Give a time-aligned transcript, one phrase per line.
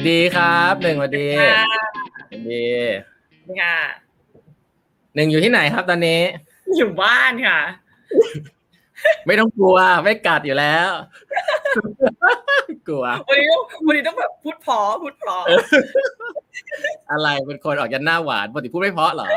[0.00, 2.66] สดีครับหนึ่งสวัสดีสวัสดี
[3.60, 3.78] ค่ะ
[5.14, 6.20] หนึ่งอยู่ที่ไหนครับตอนนี้
[6.76, 7.60] อยู่บ้านค่ะ
[9.26, 10.90] ไม่ต้องกลัวไม่กัดอยู่แล้ว
[12.88, 15.36] กลัววันนี้ต้องวันนี้ต้องแบบพูดพอพูดพอ
[17.10, 19.30] อะไรเป็นคนออกยันหน้าหวานปกติพูดไม่เพาะเหรอ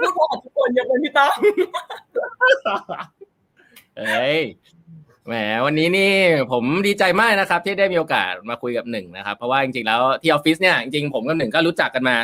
[0.00, 1.34] พูดพอทุกคนยกเว้นพี่ต้อง
[3.98, 4.38] เอ้ย
[5.26, 5.34] แหม
[5.66, 6.12] วันนี้นี่
[6.52, 12.16] ผมดีใจมากนะครับ ที่ได้มีโอกาสมาคุยกับหนึ่งนะครับ เพราะว่าจริงๆแล้วที่ออฟฟิศเนี่ยจริงๆผมกับหนึ่งก็รู้จักกันมา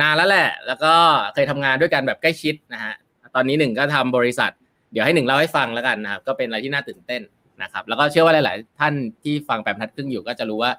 [0.00, 0.92] นานแล้วแหละ แล้วก็
[1.34, 2.94] เคยทำงานด้วยกันแบบใกล้ชิดนะฮะ
[3.34, 4.50] ตอนนี้หนึ่งก็ทำบริษัท
[4.92, 7.22] เดี๋ยวให้หนึ่งเล่าให้ฟังแล้วกันนะครับก็เป็นอะไรที่น่าตื่นเต้น
[7.62, 10.72] นะครับ แล้วก็เชื่อว่าหลาย ๆ ท่านที่ฟังแปดบรรทัดครึ่งอยู่ก็จะรู้ว่า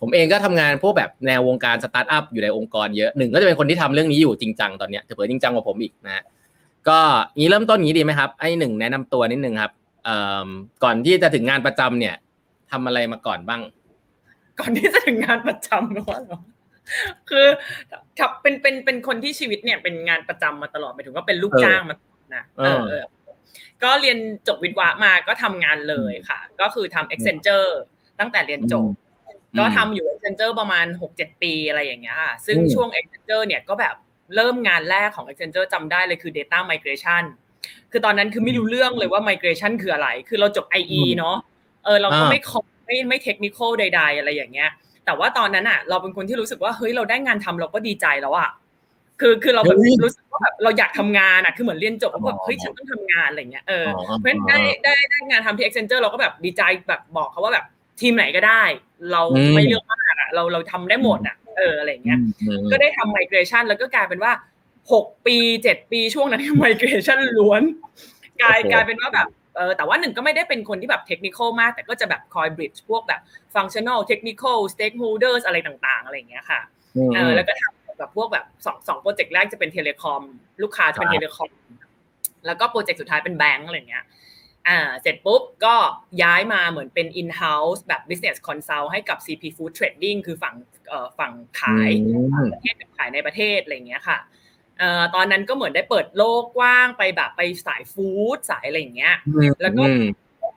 [0.00, 6.22] ผมเองก็ทำงานพวกแบบแนววงการสตาร์ทอัพอยู่ในองค์กรเยอะหนึ่งก็จะเป็นคนที่ทำเรื่องนี้อยู่จริงจังตอนนี้จะเผื่อจริงจังกว่าผมอีกนะ
[6.88, 6.98] ก็
[7.36, 9.72] งี้เริ่มต้นงี้ดีไหมครับไอ้หนึ่งแนะนำตัวนิดนึงครับ
[10.84, 12.14] ก่อนที่จะถึงงานประจำเนี่ย
[12.72, 13.62] ทำอะไรมาก่อนบ้าง
[14.60, 16.00] ก่อนที่จะถึงงานประจำเหร
[16.36, 16.40] อ
[17.30, 17.46] คือ
[18.18, 21.96] ถ้าเป็นเป็นเป็นคนที่ชีวิตเนี่ยเป็นงานประจำมาตลอดหมายถึงว่าเป็นลูกจ้างมา
[22.34, 22.90] นะเออ
[23.82, 27.70] ก็เรียนจบวิทวะมาก็ทำงานเลยค่ะ ก็คือทำ Accenture
[28.20, 28.84] ตั้งแต่เรียนจบ
[29.58, 33.94] ก็ทำอยู่ Accenture ประมาณหกเจ็ดปีอะไรอย่างเงี้ยค่ะซึ่งช่วง Accenture เนี่ยก็แบบ
[34.34, 37.24] เริ่มงานแรกของ Accenture จำได้เลยคือ Data Migration
[37.92, 41.36] คือตอนนั้นคือไม่รู้เรื่องเลยว่า migration คืออะไร คือเราจบ IE เนาะ
[41.84, 44.70] เออเราก็ไม่คอไม่ไม่เทคนิคใด ๆ อะไรอย่างเงี้ย
[45.04, 48.50] แต่ว่าตอนนั้นอะ เราเป็นคนที่รู้สึกว่าเฮ้ยเราได้งานทำเราก็ดีใจแล้วอะ
[49.20, 53.86] คือคือเราแบบรู้สึกว่าแบบเราอยากทำงานอะคือเหมือนเรียนจบแล้วแบบเฮ้ยฉันต้องทำงานอะไรเงี้ยเออ
[54.18, 57.64] เพราะฉะนั้นได้ได้ได้งานทำที่ Accenture เราก็แบบดีใจแบบบอกเขาว่าแบบ
[58.00, 58.62] ทีมไหนก็ได้
[59.12, 59.22] เรา
[59.54, 62.18] ไม่เลือกมากอะเราเราทำได้หมดอะเอออะไรเงี้ย
[62.70, 64.32] ก็ได้ทำ migration แล้วก็กลายเป็นว่า
[64.92, 67.62] หกปีเจ็ดปีช่วงนั้นที่ migration ล้วน
[68.42, 73.20] กลายกลายเป็นว่าแบบเออแต่ว่าหนึ่งก็ไม่ได้เป็นคนที่แบบเทคนิคมาก แต่ก็จะแบบคอย bridge พวกแบบ
[73.54, 76.60] functional technical stakeholder อะไรต่างๆ อะไรอย่างเงี้ยค่ะ
[77.14, 80.22] เออแล้วก็ทำแบบพวกแบบสองสองโปรเจกต์แรกจะเป็น telecom
[80.62, 81.50] ลูกค้าจะเป็น telecom
[82.46, 84.04] แล้วก็โปรเจกต์สุดท้ายเป็นแบงก์อะไรเงี้ย
[84.68, 85.76] อ่าเสร็จปุ๊บก็
[86.22, 90.54] ย้ายมาเหมือนเป็น in-house แบบ business consult ให้กับ CP Food Trading คือฝั่ง
[90.88, 91.90] เอ่อฝั่งขาย
[92.52, 94.18] ประเทศขายในประเทศอะไรเงี้ยค่ะ
[95.14, 99.16] ตอนนั้นก็เหมือนได้เปิดโลกกว้างไปแบบไปสาย food สายอะไรอย่างเงี้ย
[99.62, 99.84] แล้วก็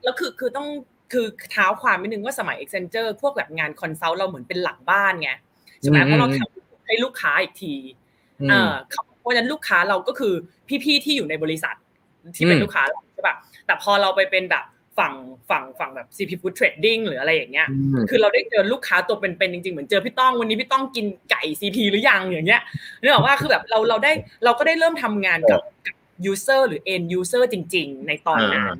[0.03, 0.67] แล้วคือคือต้อง
[1.13, 5.31] คือเท้าความนิดนึงว่าสมัย Accenture พวกแบบงาน consult เราเหมือนเป็นหลังบ้านไง
[5.79, 7.75] ใช่ไหมเพราะเราทำให้ลูกค้าอีกที
[8.49, 8.73] เออ
[9.19, 10.33] เพราะฉะนั้นลูกค้าเราก็คือ
[10.83, 11.75] พี่ๆที่อยู่ในบริษัท
[12.35, 12.83] ที่เป็นลูกค้า
[13.13, 13.35] ใช่ป่ะ
[13.65, 14.65] แต่พอเราไปเป็นแบบ
[14.97, 15.13] ฝั่ง
[15.49, 17.67] ฝั่งฝั่งแบบ CP Food Trading หรืออะไรอย่างเงี้ย
[18.09, 22.61] คือเราได้เจอลูกค้าตัวเป็นๆจริงๆ เหมือนเจอพี่ต้องวันนี้พี่ต้องกินไก่ CP หรือยังอย่างเงี้ย
[23.01, 24.11] นึกออกว่าคือแบบเราเราได้
[24.43, 25.59] เราก็ได้เริ่มทำงานกับ
[26.31, 28.77] user หรือ end user จริง ๆ ในตอนนั้น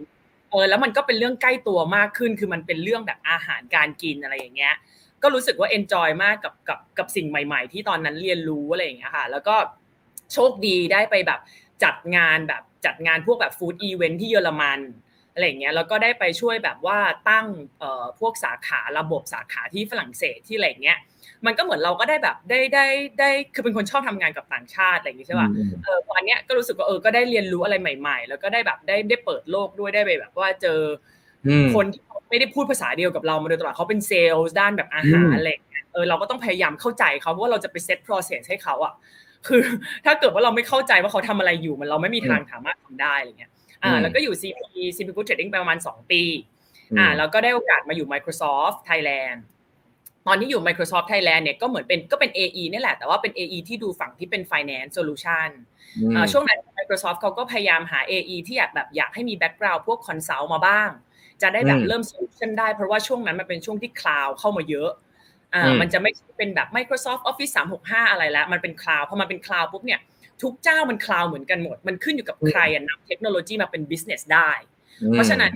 [0.51, 4.75] เออแล้วมันก็เป็นเรื่องใกล้ตัวมากขึ้น คือมันเป็นเรื่องแบบอาหารการกินอะไรอย่างเงี้ย
[5.23, 9.55] ก็รู้สึกว่า enjoy มากกับกับกับสิ่งใหม่ๆ ที่ตอนนั้นเรียนรู้อะไรอย่างเงี้ยค่ะ แล้วก็
[10.33, 11.39] โชคดีได้ไปแบบ
[11.83, 14.79] จัดงานแบบจัดงานพวกแบบ food event ที่เยอรมัน
[15.37, 16.99] อะไรเงี้ยแล้วก็ได้ไปช่วยแบบว่า
[17.29, 17.45] ตั้ง
[17.79, 20.97] เอ่อพวกสาขาระบบสาขาที่ฝรั่งเศสที่อะไรเงี้ย
[21.45, 22.85] มันก็เหมือนเราก็ได้แบบได้ได้
[23.19, 25.49] ได้คือเป็นคนชอบทำงานกับต่างชาติอะไรอย่างงี้ใช่ป่ะ
[25.83, 30.79] เออตอนเนี้ยก็รู้สึกว่าเออก็ได้เรียนรู้อะไรใหม่ ๆ แล้วก็ได้แบบได้ได้เปิดโลกด้วยได้ไปแบบว่าเจอ
[31.75, 38.93] คนที่ไม่ได้พูดภาษาเดียวกับเรามาโดยตลอดเขาเป็นเซลส์ด้านแบบอาหารอะไรเงี้ยเออเราก็ต้องพยายามเข้าใจเขาเพราะว่าเราจะไปเซต process ให้เขาอะ
[39.47, 39.61] คือ
[40.05, 43.51] ถ้าเกิดว่าเราไม่เข้าใจว่าเขาทำอะไรอยู่มันเราไม่มีทางสามารถทำได้อะไรเงี้ย
[43.83, 44.61] อ่าแล้วก็อยู่ CP
[44.95, 46.21] CP Good Trading ประมาณ 2 ปี
[46.97, 49.39] อ่าแล้วก็ได้โอกาสมาอยู่ Microsoft Thailand
[50.27, 55.49] ตอนที่อยู่ Microsoft Thailand เนี่ยก็เหมือนเป็นก็เป็น AE นี่แหละ แต่ว่าเป็น AE ที่ดูฝั่งที่เป็น finance solution
[56.31, 60.89] ช่วงนั้น Microsoft เขาก็พยายามหา AE ที่อยากแบบอยากให้มี background พวก consult มาบ้าง
[61.41, 64.91] จะได้แบบเริ่ม solution ได้ เพราะว่าช่วงนั้นมันเป็นช่วงที่ cloud เข้ามาเยอะ
[65.53, 69.99] อ่ามันจะไม่เป็นแบบ Microsoft Office 365 อะไรแล้ว มันเป็น cloud พอมันเป็น cloud ปุ๊บเนี่ย
[70.41, 74.51] ทุกเจ้ามัน cloud เหมือนกันหมด มันขึ้นอยู่กับใครนำเทคโนโลยีมาเป็น business ได้
[75.13, 75.51] เพราะฉะนั้น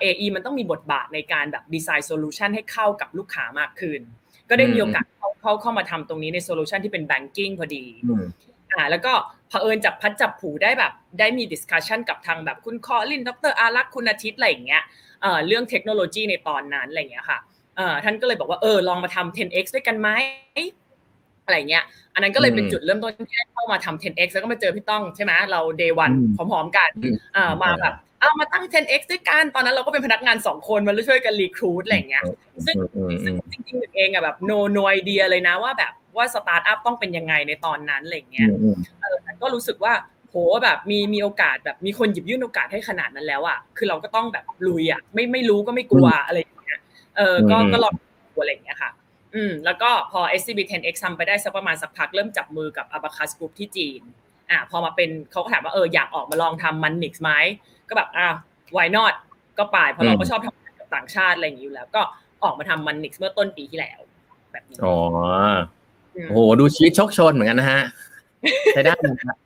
[0.00, 4.00] AI มันต้องมีบทบาทในการแบบ design solution ให้เข้ากับลูกค้ามากขึ้น
[4.48, 7.84] ก็ได้มีโอกาสเข้าเข้าเข้ามาทำตรงนี้ใน solution ที่เป็น banking พอดี
[8.72, 9.12] อ่าแล้วก็
[9.48, 14.82] เผอิญจับพลัดจับผลูได้แบบได้มี discussion กับทางแบบคุณ Colin ดร.อารักษ์คุณอาทิตย์อะไรอย่างเงี้ย
[15.22, 17.38] เอ่อเรื่องเทคโนโลยีในตอนนั้นอะไรอย่างเงี้ยค่ะ
[17.76, 20.08] เอ่อท่านก็เลยบอกว่าเออลองมาทำ 10x ด้วยกันไหม
[21.50, 26.90] อะไรเงี้ย อันนั้นก็เลยเป็นจุดเริ่มต้นที่ได้เข้ามาทำ 10x แล้วก็มาเจอพี่ต้องใช่ไหมเรา day one พร้อมๆกัน
[27.36, 32.24] อ่ามาแบบเอามาตั้ง 10x ด้วยกัน ตอนนั้นเราก็เป็นพนักงานสองคนมาช่วยกัน recruit อะไรเงี้ย
[32.66, 32.76] ซึ่ง
[33.50, 38.48] จริงๆเองอะแบบ no no idea เลยนะว่าแบบว่าสตาร์ทอัพต้องเป็นยังไงในตอนนั้นอะไรเงี้ย
[39.42, 39.92] ก็รู้สึกว่า
[40.30, 46.80] โหแบบมีมีโอกาสแบบมีคนหยิบยื่นโอกาสให้ขนาดนั้นแล้วอะคือเราก็ต้องแบบลุยอะไม่ไม่รู้ก็ไม่กลัวอะไรอย่างเงี้ย
[47.16, 47.94] เออก็ก็ลอง
[48.40, 48.90] อะไรอย่างเงี้ยค่ะ
[49.34, 54.00] อืมแล้วก็พอ SCB 10X ทำไปได้สักประมาณสักพักเริ่มจับมือกับ Abacus Group ที่จีน
[54.50, 57.30] อ่าพอมาเป็นเขาก็ถามว่าเอออยากออกมาลองทำมันนิกไหม
[57.88, 58.26] ก็แบบอ่า
[58.76, 59.14] why not
[59.58, 62.02] ก็ไปเพราะเราก็ชอบทำงานกับต่างชาติอะไรอย่างนี้อยู่แล้ว ก็
[62.44, 64.00] ออกมาทำมันนิกเมื่อต้นปีที่แล้ว
[64.52, 64.96] แบบนี้อ๋อ
[66.28, 67.82] โอ้โหดูชีวิตโชคชนเหมือนกันนะฮะ
[68.72, 69.36] ใช้ได้ครับ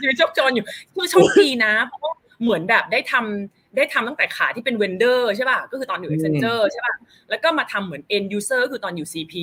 [0.00, 0.64] ชีวิตโชคโชนอยู่
[0.94, 2.00] คือโชคดีนะเพราะ
[2.42, 6.94] เหมือนแบบได้ทำ ได้ทำตั้งแต่ขาที่เป็นเวนเดอร์ใช่ป่ะก็คือตอนอยู่ Accenture ใช่ป่ะ
[7.30, 9.34] แล้วก็มาทำเหมือน end user คือตอนอยู่ CP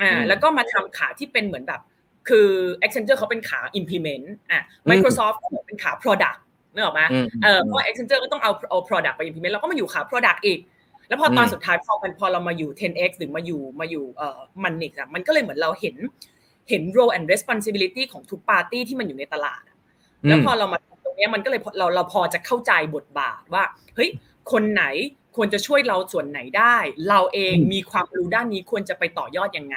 [0.00, 1.80] อ่าแล้วก็มาทำขาที่เป็นเหมือนแบบ
[2.28, 2.48] คือ
[2.82, 6.38] Accenture เขาเป็นขา implement อะ Microsoft ก็เป็นขา product
[6.74, 7.02] นึกออกไหม
[7.42, 10.58] เออเพราะ Accenture ก็ต้องเอาเอา product ไป implement แล้วก็มาอยู่ขา product อีก
[11.08, 15.96] แล้วพอตอนสุดท้ายพอมันพอเรามาอยู่ 10x หรือมาอยู่มาอยู่เอ่อมันนิกอะมันก็เลยเหมือนเราเห็น
[16.68, 19.62] เห็น role and responsibility ของทุกปาร์ตี้ที่มันอยู่ในตลาด
[20.28, 23.64] แล้วพอเรามาต รงนี้มันก็เลยเราเราพอจะเข้าใจบทบาทว่า
[23.94, 24.10] เฮ้ย
[24.52, 24.84] คนไหน
[25.36, 26.76] ควรจะช่วยเราส่วนไหนได้
[27.08, 29.76] เราเองมีความรู้ด้านนี้ควรจะไปต่อยอดยังไง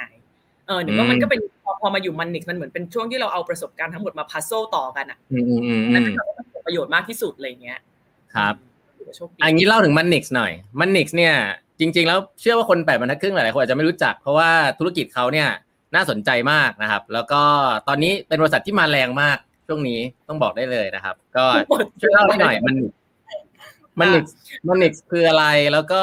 [0.66, 1.40] เออหนึ่งว่ามันก็เป็น
[1.80, 5.18] พอมาอยู่มันนิกมันเหมือนเป็นช่วงที่เราเอาประสบการณ์ทั้งหมดมาพัซโซต่อกันอะ
[5.92, 6.14] นั่นเป็น
[6.66, 7.80] ประโยชน์มากที่สุดอะไรเงี้ย
[8.34, 8.54] ครับ
[9.42, 11.34] อันนี้เล่าถึงมันนิกหน่อยมันนิกเนี่ย
[11.80, 15.48] จริง ๆ แล้วเชื่อว่าคนแปดบรรทัดครึ่งหลายๆคนอาจจะไม่รู้จัก เพราะว่าธุรกิจเขาเนี่ย
[15.94, 17.42] น่าสนใจมากนะครับ แล้วก็
[17.88, 21.44] ตอนนี้เป็นบริษัทที่มาแรงมาก ช่วงนี้ต้องบอกได้เลยนะครับ ก็
[22.00, 22.76] ช่วยเล่าหน่อยมัน
[23.98, 24.24] มันนิก
[24.66, 26.02] มันนิกคืออะไรแล้วก็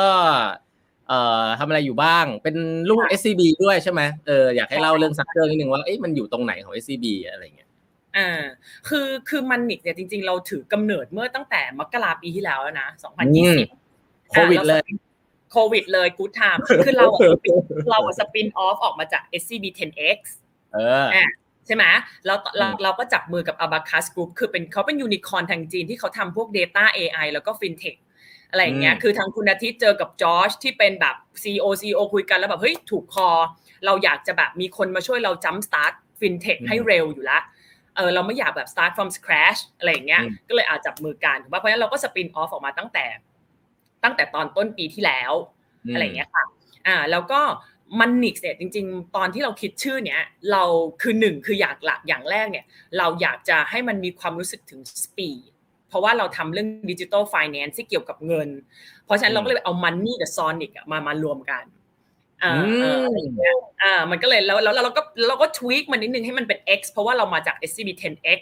[1.08, 2.56] เอ่อทำอะไรอยู่บ้าง เป็น
[2.90, 7.70] ลูก SCB ด้วยใช่ไหมเอออยากให้เล่าเรื่องซักเกอร์นิดนึงว่าเอ๊ะมันอยู่ตรงไหนของ SCB อะไรเงี้ย
[8.18, 8.42] อ่า
[8.88, 12.88] คือคือ MONIX เนี่ยจริง ๆ เราถือกำเนิดเมื่อตั้งแต่มกราปีที่แล้วแล้วนะ
[13.64, 14.88] 2020โควิดเลย
[15.52, 17.06] โควิดเลยกู๊ดไทม์คือเรา
[17.90, 20.20] เรา spin off ออกมาจาก SCB 10X
[20.74, 21.08] เออ
[21.66, 21.86] ใช่ไหม
[22.26, 28.00] แล้วเราเราก็จับมือกับ Abacus Group คือเป็นเขาเป็นยูนิคอร์นทางจีนที่เขาทำพวก Data AI แล้วก็ FinTech
[28.50, 33.30] อะไรอย่างเงี้ย คือทางคุณอาทิตย์เจอกับจอร์จที่เป็นแบบ CEO CEO คุยกันแล้วแบบเฮ้ยถูกคอ
[33.86, 37.40] เราอยากจะแบบมีคนมาช่วยเรา jump start FinTech ให้เร็วอยู่ละ
[37.96, 43.06] เออเราไม่อยากแบบ start from scratch อะไรอย่างเงี้ย ก็เลยอะจับมือกันถูกป่ะเพราะฉะนั้นเราก็ spin off ออกมาตั้งแต่
[44.04, 45.34] ตั้งแต่ตอนต้นปีที่แล้ว
[45.94, 46.44] อะไรอย่างเงี้ยค่ะ
[46.88, 47.42] อ่า แล้วก็
[48.00, 50.64] MONIX เนี่ยจริง ๆ ตอนที่เราคิดชื่อเนี้ยเรา
[51.02, 52.66] คือหนึ่งคืออยากหลักอย่างแรกเนี่ย
[52.98, 55.42] เราอยากจะให้มันมีความรู้สึกถึง speed
[55.90, 58.50] เพราะว่าเราทำเรื่อง digital finance ที่เกี่ยวกับเงิน
[59.06, 61.64] เพราะฉะนั้นเราก็เลยเอามันนี่กับซอนิกมามารวมกัน
[62.44, 62.52] อ่า
[63.06, 68.42] อะไรอย่างเงี้ยอ่ามันก็เลยแล้วแล้วเราก็เราก็ทวีคมันนิดนึงให้มันเป็น X เพราะว่าเรามาจาก SCB 10X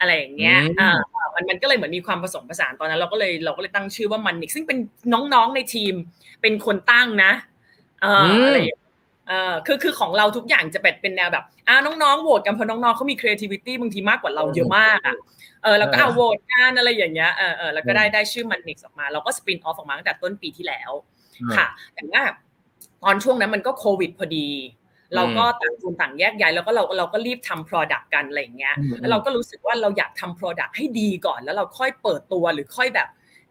[0.00, 0.90] อะไรอย่างเงี้ยอ่า
[1.34, 4.78] มันมันก็เลยเหมือนมีความผสมผสานตอนนั้น เราก็เลยเราก็เลยตั้งชื่อว่ามันนิกซึ่งเป็น
[5.12, 5.94] น้องๆในทีม
[6.42, 8.58] เป็นคนตั้งนะเอออะไร
[9.28, 15.16] เออคือคือของเราทุกอย่างจะเป็นเป็นแนวแบบอ่าน้องๆโหวตกันเพราะน้องๆเขามี creativity บางทีมากกว่าเราเยอะมากอะ
[15.62, 20.90] เออแล้วก็เอาโหวตกันอะไรอย่างเงี้ยเออเออแล้วก็ได้ได้ชื่อมันนิกออกมาเราก็สปินออฟออกมาตั้งแต่ต้นปีที่แล้ว
[21.56, 22.22] ค่ะ แต่ว่า
[23.02, 24.48] ตอนช่วงนั้นมันก็โควิดพอดี
[25.14, 33.08] เราก็ต่างคนต่างแยกย้ายแล้วก็เราเราก็รีบทำ product กันอะไรอย่างเงี้ยแล้วเราก็รู้สึกว่าเราอยากทำ product ให้ดีก่อน แล้วเราค่อยเปิดตัวหรือค่อยแบบ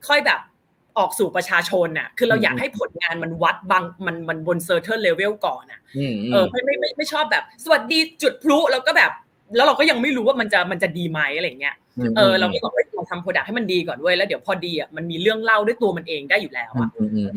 [0.08, 0.40] ค่อยแบบ
[0.98, 5.80] ออกสู่ประชาชนน่ะ คือเราอยากให้ผลงานมันวัดบางมันมันบน certain level ก่อนอะ
[6.32, 9.12] เออไม่ไม่ไม่ไม่ชอบแบบ สวัสดีจุดพลุแล้วก็แบบ
[9.56, 11.76] แล้วเราก็ยังไม่รู้ว่ามันจะมันจะดีไหมอะไรเงี้ย
[12.18, 16.90] เออเราก็บอกว่าเราทำ product ให้มันดีก่อนด้วยแล้วเดี๋ยวพอดีอะมันมีเรื่องเล่าด้วยตัวมันเองได้อยู่แล้วอะ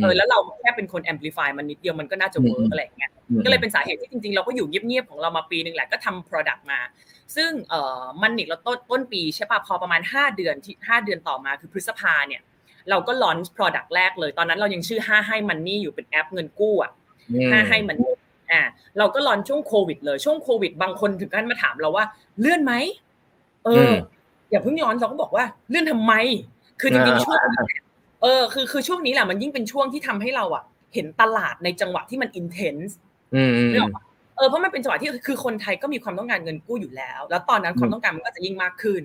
[0.02, 3.10] เออแล้วเราแค่เป็นคน amplify มันนิดเดียวมันก็น่าจะ work อะไรเงี้ย
[3.44, 6.78] ก็เลยเป็นสาเหตุที่จริงๆ เราก็อยู่เงียบๆของเรามาปีหนึ่งแหละก็ทำ product มา
[7.36, 12.42] ซึ่งเอ่อ MONIX เราต้นต้นปีใช่ป่ะพอประมาณ 5 เดือนที่5เดือนต่อมาคือพฤษภาเนี่ย
[12.90, 16.92] เราก็ launch product แรกเลย ตอนนั้นเรายังชื่อ5ให้มันนี่อยู่เป็นแอปเงินกู้อะ
[17.30, 17.96] 5ให้มัน
[18.50, 18.60] อ่า
[18.98, 22.04] เราก็ลอนช่วงโควิดเลยช่วงโควิด บางคนถึงขั้นมาถามเราว่า
[22.40, 22.72] เลื่อนไหม
[23.64, 23.92] เออ
[24.50, 26.12] อย่าเพิ่งย้อนเราก็บอกว่าเลื่อนทำไม
[26.80, 27.38] คือจริงๆช่วง
[28.22, 30.64] เออคือคือช่วงนี้แหละมันยิ่งเป็นช่วงที่ทำให้เราอะ
[30.94, 32.96] เห็นตลาดในจังหวะที่มันอินเทนส์
[34.36, 39.02] เออเพราะมันเป็นจังหวะที่คือคนไทยก็มีความต้องการเงินกู้อยู่แล้ว แล้วตอนนั้นความต้องการมันก็จะยิ่งมากขึ้น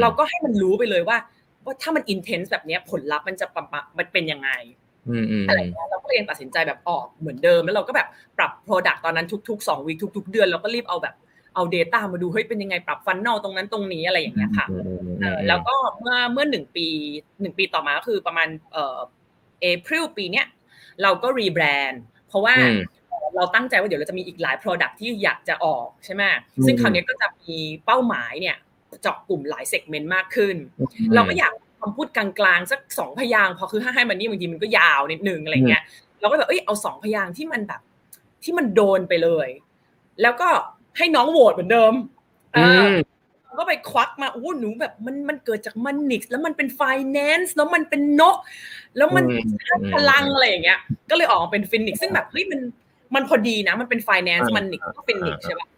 [0.00, 1.16] เราก็ให้มันรู้ไปเลยว่า
[1.68, 3.46] ว่าถ้ามันอินเทนส์แบบนี้ผลลัพธ์มันจะ
[3.98, 4.50] มันเป็นยังไง
[5.48, 8.08] อะไรเงี้ยเราก็เองตัดสินใจแบบออกเหมือนเดิม แล้วเราก็แบบ
[8.38, 11.14] ปรับ Product ตอนนั้นทุกๆ2วีคทุก ๆ เดือนเราก็รีบเอาแบบ
[11.54, 14.66] เอา Data มาดูเฮ้ยเป็นยังไงปรับฟันนอลตรงนั้นตรงนี้อะไรอย่างเงี้ยค่ะ
[15.48, 16.86] แล้วก็เมื่อเมื่อหนึ่งปี
[17.40, 18.98] หนึ่งปีต่อมาก็คือประมาณเอ่อ
[19.60, 20.46] เอพริลปีเนี้ย
[21.02, 22.54] เราก็รีแบรนด์เพราะว่า
[23.36, 26.22] เราตั้งใจว่าเดี๋ยวเราจะมีอีกหลาย Product ที่อยากจะออกใช่ไหม
[26.66, 28.56] ซึ่งคราวนี้ก็จะมีเป้าหมายเนี่ย
[29.02, 30.56] เจาะกลุ่มหลาย segment มากขึ้น
[31.14, 32.26] เราก็อยากคำพูดกลา
[32.56, 35.82] งๆ สักสองพยางพอคือถ้าให้ money บางทีมันก็ยาวนิดนึงอะไรเงี้ย
[36.20, 37.80] เราก็แบบเอ้ยเอาสองพยางที่มันแบบ
[38.44, 39.48] ที่มันโดนไปเลย
[40.22, 40.48] แล้วก็
[40.98, 41.94] ให้น้องโหวตเหมือนเดิม
[42.54, 42.58] เอ
[43.58, 46.80] ก็ไปควักมาโอ้หนูแบบมันมันเกิดจาก Monix แล้วมันเป็นไฟ
[47.12, 48.36] แนนซ์แล้วมันเป็นนก
[48.96, 49.24] แล้วมัน
[49.94, 50.78] พลังอะไรอย่างเงี้ย
[51.10, 52.60] ก็เลยออกมาเป็นฟินนิกซ์ซึ่งแบบเฮ้ยมัน
[53.14, 55.68] มันพอดีนะ มันเป็น finance Monix ก็ฟินนิกซ์ใช่ป่ะ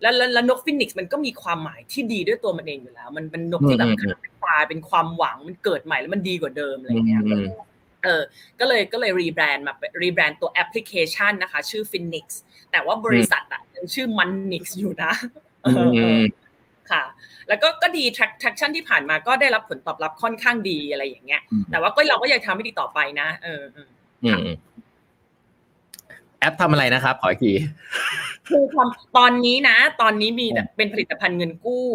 [0.00, 3.88] แล้วแล้วนกฟินิกซ์มันก็มีความหมายที่ดีด้วยตัวมันเองอยู่แล้ว มันเป็นนกที่แบบ
[4.22, 7.22] เป็นตายเป็นความหวังมันเกิดใหม่แล้วมันดีกว่าเดิมอะไรเงี้ย
[8.04, 8.22] เออ
[8.60, 12.26] ก็เลยก็เลย rebrand มา rebrand ตัวแอปพลิเคชันนะคะ ชื่อ FINNIX
[12.72, 15.12] แต่ว่าบริษัทอะยังชื่อ MONIX อยู่นะ
[16.90, 17.04] ค่ะ
[17.48, 18.04] แล้วก็ก็ดี
[18.42, 23.62] traction ที่ผ่านมาก็ได้รับผลตอบรับค่อนข้างดีอะไรอย่างเงี้ย แต่ว่าก็เราก็ยังทำให้ดีต่อไปนะ เออ
[26.40, 27.52] แอปทำอะไรนะครับ ขออีกที
[28.48, 31.86] คือทำตอนนี้นะ ตอนนี้มีเป็นผลิตภัณฑ์เงินกู้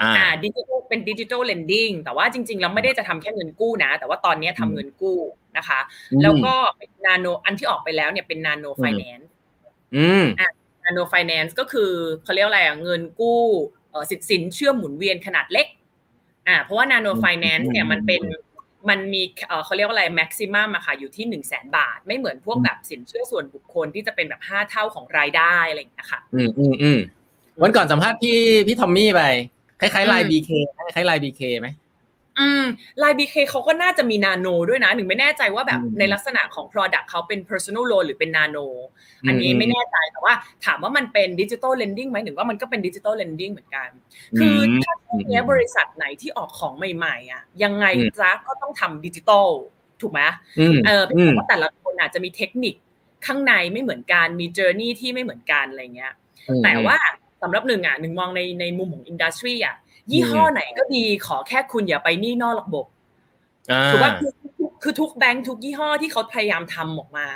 [0.00, 5.16] อ่าดิจิทัลเป็น digital lending แต่ว่าจริงๆเราไม่ได้จะทำแค่เงินกู้นะ แต่ว่าตอนนี้ทำเงินกู้
[5.56, 5.80] นะคะ
[6.22, 9.28] แล้วก็เป็นนาโนอันที่ออกไปแล้วเนี่ยเป็นนาโนไฟแนนซ์
[9.96, 10.48] อืมอ่า
[10.84, 13.42] nano finance ก็คือเขาเรียกอะไรอะเงินกู้
[13.90, 15.66] เออสินสินเชื่อหมุนเวียนขนาดเล็ก
[16.48, 18.22] อ่า เพราะว่านาโนไฟแนนซ์เนี่ยมันเป็น
[18.88, 19.22] มันมี
[19.64, 26.98] เขาเรียกว่าอะไร maximum อะค่ะอยู่ที่หนึ่งแสนบาท ไม่เหมือนพวกแบบสินเชื่อส่วนบุคคลที่จะเป็นแบบห้าเท่าของรายได้อะไรอย่างเงี้ยค่ะอืมอืมอืม
[27.62, 29.22] วันก่อนสัมภาษณ์พี่พี่ทอมมี่ไป
[29.80, 30.50] คล้ายๆ LINE BK
[30.94, 31.68] คล้ายๆไลน์บีเคไหม
[32.38, 32.64] อืม
[32.98, 38.58] LINE BK เขาก็น่าจะมีนาโนด้วยนะหนึ่งไม่แน่ใจว่าแบบในลักษณะของ Product เขาเป็น personal loan หรือเป็นนาโน
[39.26, 43.88] อันนี้ไม่แน่ใจแต่ว่าถามว่ามันเป็น digital lending ไหมหรือว่ามันก็เป็น digital lending เหมือนกัน
[44.38, 47.86] คือถ้าช่วงนี้บริษัทไหนที่ออกของใหม่ๆอะยังไง
[48.18, 49.46] จ้าก็ต้องทำดิจิทัล
[50.00, 50.20] ถูกไหม
[50.86, 52.74] เออเพราะว่าแต่ละคนอาจจะมีเทคนิค
[53.26, 56.12] ข้างในไม่เหมือนกันมีเจอร์นี่ที่ไม่เหมือนกันอะไรเงี้ย
[56.64, 56.98] แต่ว่า
[57.42, 59.76] สำหรับหนึ่งอะหนึ่งมองในในมุมของอินดัสทรีอะ
[60.12, 62.86] ยี่ห้อไหนก็ดีขอแค่คุณอย่าไปนี่นอกระบบ
[63.92, 64.32] คือว่าคือ
[64.82, 67.26] คือทุกแบงค์ทุกยี่ห้อที่เขาพยายามทำออกมา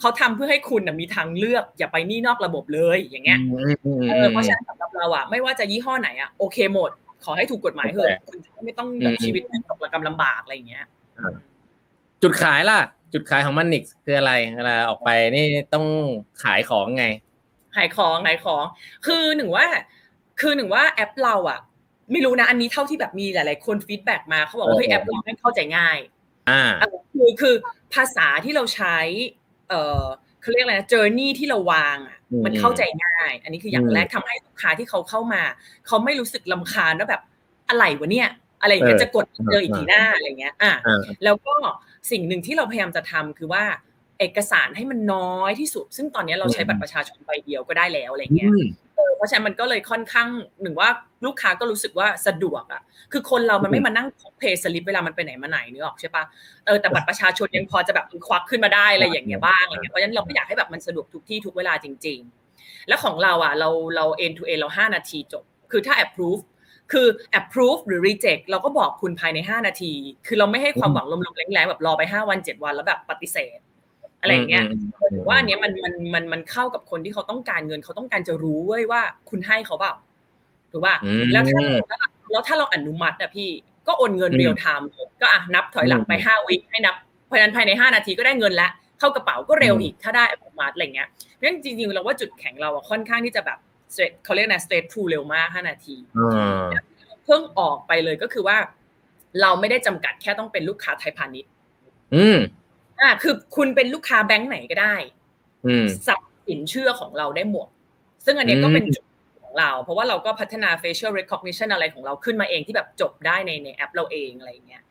[0.00, 3.38] เขาทำเพื่อให้คุณมีทางเลือกอย่าไปนี่นอกระบบเลยอย่างเงี้ย
[4.10, 6.90] เออเพราะฉะนั้นสำหรับเราอะไม่ว่าจะยี่ห้อไหนอะโอเคหมด
[7.24, 10.84] ขอให้ถูกกฎหมายเถอะคุณไม่ต้องแบบชีวิตตกระกำลำบากอะไรอย่างเงี้ย
[12.22, 12.78] จุดขายล่ะ
[13.12, 15.86] จุดขายของมันนิกคืออะไรเวลาออกไปนี่ต้อง
[16.44, 17.06] ขายของไง
[17.76, 18.64] ขายของขายของ
[19.06, 19.66] คือหนึ่งว่า
[20.40, 21.60] คือหนึ่งว่าแอปเราอะ
[22.12, 25.98] ไม่รู้นะอันนี้เท่าที่แบบมีหลาย ๆ คนฟีดแบ็กมาเขาบอกว่าเฮ้ยแอปเราไม่เข้าใจง่าย
[26.50, 26.62] อ่า
[27.12, 27.54] คือคือ
[27.94, 28.96] ภาษาที่เราใช้
[29.68, 30.02] เออ
[30.40, 35.42] เขาเรียกอะไรนะเจอร์นี่ที่เราวางอะมันเข้าใจง่าย อันนี้คืออย่างแรกทำให้ลูกค้าที่เขาเข้ามา
[35.86, 37.22] เขาไม่รู้สึกลาคาญว่าแบบ
[37.68, 38.28] อะไรวะเนี่ย
[38.62, 40.72] อะไรอย่างเงี้ยจะกดเจออีกทีหน้าอะไรเงี้ย อะ
[41.24, 41.54] แล้วก็
[42.10, 43.64] สิ่งหนึ่งที่เราพยายามจะทำคือว่า
[44.18, 48.50] เอกสารให้มันน้อยที่สุด ซึ่งตอนนี้เราใช้บัตรประชาชนใบเดียวก็ได้แล้วอะไรเงี้ย
[49.16, 50.28] เพราะฉะนั้นมันก็เลยค่อนข้าง
[50.62, 50.88] หนึ่งว่า
[51.26, 56.24] ลูกค้าก็รู้สึกว่าสะดวกอะ คือคนเรามันไม่มานั่งเพย์สลิปเวลามันไปไหนมาไหนนึกออกใช่ปะ
[56.66, 62.18] เออแต่บัตรประชาชนยังพอจะแบบควักขึ้นมาได้อะไรอย่างเงี้ยบ้างอะไรเงี้ย เพราะฉะนั้นเราก็อยากให้แบบมันสะดวกทุกที่ทุกเวลาจริง
[62.54, 66.42] ๆ แล้วของเราอะเราเรา end to end เราห้านาทีจบ คือถ้า approve
[66.92, 67.06] คือ
[67.40, 69.92] approve หรือ reject เราก็บอกคุณภายใน 5 นาที
[70.26, 73.58] คือเราไม่ให้ความหวังลมๆแรงๆแบบรอไป 5 วัน 7 วันแล้วแบบปฏิเสธ
[74.26, 74.64] อะไรเงี้ย
[75.12, 79.94] ถือว่าอันนี้มันมันมันมันเข้ากับคนที่เขาต้องการเงินเขาต้องการจะรู้เว้ยว่าคุณให้เขาเปล่า
[80.72, 80.96] ถูกป่ะ
[81.32, 81.62] แล้วถ้า
[82.32, 83.48] แล้วถ้าเราอนุมัติอะพี่
[83.86, 84.88] ก็โอนเงิน real time
[85.20, 86.94] ก็อะนับถอยหลังไปห้าวิให้นับ
[87.26, 93.58] เพราะนั้นภายในห้านาทีก็ได้เงินแล้วเข้ากระเป๋าก็เร็วอีกถ้าได้อนุมัติอะไรเงี้ยเพราะฉะนั้นจริงๆเราว่าจุดแข็งเราอะค่อนข้างที่จะแบบ
[94.24, 95.96] เขาเรียกนะสเตททูเร็วมากห้านาที
[97.24, 98.56] เพิ่งออกไปเลยก็คือว่า
[99.42, 101.50] เราไม่ได้จำกัดแค่ต้องเป็นลูกค้าไทยพาณิชย์
[102.14, 102.38] อืม
[103.00, 104.94] อ่าคือคุณเป็นลูกค้าแบงค์ไหนก็ได้
[106.06, 107.68] สมัครสินเชื่อของเราได้หมด
[108.24, 109.04] ซึ่งอันนี้ก็เป็นจุด
[109.42, 114.82] ของเรา เพราะว่าเราก็พัฒนา facial recognition อะไรของเราขึ้นมาเองที่แบบจบได้ในในแอปเราเองอะไรเงี้ย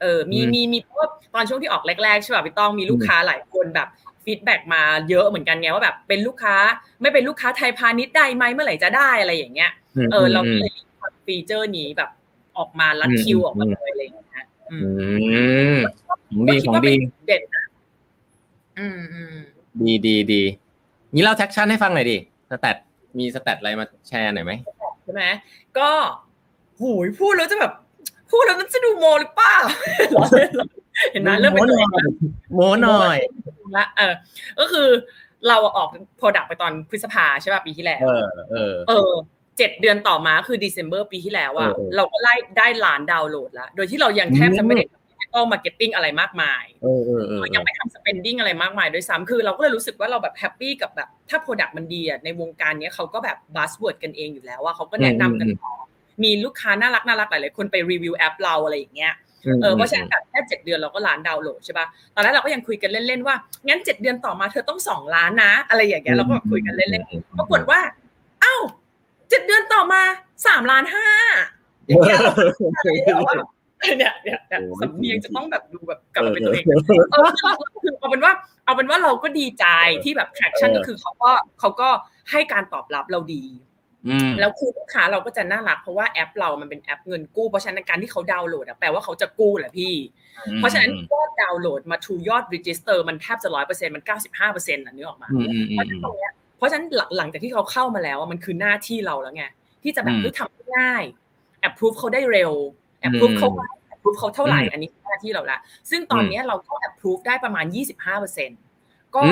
[0.00, 0.98] เออมีมีมีเพราะ
[1.34, 3.88] ตอนช่วงที่ออกแรกๆใช่ป่ะพี่ต้องมีลูกค้าหลายคนแบบ
[4.24, 6.56] feedback มาเยอะเหมือนกันไงว่าแบบเป็นลูกค้า
[7.00, 9.70] ไม่เป็นลูกค้าไทยพาณิชย์ได้ไหมเมื่อไหร่จะได้อะไรอย่างเงี้ย
[10.12, 10.72] เออเราเลย
[11.26, 12.10] feature นี้แบบ
[12.58, 14.76] ออกมาลัดคิวออกมาเลยอะไรอย่างเงี้ยอื
[15.74, 15.76] ม
[16.48, 16.94] ดีของดี
[17.26, 17.64] เด่นนะ
[18.78, 19.36] อืมอืม
[19.82, 20.42] ดีดีดี
[21.14, 22.16] นี่เล่า traction ให้ฟังหน่อยดิ
[22.50, 22.76] stat
[23.18, 24.52] มี stat อะไรมาแชร์หน่อยไหม
[25.02, 25.22] ใช่ไหม
[25.78, 25.88] ก็
[26.80, 27.72] หูยพูดแล้วจะแบบ
[28.30, 29.56] พูดแล้วมันจะดูโม้หรือเปล่า
[31.12, 31.62] เห็นไหมเริ่มเป็น
[32.54, 33.18] โม้หน่อย
[33.76, 34.14] ละเออ
[34.60, 34.88] ก็คือ
[35.48, 39.10] เราออก product ไปตอนพฤษภาใช่ป่ะปีที่แล้ว เออ เออ เออ
[39.58, 44.84] เจ็ดเดือนต่อมาคือเดซ ember ปีที่แล้วอะเราก็ไล่ได้ล้านดาวน์โหลดแล้วโดยที่เรายังแทบจะไม่ได้
[45.34, 46.64] digital marketing อะไรมากมาย
[47.54, 55.48] ยังไม่ทำ spending อะไรมากมายด้วยซ้ำคือเราก็เลยรู้สึกว่าเราแบบ happy กับแบบถ้า product มันดีอะในวงการนี้เขาก็แบบ buzzword กันเองอยู่แล้วว่าเขาก็แนะนำกัน
[56.24, 59.12] มีลูกค้าน่ารักน่ารักหลายๆคนไปรีวิวแอปเราอะไรอย่างเงี้ย
[59.62, 63.36] เออเพราะฉะนั้นแค่เจ็ดเดือนเราก็ล้านดาวน์โหลดใช่ป่ะตอนนั้นเราก็ยังคุยกันเล่นๆว่า
[63.66, 67.80] งั้นเจ็ดเดือนต่อมาเธอต้องสองล้านนะ อะไรอย่างเงี้ยเราก็คุยกันเล่นๆปรากฏว่า
[68.42, 68.54] เอ้า
[69.28, 70.02] เจ็ดเดือนต่อมา
[70.46, 71.08] สามล้านห้า
[71.86, 72.18] อย่างเงี้ย
[73.98, 76.64] เนี่ยเนี่ยเนี่ยสำเนียงจะต้องแบบดูแบบกลับมาเป็นตัวเอง
[77.12, 77.28] เออ
[77.82, 78.32] คือเอาเป็นว่า
[78.64, 79.66] เอาเป็นว่าเราก็ดีใจ
[80.04, 81.88] ที่แบบ traction ก็คือเขาก็เขาก็
[82.30, 83.44] ให้การตอบรับเราดี
[84.40, 89.94] แล้วคือลูกค้าเราก็จะน่ารักเพราะว่าแอปเรามันเป็นแอปเงินกู้เพราะฉะนั้นการที่เขาดาวน์โหลดแปลว่าเขาจะกู้แหละพี่
[90.58, 96.86] เพราะฉะนั้นยอดดาวน์โหลดมา to ยอด register มันแทบจะร้อยเปอร์เซ็นต์มันเก้าสิบห้าเปอร์เซ็นต์อะนึกออกมาเพราะฉะนั้นตรงเนี้ยเพราะฉะนั้น
[97.16, 99.44] หลังจากที่เขาเข้ามาแล้วมันคือหน้าที่เราแล้วไง
[99.82, 101.04] ที่จะแบบเฮ้ยทำง่าย
[101.60, 102.52] approve เขาได้เร็ว
[103.04, 103.48] approve เขา
[103.88, 105.58] approve เขาเท่าไหร่อันนี้หน้าที่เราละ
[105.90, 108.58] ซึ่งตอนนี้เราก็ approve ได้ประมาณยี่สิบห้าเปอร์เซ็นต์
[109.14, 109.22] ก็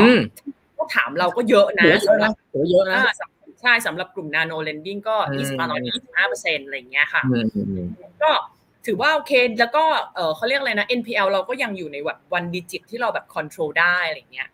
[0.78, 2.32] ก็ถามเราก็เยอะนะสำหรับ
[2.70, 3.00] เยอะนะ
[3.62, 7.22] ใช่สำหรับกลุ่ม nano lending ก็ยี่สิบประมาณยี่สิบห้าเปอร์เซ็นต์อะไรอย่างเงี้ยค่ะ
[8.22, 8.30] ก็
[8.86, 14.48] ถือว่าโอเคแล้วก็เออเขาเรียกอะไรนะ NPL เราก็ยังอยู่ในแบบ one digit ที่เราแบบ control ได้อะไรเงี้ย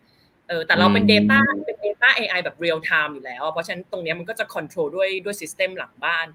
[0.47, 6.25] เออแต่เราเป็น Data เป็น Data AI แบบ real time อยู่แล้ว เพราะฉะนั้นตรงนี้มันก็จะ control ด้วยด้วย system หลังบ้าน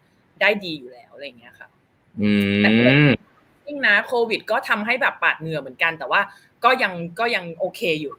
[0.41, 1.69] ได้ดีอยู่แล้วอะไรเงี้ยค่ะ
[2.59, 2.68] แต่
[3.66, 6.21] จริงนะโควิดก็ทำให้แบบปาดเหงื่อเหมือนกัน แต่ว่า
[6.64, 8.12] ก็ยังก็ยังโอเคอยู่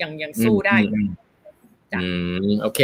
[0.00, 0.76] ยังยังสู้ได้
[1.94, 2.04] อื
[2.46, 2.80] มโอเค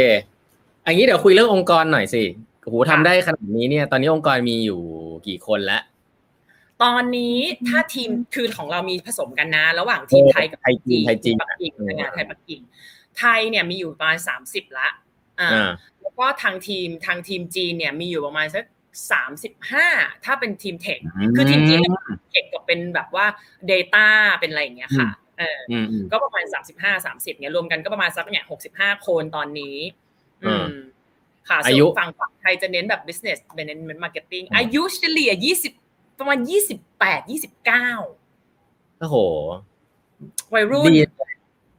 [0.85, 2.23] อันนี้เดี๋ยวคุยเรื่ององค์กรหน่อยสิ
[2.63, 4.79] โอ้โหทำได้ขนาดนี้เนี่ย ตอนนี้องค์กรมีอยู่
[5.27, 5.81] กี่คนแล้ว
[6.83, 7.37] ตอนนี้
[7.67, 12.61] ถ้าทีมคือของเรามีผสมกันนะ ระหว่างทีมไทยกับไทยจีนไทยจีนปักกิ่งงานไทยปักกิ่ง
[13.17, 14.89] ไทยเนี่ยมีอยู่ประมาณสามสิบละ
[15.39, 15.49] อ่า
[16.01, 18.63] แล้วก็ทางทีมทางทีมจีนเนี่ยมีอยู่ประมาณสัก
[19.11, 19.87] สามสิบห้า
[20.25, 20.99] ถ้าเป็นทีมเทค
[21.35, 21.79] คือทีมจีน
[22.31, 23.25] เทคกับเป็นแบบว่า
[23.71, 24.07] Data
[24.39, 25.59] เป็นอะไรอย่างเงี้ยค่ะเออ
[26.11, 29.77] ก็ประมาณสามสิบห้าสามสิบเนี่ยรวมกันก็ประมาณสักเนี่ยหกสิบห้าคนตอนนี้
[30.45, 30.67] อืม
[31.49, 35.73] ค่ะอายุฝั่งฝั่งไทยจะเน้นแบบ business เป็นเน้น marketing อายุเฉลี่ยยี่สิบ
[36.19, 37.89] ประมาณยี่สิบแปดยี่สิบเก้า
[38.99, 39.15] โอ้โห
[40.53, 40.91] วัยรุ่น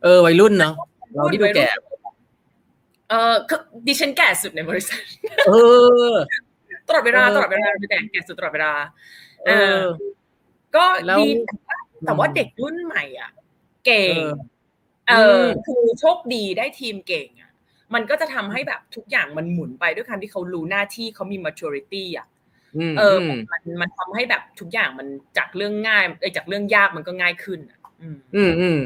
[0.03, 0.75] เออ วัยรุ่นเนาะ
[1.15, 1.67] เราที่ดูแก่
[3.11, 3.35] เออ
[3.87, 5.01] ดิฉันแก่สุดในบริษัท
[5.49, 5.53] เอ
[6.11, 6.15] อ
[6.89, 8.73] ตลอดเวลาตลอดเวลาดูแต่แก่สุดตลอดเวลา
[9.47, 9.79] เออ
[10.77, 10.85] ก็
[11.19, 11.29] ดี
[12.05, 13.31] แต่ว่าเด็กรุ่นใหม่อะ
[13.87, 14.15] เก่ง
[15.09, 17.51] เออคือโชคดีได้ทีมเก่งอะ
[17.95, 22.27] มันก็จะทำให้แบบทุกอย่างมันหมุนไปด้วยการที่เขารู้หน้าที่เขามี maturity อะ
[22.99, 23.17] เออ
[23.53, 25.07] มันมันทำให้แบบทุกอย่างมัน
[25.39, 27.61] จากเรื่องง่ายไอ้จากเรื่องยากมันก็ง่ายขึ้น
[28.03, 28.79] อืมอืมอืม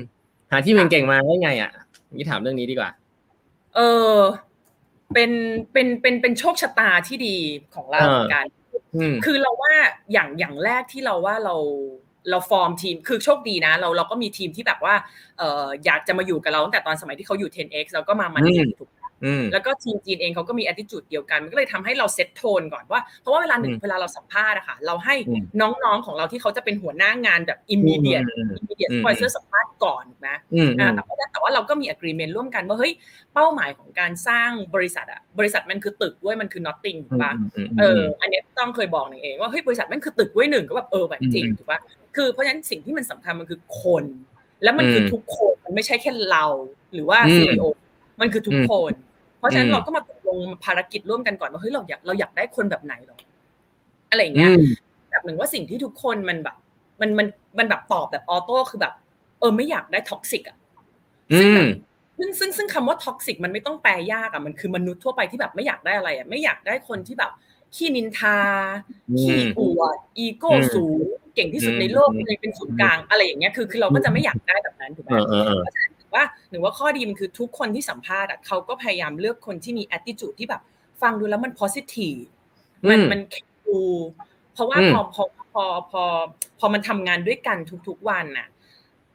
[0.51, 1.71] หาที่มันเก่งมาได้ไง อะ
[2.17, 2.91] นี่ถามเรื่องนี้ดีกว่า
[3.77, 3.81] เอ
[4.15, 4.19] อ
[5.15, 5.31] เป็น
[5.73, 7.37] เป็นเป็นเป็นโชคชะตาที่ดี
[7.75, 8.47] ของเราเหมือนกัน
[9.25, 9.75] คือเราว่า
[10.13, 11.57] อย่างอย่างแรกที่เราว่าเรา
[12.31, 14.95] เราฟอร์มทีมคือโชคดีนะ เราเราก็มีทีมที่แบบว่า
[15.39, 18.43] เอออยากจะมาอยู่กับเราตั้งแต่ตอนสมัยที่เขาอยู่ 10x เราก็มามัน
[18.81, 18.91] ถูก
[19.53, 25.15] แล้วก็ทีมจีนเองเขาก็มี attitude เดียวกัน มันก็เลยทำให้เราเซตโทนก่อนว่า เพราะว่าเวลาหนึ่งเวลาเราสัมภาษณ์อะค่ะ เราให้
[25.61, 28.27] น้องๆของเราที่เขาจะเป็นหัวหน้างานแบบ immediate
[28.61, 30.37] immediate supervisor สัมภาษณ์ก่อนนะ
[30.95, 32.93] แต่ว่าแต่ว่าเราก็มี agreement ร่วมกันว่าเฮ้ย
[33.35, 37.33] เป้าหมายของการสร้างบริษัทอะบริษัทมันคือตึกด้วยมันคือ nothing ถูกปะ
[37.79, 41.81] เออ อันนี้ต้องเคยบอกหนึ่งเองว่าเฮ้ยบริษัทมันคือตึกด้วยหนึ่งก็แบบเออแบบจริงถูกปะ
[42.17, 44.05] คือเพราะฉะนั้นสิ่งที่มันสำคัญมันคือคน
[44.65, 46.45] แล้วมันคือทุกคนมันไม่ใช่แค่เรา
[46.95, 47.65] หรือว่า CEO
[48.21, 48.93] มันคือทุกคน
[49.43, 53.19] เพราะฉะนั้นเราก็มาตกลงภารกิจร่วมกันก่อนว่าเฮ้ยเราอยากเราอยากได้คนแบบไหนหรอ
[54.11, 54.51] อะไรเงี้ย
[55.11, 56.57] แบบหนึ่งว่าสิ่งที่ทุกคนมันแบบ
[57.01, 57.27] มันมัน
[57.59, 58.95] มันแบบตอบแบบ auto คือแบบ
[59.41, 60.57] เออไม่อยากได้ toxic อะ
[62.19, 67.31] ซึ่งซึ่งซึ่งคำว่า toxic มันไม่ต้องแปลยากอะมันคือมนุษย์ทั่วไปที่แบบไม่อยากได้อะไรอะไม่อยากได้คนที่แบบ
[67.75, 68.39] ขี้นินทา
[69.21, 75.11] ขี้อวดอีโก้สูง เก่งที่สุดในโลกเลยเป็นศูนย์กลาง อะไรอย่างเงี้ยคือคือเราก็จะไม่อยากได้แบบนั้นถูกไหม
[75.63, 80.63] เพราะฉะนั้น ว่าหรือว่าข้อดีมันคือทุกคนที่สัมภาษณ์อะเขาก็พยายามเลือกคนที่มี attitude ที่แบบ
[81.03, 82.21] ฟังดูแล้วมัน positive
[82.91, 83.21] มันมัน
[83.67, 83.79] ดู
[84.55, 86.03] เพราะว่าพอพอพอพอ
[86.59, 88.49] พอมันทำงานด้วยกันทุกๆวันน่ะ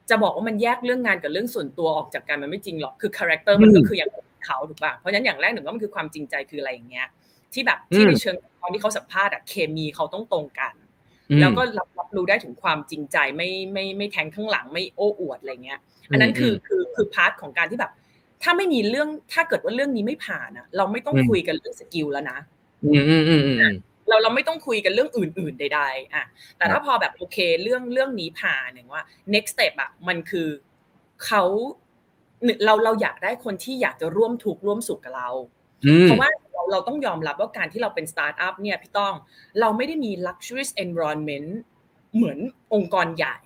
[0.09, 4.09] จะบอกว่ามันแยกเรื่องงานกับเรื่องส่วนตัวออกจากกันมันไม่จริงหรอกคือ character มันก็คืออย่าง
[4.45, 7.07] เขาถูกป่ะเพราะฉะนั้นอย่างแรกหนึ่งก็มันคือความจริงใจคืออะไรอย่างเงี้ย
[7.53, 10.73] ที่แบบที่ในเชิงตอนที่เขาสัมภาษณ์อะเคมีเขาต้องตรงกัน
[11.41, 15.79] แล้วก็รับรับรู้ได้ถึงความจริงใจไม่ไม่ไม่แทงข้างหลังไม่โอ้อวดอะไรเงี้ย
[16.11, 17.91] อันนั้นคือคือคือ part ของการที่แบบ
[18.43, 22.39] ถ้าไม่มีเรื่องถ้าเกิดว่าเรื่องนี้ไม่ผ่านอะเราไม่ต้องคุยกันเรื่อง skill แล้วนะ
[24.07, 26.25] เราเราไม่ต้องคุยกันเรื่องอื่น ๆ ใด ๆอะ
[26.57, 30.47] แต่ถ้าพอแบบโอเคเรื่องเรื่องนี้ผ่านอย่างว่า next step อะมันคือ
[31.25, 31.43] เขา
[32.65, 35.29] เราเราอยากได้คนที่อยากจะร่วมทุกข์ร่วมสุขกับเรา
[36.03, 39.13] เพราะว่าเราเราต้องยอมรับว่าการที่เราเป็นสตาร์ทอัพเนี่ยพี่ต้อง
[39.59, 41.49] เราไม่ได้มี luxurious environment
[42.15, 42.37] เหมือน
[42.73, 43.37] องค์กรใหญ่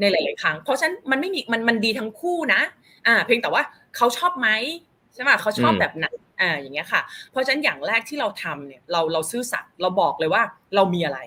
[0.00, 2.60] ในหลาย ๆ ครั้ง เพราะฉะนั้นมันไม่มีมันมันดีทั้งคู่นะ
[3.06, 3.62] อ่า เพียงแต่ว่า
[3.96, 4.48] เขาชอบไหม
[5.14, 6.06] ใช่ไหมเขาชอบแบบไหน
[6.40, 10.42] อ่าอย่างเงี้ยค่ะ เพราะฉะนั้นอย่างแรกที่เราทำเนี่ย เราเราซื่อสัตย์เราบอกเลยว่า
[10.74, 11.18] เรามีอะไร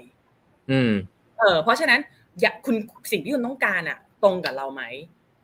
[0.72, 0.92] อืม
[1.40, 2.00] เออเพราะฉะนั้น
[2.42, 2.76] อยากคุณ
[3.12, 4.84] สิ่งที่คุณต้องการอะ ตรงกับเราไหม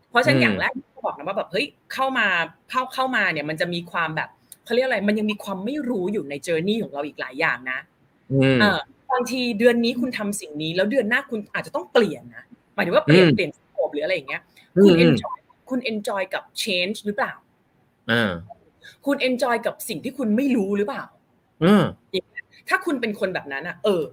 [0.10, 0.73] เพราะฉะนั้นอย่างแรก
[1.05, 2.27] บอกนะว่าแบบเฮ้ยเข้ามา
[2.69, 4.29] เข้าเข้ามาเนี่ย มันจะมีความแบบ
[4.71, 7.79] เขเขาเรียกอะไร มันยังมีความไม่รู้อยู่ในเจอร์นี่ของเราอีกหลายอย่างนะ
[8.31, 8.79] อืมเออ
[9.12, 12.43] บางทีเดือนนี้คุณทำสิ่งนี้ แล้วเดือนหน้าคุณอาจจะต้องเปลี่ยนนะ
[12.75, 14.41] หมายถึงว่าเปลี่ยนอืมเปลี่ยนสโคปหรืออะไรอย่างเงี้ย
[14.77, 15.38] อืคุณม enjoy
[15.69, 17.34] คุณ enjoy กับ change หรือเปล่า
[18.12, 18.31] อ่า
[19.05, 21.03] คุณ enjoy กับสิ่งที่คุณไม่รู้หรือเปล่า
[21.63, 21.84] อืม
[22.69, 24.03] ถ้าคุณเป็นคนแบบนั้นอะ เออ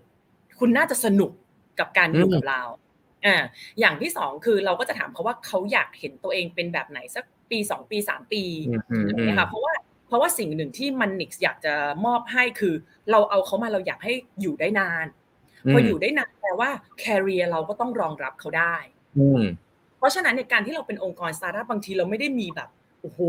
[0.58, 1.32] คุณน่าจะสนุก
[1.78, 2.62] กับการอยู่อืมกับเรา
[3.26, 3.36] อ่า
[3.80, 9.72] อย่างที่สองคือเราก็จะถามเขาว่าเขาอยากเห็นตัวเองเป็นแบบไหนสักปีสองปีสามปีอืมอืมอะไรอย่างอืเงี้มยค่ะเพราะว่า
[10.08, 11.74] เพราะว่าสิ่งหนึ่งที่มันนิกอยากจะ
[12.06, 12.74] มอบให้คือ
[13.10, 15.06] เราเอาเขามาเราอยากให้อยู่ได้นาน
[15.72, 18.76] พออยู่ได้นานแปลว่าแคริเอร์เราก็ต้องรองรับเขาได้
[19.18, 19.42] อืม
[19.98, 22.68] เพราะฉะนั้นในการที่เราเป็นองค์กรสตาร์ทอัพบางทีเราไม่ได้มีแบบ
[23.00, 23.20] โอ้โห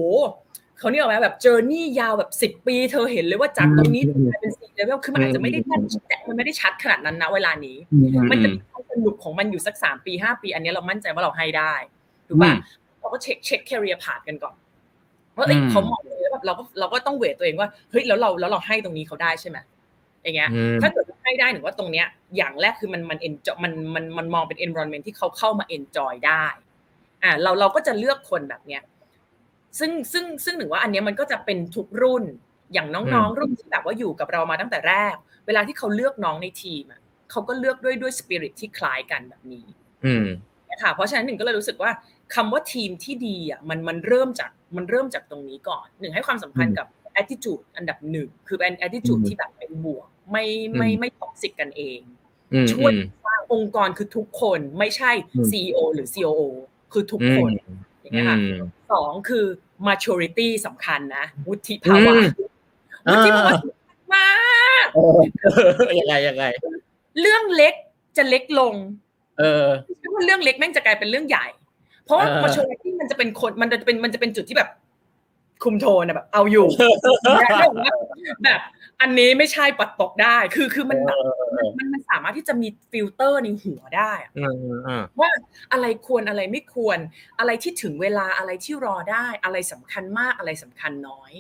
[0.80, 5.80] เขาเนี่ยกว่าแบบ journey ยาวแบบสิบปี เธอเห็นเลยว่าจากตรงนี้อืมกลายเป็นสี่เลเวลคือมันอาจจะไม่ได้ชัด
[6.28, 11.74] มันไม่ได้ชัดขนาดนั้นนะเวลานี้อืมมันอืจะมมีความสนุกของมันอยู่สักสามปีห้าปี อันนี้เรามั่นใจว่าเราให้ได้
[12.28, 12.60] ถูกป่ะอืม
[13.00, 14.56] เราก็เช็คเช็ค career path กันก่อน
[15.38, 16.02] ว่าเอ้ยอืมเขาเหมาะ
[16.41, 19.58] เลยแล้วแบบเราก็เราก็ต้อง weight ตัวเองว่าเฮ้ยแล้วเราแล้วเราให้ตรงนี้เขาได้ใช่ไหม
[20.23, 26.45] อย่างเงี้ยอืมถ้าเกิดให้ได้หรือว่าตรงเนี้ยอย่างแรกคือมันมัน enjoy มันมันมันมองเป็น environment ที่เขาเข้ามา enjoy ได้
[27.23, 28.82] อ่าเราเราก็จะเลือกคนแบบเนี้ย
[29.80, 32.23] ซึ่งซึ่งซึ่งหนึ่งว่าอันเนี้ยมันก็จะเป็นทุกรุ่น
[32.73, 35.15] อย่างน้องๆ รุ่นที่แบบว่าอยู่กับเรามาตั้งแต่แรก
[35.47, 39.65] เวลาที่เขาเลือกน้องในทีมอะเขาก็เลือกด้วยด้วยสปิริตที่คล้ายกันแบบนี้
[40.06, 40.25] อืม
[40.69, 41.91] นะคะเพราะฉะนั้นหนึ่งก็เลยรู้สึกว่า
[42.36, 46.88] คำว่าทีมที่ดีอะมันมันเริ่มจาก มันเริ่มจากตรงนี้ก่อนหนึ่งให้ความสำคัญอืมกับ
[47.22, 50.46] attitude อันดับหนึ่งคือเป็น attitude อืมที่แบบเป็นบวก ไม่
[50.78, 52.00] ไม่อืมไม่ toxic กันเอง
[52.54, 52.92] อืมช่วย
[53.26, 56.42] สร้างองค์กรคือทุกคนไม่ใช่อืม CEO หรือ COO
[56.94, 57.52] คือทุกอืคมน
[58.02, 58.58] อย่างเงี้ยค่ะอืม
[58.92, 59.46] สองคือ
[59.88, 62.30] maturity สำคัญนะวุฒิภาวะอืม
[63.10, 64.88] วุฒิภาวะอ่าสำคัญมาก
[66.00, 66.46] ยังไงยังไง
[67.22, 67.74] เรื่องเล็ก
[68.18, 68.74] จะเล็กลง
[69.40, 69.68] เออ
[70.02, 71.48] คิดว่าเรื่องเล็กแม่งจะกลายเป็นเรื่องใหญ่
[72.10, 74.69] เพราะว่าเออ maturity มันจะเป็นคนมันจะเป็นมันจะเป็นจุดที่แบบ
[75.63, 76.67] คุมโทนอะแบบ เอาอยู่
[78.43, 78.60] แบบ
[79.02, 81.17] อันนี้ไม่ใช่ปัดตกได้ คือคือมันแบบ
[81.78, 84.56] มันมันสามารถที่จะมีฟิลเตอร์ในหัวได้อะอืม
[84.88, 85.30] อืมว่า
[85.72, 87.00] อะไรควรอะไรไม่ควร
[87.39, 91.32] อะไรที่ถึงเวลาอะไรที่รอได้ อะไรสำคัญมากอะไรสำคัญน้อย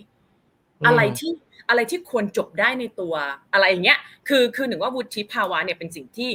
[0.79, 1.31] อืมอะไรที่
[1.69, 3.13] อะไรที่ควรจบได้ในตัว
[3.53, 6.29] อะไรอย่างเงี้ย คือคือหนึ่งว่าวุฒิภาวะเนี่ยเป็นสิ่งที่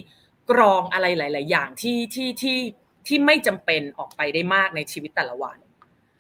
[0.51, 2.59] กรองอะไรหลาย ๆ อย่างที่ที่ที่
[3.07, 5.59] ที่ไม่จำเป็นออกไปได้มากในชีวิตแต่ละวัน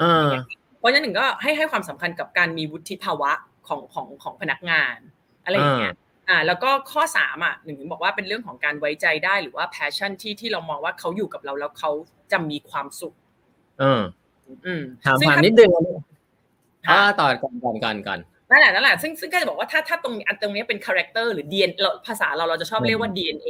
[0.02, 0.30] อ่า
[0.78, 3.32] เพราะฉะนั้นหนึ่งก็ให้ให้ความสำคัญกับการมีวุฒิภาวะ
[3.68, 4.96] ของของของพนักงาน
[5.44, 5.94] อะไรอย่างเงี้ย
[6.28, 11.90] อ่าแล้วก็ข้อสามอะหนึ่งถึงบอกว่าเป็นเรื่องของการไว้ใจได้หรือว่า passion ที่ที่เรามองว่าเขาอยู่กับเราแล้วเขา
[12.32, 13.14] จะมีความสุข
[13.80, 14.02] เออ
[14.66, 15.70] อืมถามซึ่งถามถ้นิดนึง
[16.86, 18.18] ค่ะอ่าต่อก่อนก่อนก่อนก่อน
[18.50, 23.48] นั่นแหละนั่นแหละซึ่งซึ่งก็จะบอกว่าถ้าถ้าตรงอันตรงนี้เป็น character หรือ DNA เราภาษาเราเราจะชอบเรียกว่า DNA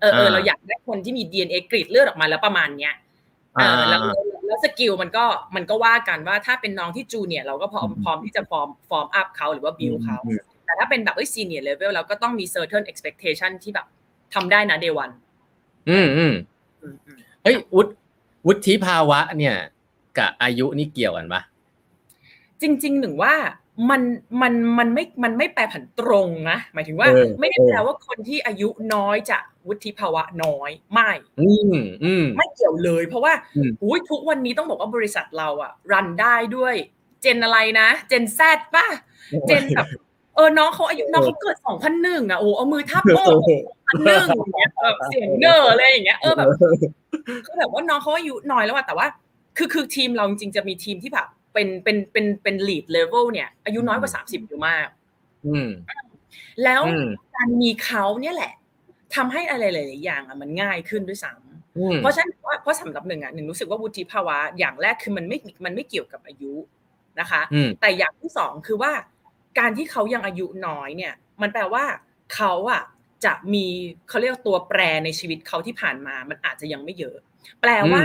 [0.00, 2.94] เออเอออ่าเราอยากได้คนที่มี DNA กรีดเลือดออกมาแล้วประมาณเนี้ย
[3.54, 5.24] เออแล้วแล้วแล้ว skill มันก็
[5.56, 13.86] มันก็ว่ากันว่าถ้าเป็นน้องที่ junior เราก็พร้อมพร้อมที่จะ form form up เขาหรือว่าบิวเขาอืมแต่ถ้าเป็นแบบเอ้ย senior level เราก็ต้องมี certain expectation ที่แบบ
[14.34, 15.12] ทำได้นะ day one
[15.90, 16.34] อืมอืม
[16.82, 17.90] อืมอืมเฮ้ยวุฒิ
[18.46, 19.56] วุฒิภาวะเนี่ย
[20.18, 21.40] กับอายุนี่เกี่ยวกันปะ
[22.60, 23.34] จริงๆหนึ่งว่า
[23.90, 24.02] มัน
[24.42, 36.74] มันมันไม่มันไม่แปรผันตรงนะหมายถึงว่าเออไม่ได้เออแปลว่าคนที่อายุน้อยจะวุฒิภาวะน้อยไม่อืมอืมไม่เกี่ยวเลย เพราะว่าอืมอุ้ยทุกวันนี้ต้องบอกว่าบริษัทเราอะ run ได้ด้วย
[37.22, 38.86] gen อะไรนะ gen Z ป่ะ
[39.48, 39.86] gen แบบ
[40.36, 43.38] เออน้องเขาอายุน้องเขาเกิดสองพันหนึ่งอะโอ้เอามือทับอก
[43.88, 46.46] พันหนึ่งอย่างเงี้ยแบบเสียงเนอร์อะไรอย่างเงี้ยเออแบบ
[47.46, 49.06] คือแบบว่าน้องเขาอายุน้อยแล้วอะแต่ว่า
[49.56, 54.88] คือคือทีมเราจริงๆจะมีทีมที่แบบ เป็นเป็นเป็นเป็น lead level เนี่ย อายุน้อยกว่าสามสิบอยู่มาก
[55.46, 55.70] อืม
[56.64, 58.52] แล้วอืมการมีเขาเนี่ยแหละ
[59.14, 66.52] ทำให้อะไรหลายๆอย่างอะมันง่ายขึ้นด้วยซ้ำอืมเพราะฉะนั้นว่าเพราะสำหรับหนึ่งอะหนึ่งรู้สึกว่าวุฒิภาวะอย่างแรกคือมันไม่มันไม่เกี่ยวกับอายุ
[67.20, 68.92] นะคะอืมแต่อย่างที่สองคือว่า
[69.58, 71.84] การที่เขายังอายุน้อยเนี่ย มันแปลว่า
[72.34, 72.82] เขาอะ
[73.24, 73.66] จะมี
[74.08, 77.16] เขาเรียกว่าตัวแปรในชีวิตเขาที่ผ่านมา มันอาจจะยังไม่เยอะ
[77.60, 78.02] แปลว่า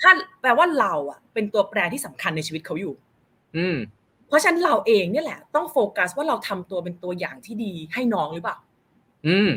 [0.00, 2.94] ถ้าแปลว่าเราอะ เป็นตัวแปรที่สำคัญในชีวิตเขาอยู่
[3.56, 3.76] อืม
[4.28, 8.56] เพราะฉะนั้นเราเองเนี่ยแหละ ต้องโฟกัสว่าเราทำตัวเป็นตัวอย่างที่ดีให้น้องหรือเปล่า
[9.26, 9.50] อืม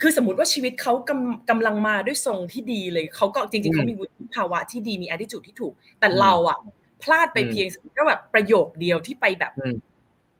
[0.00, 6.58] คือสมมติว่าชีวิตเขากำกำลังมาด้วยทรงที่ดีเลยเขาก็จริงอืๆมเขามีวุฒิภาวะที่ดีมี attitude ที่ถูก แต่อืมเราอะ
[7.02, 7.66] พลาดไปอืมเพียง
[7.98, 9.76] ก็แบบประโยคเดียวที่ไปแบบอืม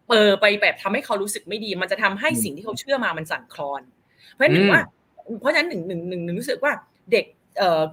[0.09, 3.83] เปอไปแบบทำให้เขารู้สึกไม่ดี มันจะทำให้อืมสิ่งที่เขาเชื่อมามันสั่นคลอน
[4.33, 4.83] เพราะฉะนั้นหนึ่งอืมว่า
[5.40, 6.73] เพราะฉะนั้นหนึ่งหนึ่งหนึ่งหนึ่งรู้สึกว่า
[7.12, 7.43] เด็กเอ่อ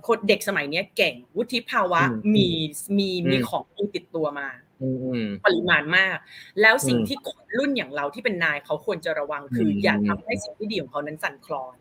[0.08, 2.50] คนเด็กสมัยเนี้ยเก่งวุฒิภาวะอืมมี
[2.97, 4.47] มีมีอืมของดีติดตัวมา
[4.82, 6.17] อืมอืมปริมาณมาก
[6.62, 11.76] แล้วสิ่งอืมที่คนรุ่นอย่างเราที่เป็นนายเขาควรจะระวังคืออมอย่าทำให้สิ่งที่ดีของเขานั้นสั่นคลอน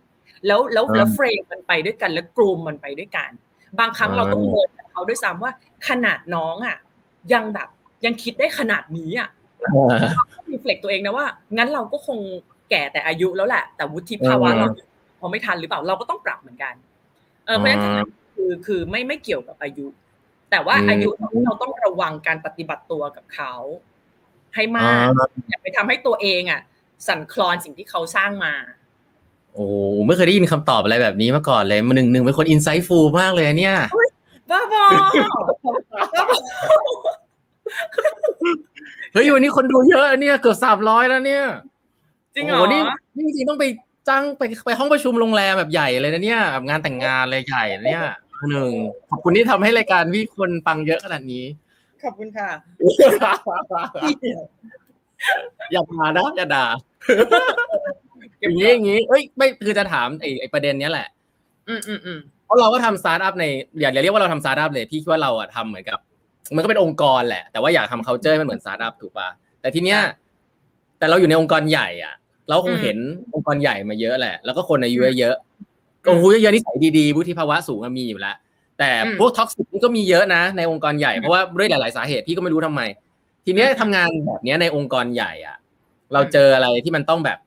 [0.46, 3.30] แล้วแล้วอ่าแล้วเฟรมมันไปด้วยกันแล้วกลุ่มมันไปด้วยกัน
[3.78, 5.52] บางครั้งอ่าเราต้องเมินกับเขาด้วยซ้ำว่า
[5.88, 6.76] ขนาดน้องอะ
[7.32, 7.68] ยังแบบ
[8.04, 9.28] ยังคิดได้ขนาดนี้อะ
[10.50, 12.18] รีเฟล็กตัวเองนะว่า งั้นเราก็คง
[12.70, 14.66] แก่แต่อายุแล้วแหละแต่วุฒิภาวะเรา
[15.20, 16.74] พอไม่ทันหรือเปล่าเราก็ต้องปรับเหมือนกัน
[17.50, 19.86] เออเพราะฉะนั้นคือคือไม่ไม่เกี่ยวกับอายุ
[20.50, 21.10] แต่ว่าอายุ
[21.44, 23.54] เราต้องระวังการปฏิบัติตัวกับเขา
[24.54, 25.06] ให้มาก
[25.48, 26.60] อย่าไปทำให้ตัวเองอะ
[27.06, 28.54] สั่นคลอนสิ่งที่เขาสร้างมา
[29.52, 29.64] โอ้
[30.06, 33.76] ไม่เคยได้ยินคำตอบอะไรแบบนี้มาก่อนเลยมันหนึ่งหนึ่งเป็นคนอินไซต์ฟูลมากเลยเนี่ย
[34.50, 34.84] บ้าบอ
[39.12, 41.44] เฮ้ยวันนี้คนดูเยอะเนี่ยเกือบสามร้อยแล้วเนี่ย
[42.34, 42.80] จริงเหรอนี่
[43.16, 43.64] นี่จริงต้องไป
[44.08, 48.04] จ้างไปไปห้องประชุมโรงแรมแบบใหญ่เลยนะเนี่ยแบบงานแต่งงานเลยใหญ่เนี่ย
[48.50, 48.72] หนึ่ง
[49.10, 51.44] ขอบคุณที่ทำให้รายการพี่คนฟังเยอะขนาดนี้
[52.02, 52.48] ขอบคุณค่ะ
[55.72, 56.64] อย่าด่านะอย่าด่า
[58.40, 61.08] อย่างนี้อย่างนี้เอ้ยไม่คือจะถามไอ้ไอ้ประเด็นเนี้ยแหละ
[61.68, 63.44] อืมอืมอืมเพราะเราก็ทำสตาร์ทอัพใน
[63.80, 65.98] อย่าเรียกว่าเราทำสตาร์ทอัพเลยพี่คิดว่าเราอะทำเหมือนกับ
[66.56, 69.28] มันก็เป็นองค์กรแหละ แต่ว่าอยากทำ culture ให้มันเหมือนสตาร์ทอัพถูกป่ะ
[69.60, 70.00] แต่ทีเนี้ย
[70.98, 72.14] แต่เราอยู่ในองค์กรใหญ่อะ
[72.50, 72.98] เราคงเห็น
[73.34, 78.36] องค์กรใหญ่มาเยอะแหละ แล้วก็คนอายุเยอะๆก็หูเยอะๆนิสัยดีๆวุฒิภาวะสูงมีอยู่แล้ว
[78.78, 82.82] แต่พวก toxic นี่ก็มีเยอะนะ ในองค์กรใหญ่เพราะว่าด้วยหลายๆสาเหตุพี่ก็ไม่รู้ทำไม
[83.44, 85.56] ทีเนี้ยทำงานแบบเนี้ยในองค์กรใหญ่อะ
[86.12, 87.38] เราเจออะไรที่มันต้องแบบ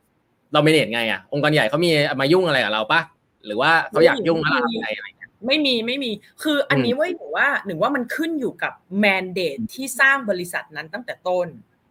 [0.53, 1.89] เรา manage ไงอะองค์กรใหญ่เขามี
[2.21, 3.01] มายุ่งอะไรกับเราปะ
[3.45, 5.07] หรือว่าเขาอยากยุ่งอะไรอะไรอะไร
[5.47, 6.11] ไม่มีไม่มี
[6.43, 11.47] คืออันนี้ว่าหนูว่าหนึ่งว่ามันขึ้นอยู่กับแมนเดตที่สร้างบริษัทนั้นตั้งแต่ต้น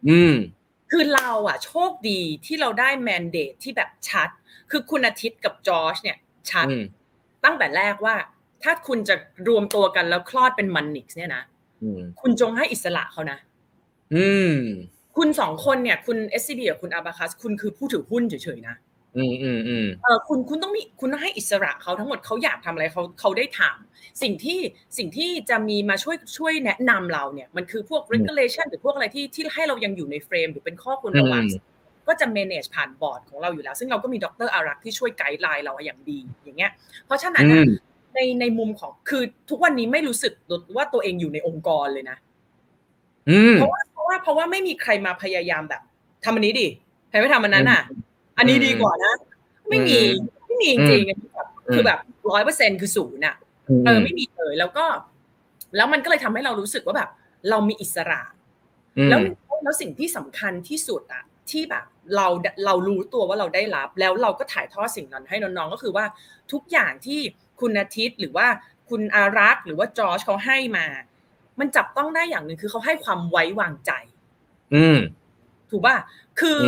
[0.08, 0.34] อืม
[0.92, 4.28] คือเราอะโชคดีที่เราได้แมนเดตที่แบบชัด
[4.70, 6.18] คือคุณอาทิตย์กับจอร์จเนี่ย
[6.50, 6.66] ชัด
[7.44, 8.14] ตั้งแต่แรกว่า
[8.62, 9.14] ถ้าคุณจะ
[9.48, 11.42] รวมตัวกันแล้วคลอดเป็นมันนิกส์เนี่ยนะ
[12.20, 13.38] คุณจงให้อิสระเขานะ
[14.14, 14.54] อืม
[15.16, 18.76] คุณสองคนเนี่ย คุณ SCB กับคุณอาบาคัส คุณคือผู้ถือหุ้นเฉยๆนะ
[19.16, 24.60] อืมอืมอืมเออคุณคุณต้องมีคุณต้องให้อิสระเขาทั้งหมดเขาอยากทำอะไรเขาเขาได้ทำสิ่งที่
[24.98, 31.44] สิ่งที่จะมีมาช่วยช่วยแนะนำเราเนี่ยมันคือพวก regulation หรือพวกอะไรที่ที่ให้เรายังอยู่ในเฟรม หรือเป็นข้อควรระวัง
[32.08, 36.72] ก็จะ manage ผ่านบอร์ดของเราอยู่แล้ว ซึ่งเราก็มีดรอารักษ์ที่ช่วยไกด์ไลน์เราอย่างดีอย่างเงี้ย
[37.06, 37.46] เพราะฉะนั้น
[38.14, 40.32] ในในมุมของคือทุกวันนี้ไม่รู้สึก
[40.76, 42.16] ว่าตัวเองอยู่ในองค์กรเลยนะ
[43.54, 45.82] เพราะว่าเพราะว่าเพราะว่าไม่มีใครมาพยายามแบบ
[46.24, 46.68] ทำอันนี้ดิ
[47.10, 47.82] ใครไม่ทำอันนั้นอะ
[48.36, 49.14] อันนี้ดีกว่านะ
[49.68, 49.98] ไม่มี
[50.46, 51.98] ไม่มีจริงๆคือแบบ
[52.30, 53.36] ร้อยเปอร์เซ็นคือศูนย์อะ
[53.84, 54.84] เออไม่มีเลยแล้วก็
[55.76, 57.10] แล้วมันก็เลยทำให้เรารู้สึกว่าแบบ
[57.50, 58.22] เรามีอิสระ
[59.10, 59.20] แล้ว
[59.62, 61.84] แล้วสิ่งที่สำคัญที่สุดอะที่แบบ
[62.16, 62.26] เรา
[62.66, 66.04] เรารู้ตัวว่าเราได้รับ แล้วเราก็ถ่ายทอดสิ่งนั้นให้น้องๆก็คือว่า
[66.52, 67.20] ทุกอย่างที่
[67.60, 68.46] คุณอาทิตย์หรือว่า
[68.90, 70.86] คุณอารักษ์หรือว่าจอร์จเขาให้มา
[71.60, 73.92] มันจับต้องได้อย่างหนึ่งคือเขาให้ความไว้วางใจ
[74.74, 74.98] อืม
[75.70, 75.96] ถูกป่ะ
[76.40, 76.58] คือ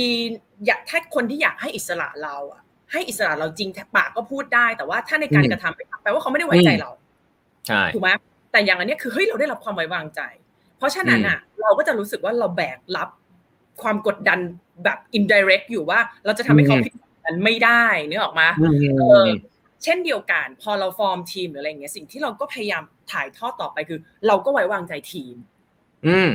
[0.00, 6.90] ดีๆ อยากถ้าคนที่อยากให้อิสระเราอะให้อิสระเราจริงปากก็พูดได้ แต่ว่าถ้าในการกระทำไปแปลว่าเขาไม่ได้ไว้ใจเรา
[7.66, 8.08] ใช่ถูกไหม
[8.52, 10.20] แต่อย่างอันนี้คือเฮ้ยเราได้รับความไว้วางใจ
[10.78, 13.08] เพราะฉะนั้นอะเราก็จะรู้สึกว่าเราแบกรับ
[13.82, 14.38] ความกดดัน
[14.84, 16.92] แบบ indirect อยู่ว่าเราจะทำให้เขาผิด
[17.24, 18.46] กันไม่ได้นึกออกมา
[18.98, 19.24] เออ
[19.84, 25.36] เช่นเดียวกัน พอเราฟอร์มทีมหรืออะไรเงี้ยสิ่งที่เราก็พยายามถ่ายทอดต่อไปคือ เราก็ไว้วางใจทีม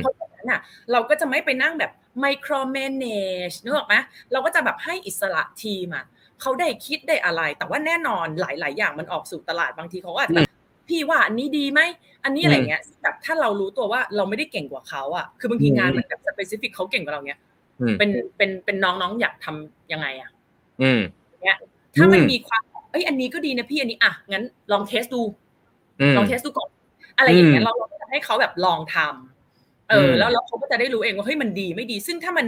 [0.02, 0.60] เพราะฉะนั้นอะ
[0.92, 3.04] เราก็จะไม่ไปนั่งแบบ ไมโครแมネ
[3.48, 3.94] จนึกออกไหม
[4.32, 6.04] เราก็จะแบบให้อิสระทีมอะ
[6.40, 10.42] เขาได้คิดได้อะไร แต่ว่าแน่นอนหลาย ๆ อย่างมันออกสู่ตลาดบางทีเขาก็อาจจะ
[10.88, 11.80] พี่ว่าอันนี้ดีไหม
[12.24, 17.38] อันนี้อะไรเงี้ยแบบถ้าเรารู้ตัวว่าเราไม่ได้เก่งกว่าเขาอะ คือบางทีงานมันแบบสเปซิฟิกเขาเก่งกว่าเราเนี้ย
[17.98, 20.30] เป็นเป็นเป็นน้องๆอยากทำยังไงอะ
[21.42, 21.58] เนี้ย
[21.96, 25.22] ถ้ามันมีความเอ้ยอันนี้ก็ดีนะพี่อันนี้อะงั้นลองเทสดู
[26.16, 26.70] ลองเทสดูก่อน
[27.18, 27.72] อะไรอย่างเงี้ยเรา
[28.10, 29.39] ให้เขาแบบลองทำ
[29.90, 32.46] เออแล้วแล้วเขาก็จะได้รู้เองว่าเฮ้ยมันดีไม่ดี ซึ่งถ้ามัน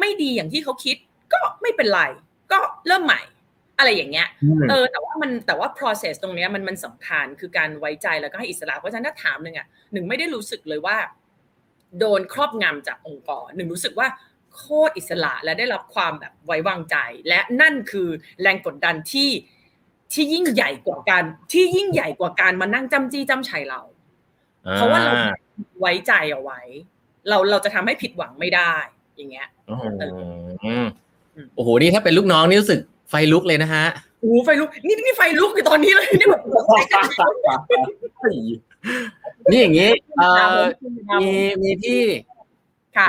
[0.00, 0.96] ไม่ดีอย่างที่เขาคิด
[1.32, 2.02] ก็ไม่เป็นไร
[2.52, 3.22] ก็เริ่มใหม่
[3.78, 4.28] อะไรอย่างเงี้ย
[4.70, 10.96] เออ แต่ว่ามันแต่ว่า process ตรงเนี้ยมันมันสำคัญคือการไว้ใจแล้วก็ให้อิสระเพราะฉะนั้นถ้าถามหนึ่งอะหนึ่งไม่ได้รู้สึกเลยว่า
[11.98, 14.08] โดนครอบงำจากองค์กรหนึ่งรู้สึกว่า
[14.56, 16.96] โคตรอิสระและได้รับความแบบไว้วางใจ
[17.28, 18.08] และนั่นคือ
[18.40, 19.30] แรงกดดันที่
[20.12, 23.80] ที่ยิ่งใหญ่กว่าการที่ยิ่งใหญ่กว่าการมานั่งจำจี้จำชัยเรา
[24.74, 25.12] เพราะว่าเรา
[25.80, 26.60] ไว้ใจเอาไว้
[27.28, 28.72] เราเราจะทำให้ผิดหวังไม่ได้
[29.16, 29.48] อย่างเงี้ย
[31.56, 33.84] โอ้โหนี่ถ้าเป็นลูกน้องนี่รู้สึกไฟลุกเลยนะฮะ
[34.20, 36.42] โอ้ไฟลุกนี่นี่ไฟลุกอยู่ตอนนี้เลยนี่แบบ
[39.50, 40.24] นี่อย่างนี้เอ
[40.58, 40.62] อ
[41.20, 41.30] มี
[41.62, 42.02] มีที่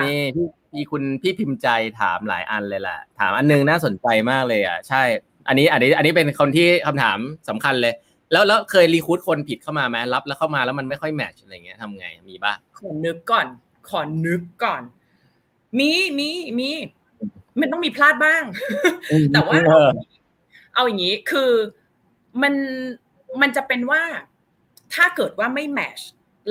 [0.03, 1.67] มีที่มีคุณพี่พิมพ์ใจ
[1.99, 5.01] ถามหลายอันเลยแหละถามอันนึงน่าสนใจมากเลยอะ ใช่
[5.47, 7.17] อันนี้อันนี้อันนี้เป็นคนที่คำถาม
[7.49, 7.93] สำคัญเลย
[8.31, 13.47] แล้วแล้วเคยรีคูดคนผิดเข้ามาไหมรับแล้วเข้ามาแล้วมันไม่ค่อยแมทช์อะไรเงี้ยทำไงมีบ้างขอนึกก่อน
[13.89, 14.81] ขอนึกก่อน
[15.79, 16.69] มีมีมี
[17.59, 18.43] มันต้องมีพลาดบ้าง
[19.33, 19.57] แต่ว่า
[20.75, 21.51] เอาอย่างนี้คือ
[22.41, 22.53] มัน
[23.41, 24.01] มันจะเป็นว่า
[24.93, 25.99] ถ้าเกิดว่าไม่แมช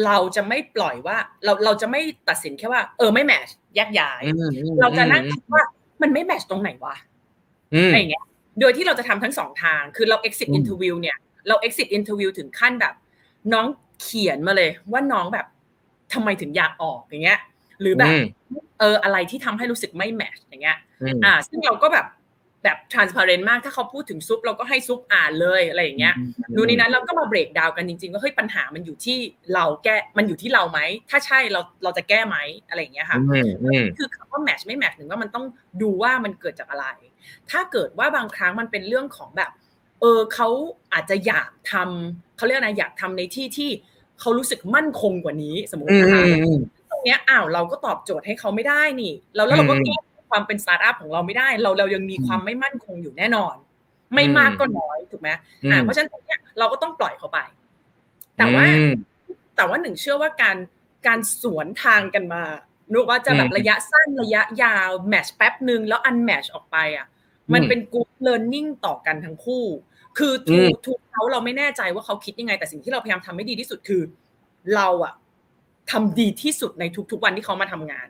[0.04, 4.22] เราจะไม่ปล่อยว่า เราเราจะไม่ตัดสินแค่ว่า เออไม่แมชแยกย้าย
[4.80, 5.62] เราจะนั่งคิดว่า
[6.02, 6.96] มันไม่แมทช์ตรงไหนวะ
[7.86, 8.24] อะไรเงี้ย
[8.60, 11.16] โดยที่เราจะทำทั้งสองทาง คือเรา exit interview เนี่ย
[11.48, 12.94] เรา exit interview ถึงขั้นแบบ
[13.52, 13.66] น้อง
[14.00, 15.46] เขียนมาเลยว่าน้องแบบ
[16.12, 17.40] ทำไมถึงอยากออกอย่างเงี้ย
[17.80, 18.12] หรือแบบ
[18.80, 20.78] เอออะไรที่ทำให้รู้สึกไม่แมทช์อย่างเงี้ย
[21.24, 22.06] อ่า ซึ่งเราก็แบบ
[22.64, 26.14] แบบ transparent มากถ้าเขาพูดถึงซุปเราก็ให้ซุปอ่านเลยอะไรอย่างเงี้ย
[26.56, 29.18] ดูนี้นั้นเราก็มาเบรกดาวกันจริงๆว่าเฮ้ยปัญหามันอยู่ที่
[29.54, 30.80] เราแก้มันอยู่ที่เราไหม
[31.10, 32.36] ถ้าใช่เราเราจะแก้ไหม
[32.68, 33.18] อะไรอย่างเงี้ยค่ะ
[33.98, 35.44] คือคำว่าแมชไม่แมชถึงว่ามันต้อง
[35.82, 36.86] ดูว่ามันเกิดจากอะไร
[37.50, 39.50] ถ้าเกิดว่าบางครั้งมันเป็นเรื่องของแบบ
[40.00, 40.48] เออเขา
[40.92, 43.70] อาจจะอยากทำเขาเรียกอะไรอยากทำในที่ที่
[44.20, 46.22] เขารู้สึกมั่นคงกว่านี้สมมตินะคะ
[46.90, 49.96] ตรงเนี้ยอ้าวเราก็ตอบโจทย์ให้เขาไม่ได้นี่แล้วแล้วเราก็แก้
[50.30, 53.54] ความเป็นสตาร์ทอัพของเราไม่ได้ เราเรายังมีความไม่มั่นคงอยู่แน่นอน
[54.14, 55.30] ไม่มากก็น้อยถูกไหม
[55.70, 57.38] อ่าเพราะฉะนั้นตรงเนี้ยเราก็ต้องปล่อยเขาไป
[58.36, 58.64] แต่ว่า
[59.56, 60.56] แต่ว่าหนึ่งเชื่อว่าการ
[61.06, 62.42] การสวนทางกันมา
[62.92, 67.06] นึกว่าจะแบบระยะสั้นระยะยาว match แป๊บหนึ่งแล้ว unmatch ออกไปอะ
[67.54, 69.64] มันเป็น good learning ต่อกันทั้งคู่
[70.18, 74.02] คือ to to เขาเราไม่แน่ใจว่าเขาคิดยังไง แต่สิ่งที่เราพยายามทำให้ดีที่สุดคือ
[74.76, 75.14] เราอะ
[75.90, 78.06] ทำดีที่สุดในทุกๆวันที่เขามาทำงาน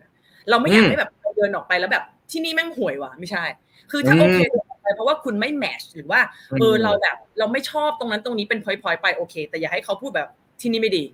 [0.51, 3.44] เราไม่อยากให้แบบเดินออกไปแล้วแบบที่นี่แม่งห่วยว่ะไม่ใช่
[3.90, 4.38] คือถ้าโอเค
[4.83, 6.20] ไปเพราะว่าคุณไม่ match หรือว่า
[6.61, 10.29] เออเราแบบ เราไม่ชอบตรงนั้นตรงนี้เป็นพลอยๆไปโอเค แต่อย่าให้เขาพูดแบบ
[10.61, 11.05] ที่นี่ไม่ดี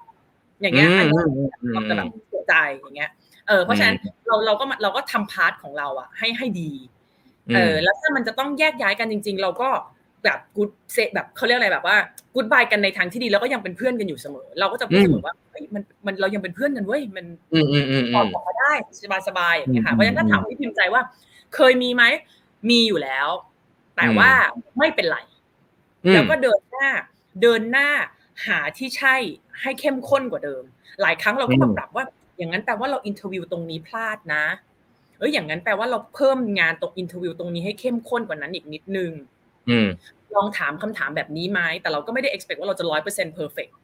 [0.60, 3.10] อย่างเงี้ยอันนี้เราจะแบบเสียใจอย่างเงี้ย
[3.48, 6.70] เออเพราะฉะนั้นเราเราก็เราก็ทำ part ของเราอะให้ให้ดี
[7.54, 9.68] เออแล้วถ้ามันจะต้องแยกย้ายกันจริง ๆ เราก็
[10.24, 11.96] แบบกูดเซแบบเขาเรียกอะไรแบบว่า
[12.34, 17.26] กูดบายกันในทางที่ดีแล้วก็ยังเป็นเพื่อนกันอยู่เสมอ เราก็จะพูดเสมอว่าเฮ้ยมันมันเรายังเป็นเพื่อนกันเว้ยมัน
[18.14, 18.72] ตอบออกมาได้
[19.04, 21.02] สบายสบายอย่างเงี้ยค่ะเพราะฉะนั้นถ้าถามพี่พิมพ์ใจว่า
[21.54, 22.04] เคยมีไหม
[22.70, 23.28] มีอยู่แล้ว
[23.96, 24.30] แต่ว่า
[24.78, 25.18] ไม่เป็นไร
[26.12, 26.88] แล้วก็เดินหน้า
[27.42, 27.88] เดินหน้า
[28.46, 29.16] หาที่ใช่
[29.60, 30.62] ให้เข้มข้นกว่าเดิม
[31.02, 32.04] หลายครั้งเราก็มาปรับว่า
[32.36, 39.10] อย่างนั้นแปลว่าเรา interview ตรงนี้พลาดนะเอ้ยอย่างนั้นแปลว่าเราเพิ่มงานตรง interview ตรงนี้ให้เข้มข้นกว่านั้นอีกนิดนึง
[40.36, 43.74] ลองถามคำถามแบบนี้ไหมแต่เราก็ไม่ได้ expect ว่าเราจะร้อยเปอร์เซ็นต์ perfect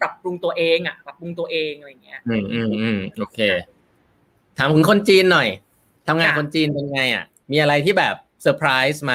[0.00, 3.38] ปรับปรุงตัวเองอะปรับปรุงตัวเองอะไรเงี้ย อืมอืมอืมโอเค
[4.58, 5.48] ถามถึงคนจีนหน่อย
[6.06, 9.14] ทำงานคนจีนเป็นไงอะ มีอะไรที่แบบเซอร์ไพรส์ไหม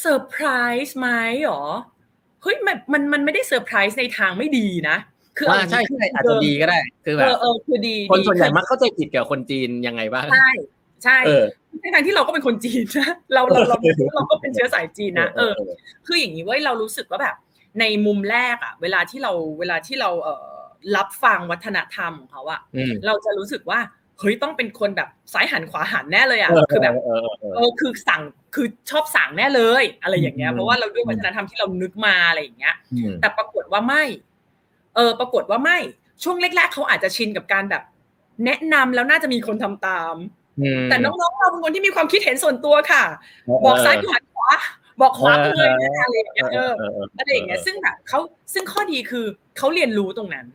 [0.00, 0.46] เซอร์ไพร
[0.84, 1.08] ส์ไหม
[1.44, 1.64] หรอ
[2.42, 4.96] เฮ้ยมันมันมันไม่ได้เซอร์ไพรส์ในทางไม่ดีนะ
[5.38, 10.50] คือว่าใช่ใช่อาจจะดีก็ได้ คือแบบเออคือดี คนส่วนใหญ่มักเข้าใจผิดกับคนจีนยังไงบ้าง ใช่
[11.04, 11.18] ใช่
[11.80, 13.76] ในทางที่เราก็เป็นคนจีนนะเราเราเรา
[14.14, 15.52] เราก็เป็นเชื้อสายจีนนะเออ
[16.06, 17.36] คืออย่างนี้เว้ยเรารู้สึกว่าแบบ
[17.80, 20.48] ในมุมแรกอะ เวลาที่เราเวลาที่เราเอ่อ
[20.96, 22.60] รับฟังวัฒนธรรมของเขาอะ
[23.06, 23.80] เราจะรู้สึกว่า
[24.20, 26.94] เฮ้ยต้องเป็นคนแบบซ้ายหันขวาหันแน่เลยอะคือแบบ
[27.54, 28.22] เออคือสั่ง
[28.54, 32.74] คือชอบสั่งแน่เลย อะไรอย่างเงี้ยเพราะว่าเราด้วยวัฒนธรรมที่เรานึกมาอะไรอย่างเงี้ย
[33.20, 34.02] แต่ปรากฏว่าไม่
[34.96, 35.78] เออปรากฏว่าไม่
[36.22, 37.82] ช่วงแรกๆเขาอาจจะชินกับการแบบ
[38.44, 40.14] แนะนำแล้วน่าจะมีคนทำตาม
[40.90, 43.04] แต่น้องๆเราเป็นคนที่มีความคิดเห็นส่วนตัวค่ะ
[43.64, 44.50] บอกซ้ายหันขวา
[45.00, 45.68] บอกขวาไปเลย
[46.02, 46.72] อะไรอย่างเงี้ยเออ
[47.18, 48.18] อะไรอย่างเงี้ยซึ่งแบบเขา
[48.52, 49.24] ซึ่งข้อดีคือ
[49.58, 50.46] เขาเรียนรู้ตรงนั้น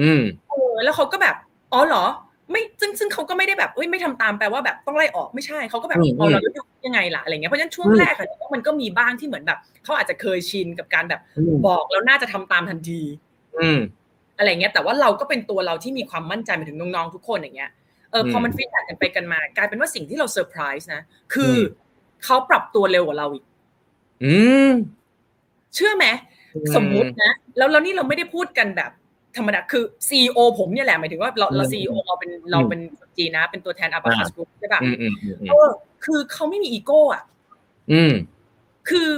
[0.00, 1.34] อืมเออแล้วเขาก็แบบ
[1.72, 2.04] อ๋อเหรอ
[2.50, 6.40] ไม่ซึ่งซึ่งเขาก็ไม่ได้แบบเอ้ยไม่ทำตามแปลว่าแบบต้องไล่ออกไม่ใช่เขาก็แบบเอาเรา
[6.86, 11.20] ยังไงล่ะอะไรเงี้ยเพราะฉะนั้นช่วงแรกอะมันก็มีบ้างที่เหมือนแบบเขาอาจจะเคยชินกับการแบบ
[11.66, 13.00] บอกแล้วน่าจะทำตามทันที
[13.60, 13.80] อืม
[14.38, 17.70] อะไรเงี้ยแต่ว่าเราก็เป็นตัวเราที่มีความมั่นใจมาถึงน้องๆทุกคนอย่างเงี้ย
[18.10, 21.02] เออพอมัน feedback กันไปกันมากลายเป็นว่าสิ่งที่เราเซอร์ไพรส์นะ
[21.34, 21.54] คือ
[22.24, 23.44] เขาปรับตัวเร็วกว่าเราอีก
[24.24, 24.36] อื
[24.68, 24.70] ม
[25.74, 26.06] เชื่อไหม
[26.76, 28.90] สมมุตินะแล้วแล้วนี่เราไม่ได้พูดกันแบบ
[29.36, 32.80] ธรรมดาคือ CEO ผมเนี่ยแหละหมายถึงว่าเราเรา CEO เราเป็นเราเป็น
[33.16, 34.80] JV นะ เป็นตัวแทน Abacus Group ใช่ป่ะ
[35.48, 35.68] เออ
[36.04, 37.22] คือเขาไม่มีอีโก้อะ
[37.92, 38.12] อืม
[38.88, 39.08] คือ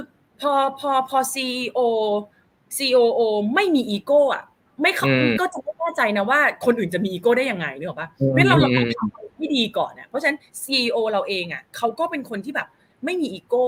[0.41, 3.21] พอพอพอ CEO CEO
[3.55, 4.43] ไม่มีอีโก้อะ
[4.81, 5.07] ไม่เขา
[5.41, 12.67] ก็จะไม่แน่ใจนะว่าคนอื่นจะมีอีโก้ได้ยังไงนึกออกปะเพราะเราเราต้องทำที่ดีก่อนเนี่ยเพราะฉะนั้น CEO เราเองอะเขาก็เป็นคนที่แบบ
[13.05, 13.65] ไม่มีอีโก้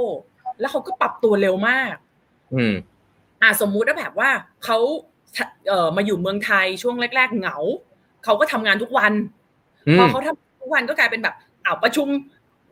[0.60, 1.96] แล้วเขาก็ปรับตัวเร็วมาก
[2.54, 2.74] อืม
[3.42, 4.30] อ่าสมมุติว่าแบบว่า
[4.66, 4.78] เขา
[5.68, 7.58] เอ่อมาอยู่เมืองไทยช่วงแรก ๆ เหงา
[8.24, 9.14] เขาก็ทำงานทุกวัน
[9.98, 12.08] พอเขาทำทุกวันก็กลายเป็นแบบอ้าวประชุม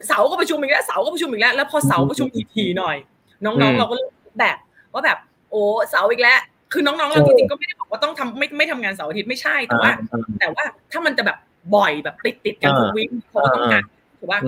[0.08, 2.98] เสาก็ประชุมอีกแล้วเสาก็ประชุมอีกแล้วแล้วพอเสาประชุมอีกทีหน่อย
[3.46, 3.96] น้องๆ เราก็
[4.40, 4.58] แบบ
[4.94, 5.18] ว่าแบบ
[5.52, 6.40] โอ้เสาอีกแล้ว
[6.74, 9.92] คือน้องๆเราจริงๆก็ไม่ได้บอกว่าต้องทำไม่ไม่ทำงานเสาร์อาทิตย์ไม่ใช่แต่ว่า
[10.40, 11.38] แต่ว่าถ้ามันจะแบบ
[11.76, 13.84] บ่อยแบบติดติดกันทุกวิคเขาก็ต้องการ
[14.20, 14.40] ถูกป่ะ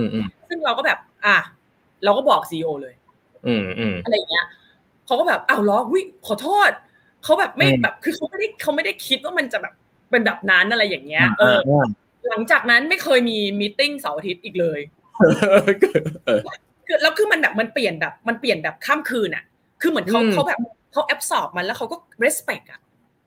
[0.50, 1.36] ซึ่งเราก็แบบ อะ
[2.04, 2.94] เราก็บอกซีอเลย
[3.48, 4.46] อืมอืมอะไรอย่างเงี้ย
[5.06, 6.72] เขาก็แบบอ้าวล้อวิขอโทษ
[7.24, 9.74] เขาแบบไม่แบบคือเขาไม่ได้เขาไม่ได้คิดว่ามันจะแบบ
[10.10, 11.60] เป็นแบบนั้นอะไรอย่างเงี้ย เออ
[12.30, 14.80] หลังจากนั้นไม่เคยมีมีติ้งเสาร์อาทิตย์อีกเลย
[16.88, 19.44] คือแล้วคือมันแบบมันเปลี่ยนแบบ มันเปลี่ยนแบบข้ามคืนอะ
[19.82, 20.60] คือเหมือนเขาเขาแบบ
[20.94, 22.82] เขาแอบสอบมันแล้วเขาก็ respect อะ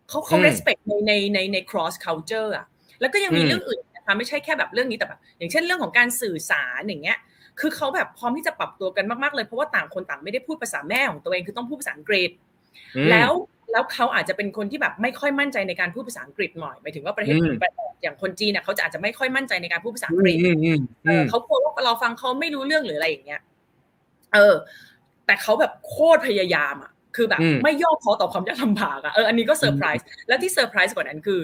[0.09, 2.67] เขาเขา respect ในในในใน cross culture อะ
[3.01, 7.19] แล้วก็ยังมีเรื่องอื่นนะคะไม่ใช่แค่แบบเรื่องนี้แต่แบบอย่างเช่นเรื่องของการสื่อสารอย่างเงี้ย
[7.61, 12.31] คือเขาแบบพร้อมที่จะปรับตัวกันมากๆเลยเพราะว่าต่างคนต่างไม่ได้พูดภาษาแม่ของตัวเองคือต้องพูดภาษาอังกฤษ
[13.11, 13.33] แล้ว
[13.73, 17.37] แล้วเขาอาจจะเป็นคนที่แบบไม่ค่อยมั่นใจในการพูดภาษาอังกฤษหน่อยหมายถึงว่าประเทศ
[18.03, 20.37] อย่างคนจีนเนี่ยเขาจะอาจจะไม่ค่อยมั่นใจในการพูดภาษาอังกฤษ
[21.31, 23.41] เขากลัวว่าเราฟังเขาไม่รู้เรื่องหรืออะไรอย่างเงี้ย
[24.35, 24.55] เออ
[25.27, 31.41] แต่เขาแบบโคตรพยายามอะ คือแบบไม่ย่อท้อต่อความยากลำบากอะเอออันนี้ก็เซอร์ไพรส์แล้วที่เซอร์ไพรส์กว่านั้นคือ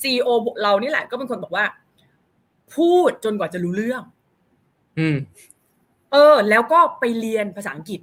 [0.00, 0.28] CEO
[0.62, 1.64] เรานี่แหละก็เป็นคนบอกว่า
[2.74, 4.02] พูดจนกว่าจะรู้เรื่อง
[4.98, 5.16] อืม
[6.12, 8.00] เออ แล้วก็ไปเรียนภาษาอังกฤษ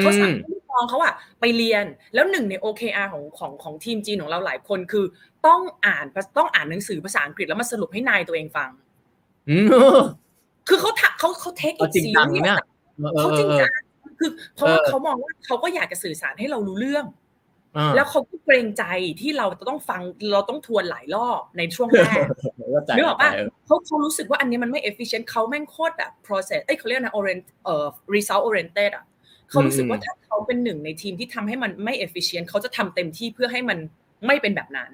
[0.00, 5.04] เขาสั่งลูกน้องเขาอะไปเรียนแล้วหนึ่งใน OKR ของของของทีมจีนของเราหลายคนคือ
[5.46, 6.04] ต้องอ่าน
[6.38, 8.70] ต้องอ่านหนังสือภาษาอังกฤษแล้วมาสรุปให้นายตัวเองฟัง
[10.68, 12.16] คือเขาเขาเขาเทคอีกซีรีส์
[13.20, 13.70] เขาจริงจัง
[14.18, 17.06] คือเพราะว่าเขามองว่าเขาก็อยากจะสื่อสารให้เรารู้เรื่อง
[17.96, 18.84] แล้วเขาก็เกรงใจ
[19.20, 20.00] ที่เราจะต้องฟัง
[20.32, 22.26] เราต้องทวนหลายรอบในช่วงแรก
[22.96, 23.30] นึกออกป่ะ
[23.66, 29.04] เขาเขารู้สึกว่าอันนี้มันไม่ efficient เขาแม่งโคตรแบบ process เอ้ยเขาเรียกนะ orient เอ่อ result oriented อะ
[29.50, 33.78] เขารู้สึกว่าถ้าเขาเป็นหนึ่งในทีมที่ทำให้มันไม่ efficient เขาจะทำเต็มที่เพื่อให้มัน
[34.26, 34.90] ไม่เป็นแบบนั้น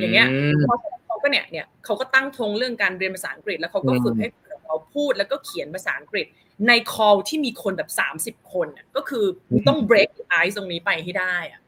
[0.00, 0.28] อย่างเงี้ย
[0.60, 4.28] เพราะเขาก็เนี่ยเนี่ยเขาก็ตั้งธงเรื่องการเรียนภาษาอังกฤษแล้วเขาก็ฝึกให้
[4.66, 6.26] เราพูดแล้วก็เขียนภาษาอังกฤษ
[6.68, 9.24] ใน call ที่มีคนแบบสามสิบคนก็คือ
[9.68, 10.10] ต้อง break
[10.42, 11.60] ice ตรงนี้ไปให้ได้อะ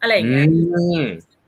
[0.00, 0.46] อะไรอย่างเงี้ย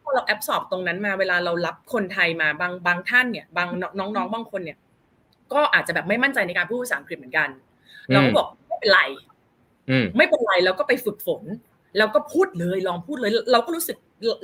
[0.03, 4.79] พอเราแอบสอบตรงนั้นมาเวลาเรารับคนไทยมาบางบางท่านเนี่ย บางน้องๆบางคนเนี่ย
[5.53, 7.49] ก็อาจจะแบบไม่มั่นใจในการพูดภาษาอังกฤษเหมือนกัน
[8.13, 9.01] เราก็บอกไม่เป็นไร
[10.17, 11.43] ไม่เป็นไรเราก็ไปฝึกฝน
[11.97, 13.97] แล้วก็พูดเลยลองพูดเลย เราก็รู้สึก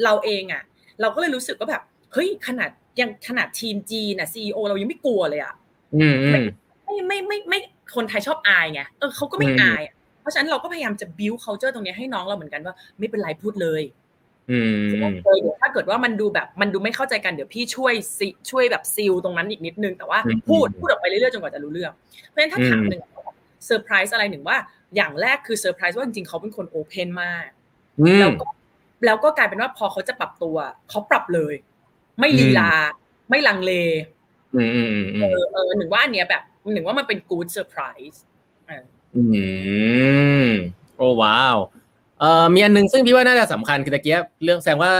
[0.04, 0.62] เราเองอะ
[1.00, 5.54] เราก็เลยรู้สึกว่าแบบเฮ้ยขนาดยังขนาดทีมจีน่ะซีอเรายังไม่กลัวเลยอะ
[6.86, 7.58] ไม่ไม่ไม่ไม่
[7.94, 9.82] คนไทยชอบอายไงเออเขาก็ไม่อาย
[10.20, 13.82] เพราะฉะนั้นเราก็พยายามจะ build culture ตรงนี้ให้น้องเราเหมือนกันว่า ไม่เป็นไรพูดเลย
[14.88, 17.94] เดี๋ยวถ้าเกิดว่ามันดูแบบมันดูไม่เข้าใจกันเดี๋ยวพี่ช่วย
[18.50, 20.18] ช่วยแบบซิลตรงนั้นอีกนิดนึงแต่ว่า
[20.48, 21.92] พูดพูดออกไปเรื่อยๆจนกว่าจะรู้เรื่อง
[22.28, 23.02] เพราะฉะนั้นถ้าถามหนึ่ง
[23.66, 24.56] เซอร์ไพรส์อะไรหนึ่งว่า
[24.96, 27.46] อย่างแรกคือเซอร์ไพรส์ว่าจริงๆเขาเป็นคน open มาก
[28.20, 28.46] แล้วก็
[29.04, 30.56] แล้วก็กลายเป็นว่าพอเขาจะปรับตัว
[30.90, 31.54] เขาปรับเลย
[32.20, 32.70] ไม่ลีลา
[33.30, 33.72] ไม่ลังเล
[34.54, 34.58] เอ
[35.42, 36.42] อเออหนึ่งว่าอันเนี้ยแบบ
[36.74, 38.22] หนึ่งว่ามันเป็น good surprise
[39.16, 39.22] อื
[40.44, 40.46] ม
[40.96, 41.56] โอ้ว้าว
[42.20, 44.92] เอ่อมีอันนึงซึ่งพี่ว่าน่าจะสำคัญคือตะเกียบเรื่องแสดงว่า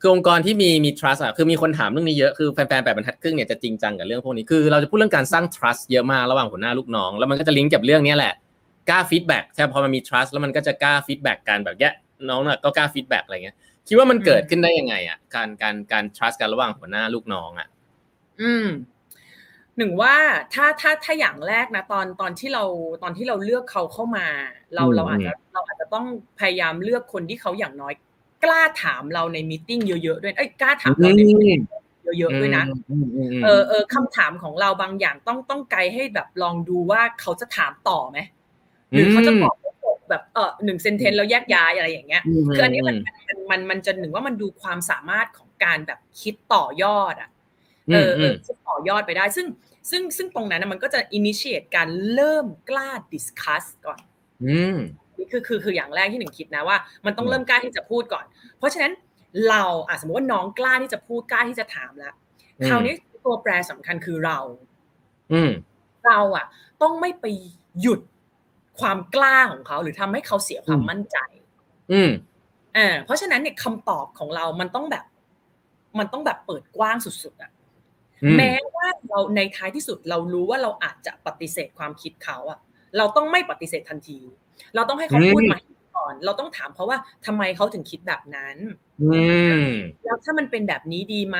[0.00, 8.34] คือองค์กรที่มีมี trust อะคือมีคนถามเรื่องนี้เยอะคือแฟนๆแปดบรรทัดครึ่งเนี่ยจะจริงจังกับเรื่องพวกนี้คือเราจะพูดเรื่องการสร้าง trust เยอะมากระหว่างหัวหน้าลูกน้อง แล้วมันก็จะลิงก์กับเรื่องนี้แหละ
[8.90, 11.94] กล้า feedback ใช่พอมันมี trust แล้วมันก็จะกล้า feedback กันแบบแยะ
[12.28, 13.56] น้องน่ะก็กล้า feedback อะไรเงี้ย
[13.88, 17.68] คิดว่ามันเกิดขึ้นได้ยังไงอะการการการ trust กันระหว่างหัวหน้าลูกน้องอะ
[18.40, 18.66] อืม
[19.78, 20.14] หนึ่งว่า
[20.54, 22.64] ถ้าถ้าถ้าอย่างแรกนะตอนตอนที่เรา
[23.02, 24.26] ตอนที่เราเลือกเขาเข้ามา
[24.74, 26.06] เราเราอาจจะเราอาจจะต้อง
[26.38, 27.92] พยายามเลือกคนที่เขาอย่างน้อย
[28.44, 31.20] กล้าถามเราในมีติ้งเยอะๆด้วยเอ้ยกล้าถามเราใน
[32.18, 32.64] เยอะๆด้วยนะ
[33.44, 38.18] เออเออคำถามของเราบางอย่างต้องต้องไกลให้แบบลองดูว่าเขาจะถามต่อไหม
[38.90, 39.54] หรือเขาจะตอบ
[40.10, 42.22] แบบเออหนึ่งเซนเทนแล้วแยกย้ายอะไรอย่างเงี้ย
[42.54, 42.96] คืออันนี้มัน
[43.28, 47.30] มันมันมันจะหนึ่งว่ามันดูความสามารถของการแบบคิดต่อยอดอะ
[47.94, 48.34] เออเออ
[48.68, 49.46] ต่อยอดไปได้ ซึ่ง
[49.90, 54.00] ซึ่งซึ่งตรงนั้นมันก็จะ initiate การเริ่มกล้า discuss ก่อน
[54.44, 54.76] อืม
[55.18, 56.76] นี่คือคือคืออย่างแรกที่หนึ่งคิดนะว่า
[57.06, 58.24] มันต้องเริ่มกล้าที่จะพูดก่อน
[58.58, 58.92] เพราะฉะนั้น
[59.48, 62.14] เราอะสมมติว่าน้องกล้าที่จะพูดกล้าที่จะถามแล้ว
[62.66, 64.38] คราวนี้ตัวแปรสำคัญคือเรา
[65.32, 65.50] อืม
[66.06, 66.46] เราอะ
[66.82, 67.26] ต้องไม่ไป
[67.80, 68.00] หยุด
[68.80, 71.18] ความกล้าของเขา หรือทำให้เขาเสียความมั่นใจ
[71.92, 72.10] อืม
[72.76, 75.04] อ่าเพราะฉะนั้นเนี่ยคำตอบของเรามันต้องแบบ
[75.98, 77.50] มันต้องแบบเปิดกว้างสุดๆอะ
[78.36, 82.58] แม้ว่าเราในท้ายที่สุดเรารู้ว่าเราอาจจะปฏิเสธความคิดเขาอะ
[82.98, 84.18] เราต้องไม่ปฏิเสธทันที
[84.74, 85.60] เราต้องให้เขาพูดใหม่
[85.96, 88.56] ก่อน เราต้องถามเขาว่าทำไมเขาถึงคิดแบบนั้น
[90.04, 91.38] แล้วถ้ามันเป็นแบบนี้ดีไหม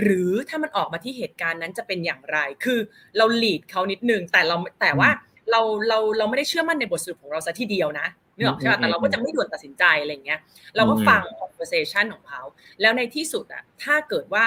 [0.00, 2.78] หรือถ้ามันออกมาที่เหตุการณ์นั้นจะเป็นอย่างไร คือ
[3.16, 5.10] เราหลีดเขานิดนึงแต่เราแต่ว่า
[5.50, 8.06] เราเราเราไม่ได้เชื่อมั่นในบทสรุปของเราซะทีเดียวนะ
[8.36, 10.40] นึกออกใช่ไหมแต่เราก็จะไม่ด่วนตัดสินใจอะไรเงี้ย
[10.76, 12.42] เราก็ฟัง conversation ของเขา
[12.80, 14.46] แล้วในที่สุดอะถ้าเกิดว่า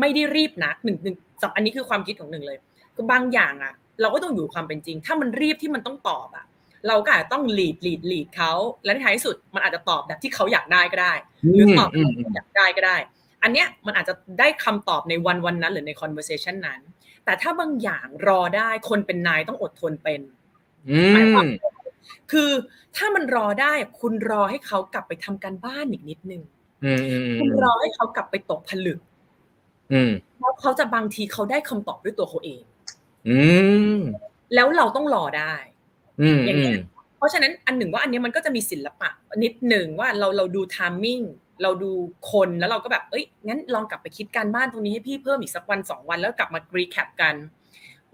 [0.00, 2.58] ไม่ได้รีบนักหนึ่งหนึ่งสองอันนี้คือความคิดของหนึ่งเลย
[2.96, 6.44] ก็บางอย่างอะ เราก็ต้องอยู่ความเป็นจริง ถ้ามันรีบที่มันต้องตอบอะ
[6.88, 8.52] เราก็อาจจะต้องหลีดหลีดหลีดเขา
[8.84, 11.14] และในท้ายสุดมันอาจจะตอบแบบที่เขาอยากได้ก็ได้
[11.54, 12.96] หรือตอบแบบที่อยากได้ก็ได้
[13.42, 16.80] อันเนี้ยมันอาจจะได้คำตอบในวันวันนั้นหรือใน conversation นั้น
[17.24, 20.20] แต่ถ้าบางอย่างรอได้คนเป็นนายต้องอดทนเป็น
[21.12, 21.46] หมายความ
[22.32, 22.50] คือ
[22.96, 26.42] ถ้ามันรอได้คุณรอให้เขากลับไปทำการบ้านอีกนิดนึง
[27.40, 28.98] คุณรอให้เขากลับไปตกผลึก
[30.40, 32.62] แล้วเขาจะบางทีเขาได้คำตอบด้วยตัวเขาเอง
[33.28, 33.38] อื
[33.96, 33.98] ม
[34.54, 35.54] แล้วเราต้องรอได้
[36.20, 36.78] อืมอย่างเงี้ย
[37.16, 39.08] เพราะฉะนั้นอันหนึ่งว่าอันนี้มันก็จะมีศิลปะ
[39.44, 41.20] นิดหนึ่งว่าเราเราดูทามมิ่ง
[41.62, 41.90] เราดู
[42.30, 47.34] คนแล้วเราก็แบบ เอ้ย งั้นลองกลับไปคิดการบ้านตรงนี้ให้พี่เพิ่มอีกสักวันสองวันแล้วกลับมารีแคปกัน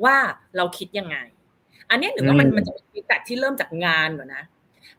[0.05, 0.17] ว่า
[0.57, 1.17] เราคิดยังไง
[1.91, 4.45] อันนี้หนึ่งว่ามันมันจะเป็น feedback ที่เริ่มจากงานก่อนนะ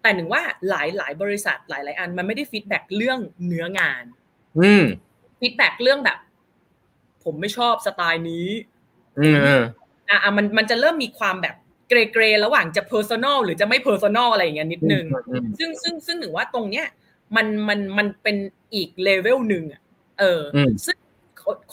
[0.01, 4.03] แต่หนึ่งว่าหลายหลายบริษัทหลายหลายอันมันไม่ได้ feedback เรื่องเนื้องาน
[4.59, 4.83] อืม
[5.39, 6.17] feedback เรื่องแบบ
[7.23, 8.47] ผมไม่ชอบสไตล์นี้
[9.19, 9.61] อืมอืม
[10.09, 11.55] อะมันมันจะเริ่มมีความแบบ
[11.89, 15.05] grey grey ระหว่างจะ personal หรือจะไม่ personal อะไรอย่างเงี้ยนิดนึง
[15.59, 16.85] ซึ่งซึ่งซึ่งหนึ่งว่าตรงเนี้ย
[17.35, 18.37] มันมันมันเป็น
[18.73, 19.81] อีกเลเวลหนึ่งอะ
[20.19, 20.97] เอออซึ่ง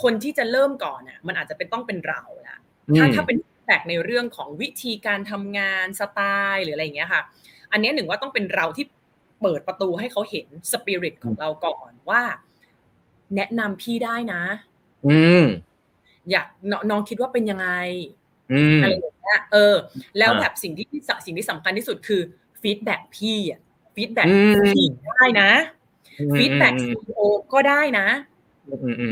[0.02, 2.58] คนที่จะเริ่มก่อนอะ มันอาจจะเป็นต้องเป็นเราละ
[2.96, 3.36] ถ้าถ้าเป็น
[3.66, 6.20] แบกในเรื่องของวิธีการทำงานสไต
[6.52, 7.22] ล์หรืออะไรอย่างเงี้ยค่ะ
[7.72, 8.84] อันนี้หนึ่งว่าต้องเป็นเราที่
[9.42, 12.22] เปิดประตูให้เขาเห็นสปิริตของเราก่อนว่า
[13.36, 14.42] แนะนำพี่ได้นะ
[15.06, 15.44] อืม
[16.30, 16.46] อยาก
[16.90, 17.68] น้องคิดว่าเป็นยังไง
[18.52, 19.74] อืมอะไรอย่างเงี้ยเออ
[20.18, 20.86] แล้วแบบสิ่งที่
[21.26, 22.20] สิ่งที่สำคัญที่สุดคือ
[22.62, 23.60] ฟีดแบ็พี่อะ
[23.94, 24.24] feedback
[24.74, 25.50] พี่ได้นะ
[26.38, 27.20] feedback CEO
[27.52, 28.06] ก็ได้นะ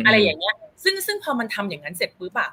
[0.07, 2.51] อะไรอย่างเงี้ย ซึ่งซึ่งพอมันทำอย่างนั้นเสร็จปุ๊บอะ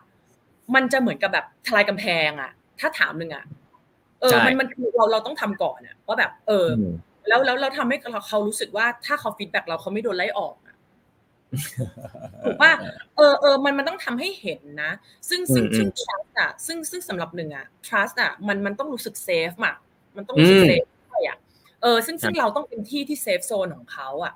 [0.75, 3.45] มันจะเหมือนกับแบบทลายกำแพงอะถ้าถามหนึ่งอะ
[4.21, 6.67] เออมันมันคือเราเราต้องทำก่อนอะว่าแบบ เออ
[7.27, 10.55] แล้วแล้วเราทำให้เราเขารู้สึกว่าถ้าเขา feedback เราเขาไม่โดนไล่ออก
[12.43, 12.73] ถูกป่ะ
[13.17, 14.91] เออเออมันมันต้องทำให้เห็นนะ
[15.29, 19.75] ซึ่งซึ่งซึ่ง trust อะซึ่งซึ่งสำหรับหนึ่งอะ trust อะมันมันต้องรู้สึก safe อะ
[20.15, 21.37] มันต้องรู้สึก safe ด้วยอะ
[21.81, 24.35] เออซึ่งซึ่งเราต้องเป็นที่ที่ safe zone ของเขาอะ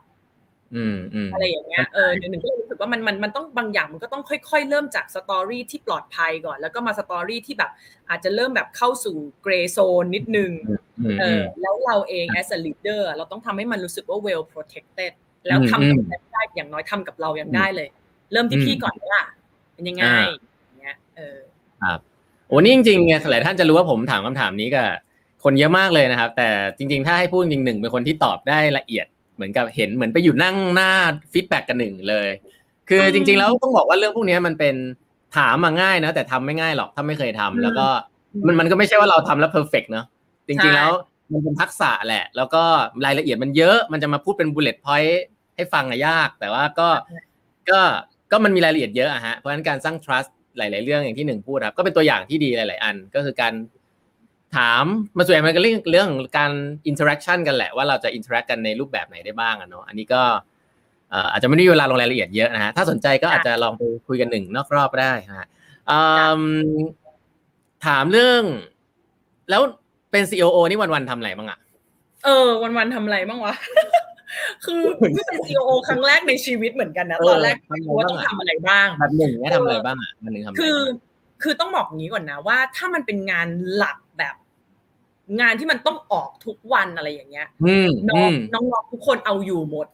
[1.33, 7.71] อะไรอย่างเงี้ยเออหนึ่งก็รู้สึกว่ามันมันมันต้องบางอย่างมันก็ต้องค่อย ๆ เริ่มจาก story ที่ปลอดภัยก่อน แล้วก็มา story ที่แบบ
[8.09, 10.51] อาจจะเริ่มแบบเข้าสู่ grey zone นิดนึง
[11.19, 15.13] เออแล้วเราเอง as a leader เราต้องทำให้มันรู้สึกว่า well protected
[15.47, 17.87] แล้วทำกับได้อย่างน้อยทำกับเรายังได้เลย
[18.31, 19.21] เริ่มที่พี่ก่อนว่า
[19.73, 20.03] เป็นยังไง
[20.81, 21.37] เงี้ยเออ
[21.83, 21.99] ครับ
[22.47, 24.89] โอ้นี่จริงๆเนี่ยหลายท่านจะรู้ว่าผมถามคำถามนี้กับ
[25.43, 30.91] คนเยอะมากเลยนะครับ แต่จริง ๆ ถ้าให้พูดจริงหนึ่งเป็นคนที่ตอบได้ละเอียดเหมือนกับเห็นเหมือนไปอยู่นั่งหน้า
[31.31, 32.27] feedback กันหนึ่งเลย
[32.89, 34.75] คือจริง ๆ แล้วต้องบอกว่าเรื่องพวกนี้มันเป็น
[35.37, 37.87] ถามมาง่ายนะแต่ทำไม่ง่ายหรอกถ้าไม่เคยทำแล้วก็
[38.47, 40.05] มันมันก็ไม่ใช่ว่าเราทำแล้ว perfect เนาะ
[40.47, 40.91] จริง ๆ แล้ว
[41.31, 42.63] มันเป็นทักษะแหละ แล้วก็
[43.05, 45.23] รายละเอียดมันเยอะมันจะมาพูดเป็น bullet point
[45.57, 46.89] ให้ฟังอะยาก แต่ว่าก็
[47.71, 47.81] ก็
[48.31, 53.53] ก็มันมีรายละเอียดเยอะอะฮะเพราะฉะนั้นการสร้าง trust หลาย ๆ เรื่องอย่างที่หนึ่งพูดครับ ก็เป็นตัวอย่างที่ดีหลาย ๆ อัน ก็คือการ
[54.57, 54.85] ถาม
[55.17, 56.51] มาส่วนใหญ่มันก็เรื่องเรื่องการ
[56.87, 60.21] interaction กันแหละว่าเราจะ interact กันในรูปแบบไหนได้บ้างอะเนาะอันนี้ก็
[61.31, 65.47] อาจจะไม่ได้เวลาลงรายละเอียดเยอะนะฮะถ้าสนใจก็อาจจะลองไปคุยกันหนึ่งนอกรอบได้ฮะ
[67.85, 68.43] ถามเรื่อง
[69.49, 69.61] แล้ว
[70.11, 71.59] เป็น COO นี่วันๆทำอะไรบ้างอะ
[72.23, 73.53] เออ วันๆทำอะไรบ้างวะ
[74.65, 80.77] คือเป็น COO ครั้งแรกในชีวิตเหมือนกันนะตอนแรกไม่รู้ว่าต้องทำอะไรบ้างแบบหนึ่งเนี่ยทำอะไรบ้างอะมันหนึ่งทำคือ
[81.43, 84.35] คือต้องบอกงี้ก่อนนะว่า ถ้ามันเป็นงานหลักแบบ
[85.41, 87.47] งานที่มันต้องออกทุกวันอะไรอย่างเงี้ย
[88.09, 89.87] น้องน้องทุกคนเอาอยู่หมด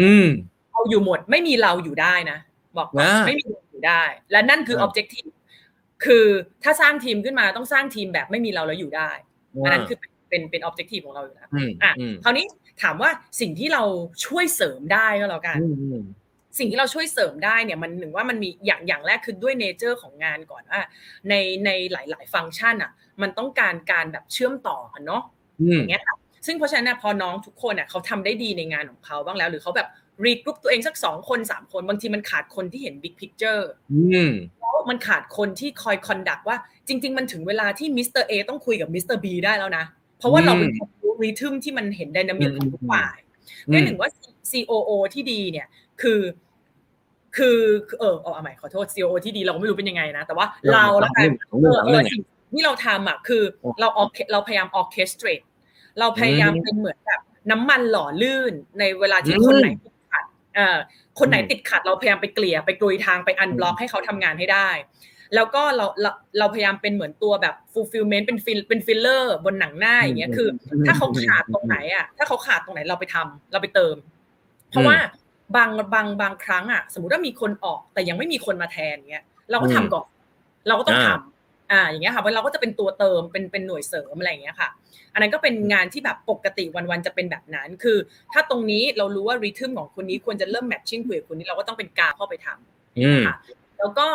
[0.00, 0.26] อืม
[0.72, 2.38] เอาอยู่หมด ไม่มีเราอยู่ได้นะ
[2.76, 2.88] บอก
[3.26, 5.30] ไม่มีเราอยู่ได้ และนั่นคือ objective
[6.04, 6.26] คือ
[6.62, 9.10] ถ้าสร้างทีมขึ้นมาต้องสร้างทีมแบบไม่มีเราแล้วอยู่ได้
[9.64, 10.06] อันนั้นคือเป็
[10.38, 11.48] นเป็น objective ของเราอยู่แล้ว
[11.82, 11.92] อะ
[12.24, 12.46] คราวนี้
[12.82, 13.10] ถามว่า
[13.40, 13.82] สิ่งที่เรา
[14.26, 15.58] ช่วยเสริมได้ก็แล้วกัน
[16.58, 20.80] สิ่งที่เราช่วยเสริมได้เนี่ยมันหนึ่งว่ามันมีอย่างอย่างแรกคือด้วย nature ของงานก่อนว่า
[21.28, 22.90] ในในหลาย ๆ ฟังก์ชันอะ
[23.22, 25.22] มันต้องการการแบบเชื่อมต่อกันเนาะ
[25.72, 26.16] อย่างเงี้ยค่ะ
[26.46, 29.88] ซึ่งเพราะฉะนั้นพอน้องทุกคนอะเขาทำได้ดีในงานของเขาบ้างแล้ว หรือเขาแบบ
[30.24, 33.70] regroup ตัวเองสักสองคนสามคนบางทีมันขาดคนที่เห็น big picture
[34.60, 36.56] แล้วมันขาดคนที่คอย conduct ว่า
[36.88, 39.84] จริง ๆ มันถึงเวลาที่มิสเตอร์เอต้องคุยกับมิสเตอร์บีได้แล้วนะ
[40.22, 43.16] เพราะว่าเราเป็นคนรู้ rhythm ที่มันเห็น dynamic ของทุกฝ่าย
[43.68, 44.10] เรื่องหนึ่งว่า
[44.50, 45.66] COO ที่ดีเนี่ย
[46.02, 46.20] คือ
[47.36, 47.58] คือ
[47.98, 52.22] เออเอาใหม่ขอโทษ COO ที่ดีเราไม่รู้เป็นยังไงนะ แต่ว่าเราแล้วกันเออเออสิ่ง
[52.54, 53.42] ที่เราทำอะคือ
[53.80, 55.40] เราออเราพยายาม orchestrate
[55.98, 57.20] เราพยายามเป็นเหมือนแบบ
[57.50, 60.78] น้ำมันหล่อลื่นในเวลาที่คนไหนติดขัดเอ่อ
[61.18, 64.68] คนไหนติดขัดเราพยายามไปเกลี่ยไปกลุยทางไป unblock ให้เขาทำงานให้ได้
[65.34, 70.48] แล้วก็เราเราเราพยายามเป็นเหมือนตัวแบบ fulfillment เป็น fill เป็นฟิลเลอร์บนหนังหน้าอย่างเงี้ยคือ
[70.86, 73.96] ถ้าเขาขาดตรงไหนอะถ้าเขาขาดตรงไหนเราไปทำเราไปเติม
[74.70, 74.96] เพราะว่า
[75.56, 80.06] บางบางบางครั้งอะ สมมติว่ามีคนออกแต่ยังไม่มีคนมาแทนเงี้ยเราก็ทำก่อน
[80.68, 84.68] เราก็ต้องทำอ่าอย่างเงี้ยค่ะเพราะเราก็จะเป็นตัวเติมเป็นเป็นหน่วยเสริมอะไรอย่างเงี้ยค่ะ
[85.12, 87.98] อันนั้นก็เป็นงานที่แบบปกติวันๆจะเป็นแบบนั้น คือ
[88.32, 93.36] ถ้าตรงนี้เรารู้ว่า rhythm ของคนนี้ควรจะเริ่ม matching คุยกับคนนี้เราก็ต้องเป็นกาวเข้าไปทำค่ะ
[93.82, 94.08] แล้วก็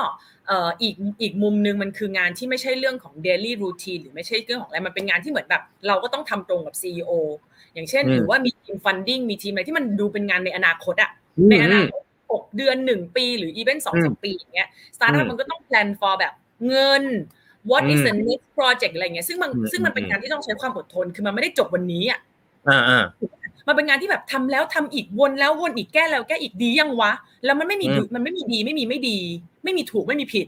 [0.82, 7.12] อีกอีกมุมนึงมันคืองานที่ไม่ใช่เรื่องของ daily routine หรือไม่ใช่เรื่องของอะไรมันเป็นงานที่เหมือนแบบ เราก็ต้องทำตรงกับ CEO
[7.74, 11.12] อย่างเช่น หรือว่ามีทีม funding มีทีมอะไรที่มันดูเป็นงานในอนาคตอะ
[11.50, 12.02] ในอนาคต
[12.32, 16.34] หกเดือนหนึ่งปี หรืออีเวนต์สองสามปีอย่างเงี้ยสตาร์ทอัพมันก็ต้อง plan for แบบ
[16.68, 17.04] เงิน
[17.70, 22.20] what is the next project อะไรเงี้ยซึ่งมันซึ่งมันเป็นงานที่ต้องใช้ความอดทน คือมันไม่ได้จบวันนี้อะ
[23.68, 27.12] มันเป็นงานที่แบบทำแล้วทำอีกวนแล้ววนอีกแก้แล้วแก้อีกดียังวะ
[27.46, 29.18] แล้วมันไม่มีมันไม่มีดีไม่มีไม่ดี
[29.64, 30.48] ไม่มีถูกไม่มีผิด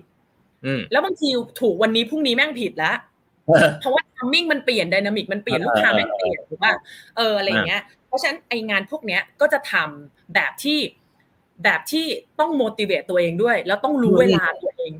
[0.92, 1.30] แล้วบางที
[1.62, 2.96] ถูกวันนี้พรุ่งนี้แม่งผิดแล้ว
[3.80, 6.74] เพราะว่าทัมมิ่งมันเปลี่ยนดินามิกมันเปลี่ยนลูกค้าแม่งเปลี่ยนถูกป่ะ
[7.18, 10.80] เอออะไรเงี้ย เพราะฉะนั้นไองานพวกเนี้ยก็จะทำแบบที่
[11.64, 12.06] แบบที่
[12.40, 14.92] ต้อง motivate ตัวเองด้วย แล้วต้องรู้เวลาตัวเอง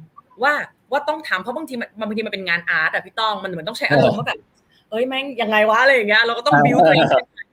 [0.44, 0.54] ว่า
[0.92, 4.40] ว่าต้องทำเพราะบางทีมันบางทีมันเป็นงานอาร์ตอะพี่ต้องมันเหมือนต้องใช้อารมณ์ว่าแบบ
[4.90, 7.06] เอ้ยแม่งยังไงวะอะไรอย่างเงี้ยเราก็ต้องบิวตัวเอง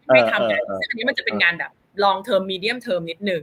[0.07, 1.73] ไม่ทำอันนี้มันจะเป็นงานแบบ
[2.05, 3.41] long term medium term นิดนึง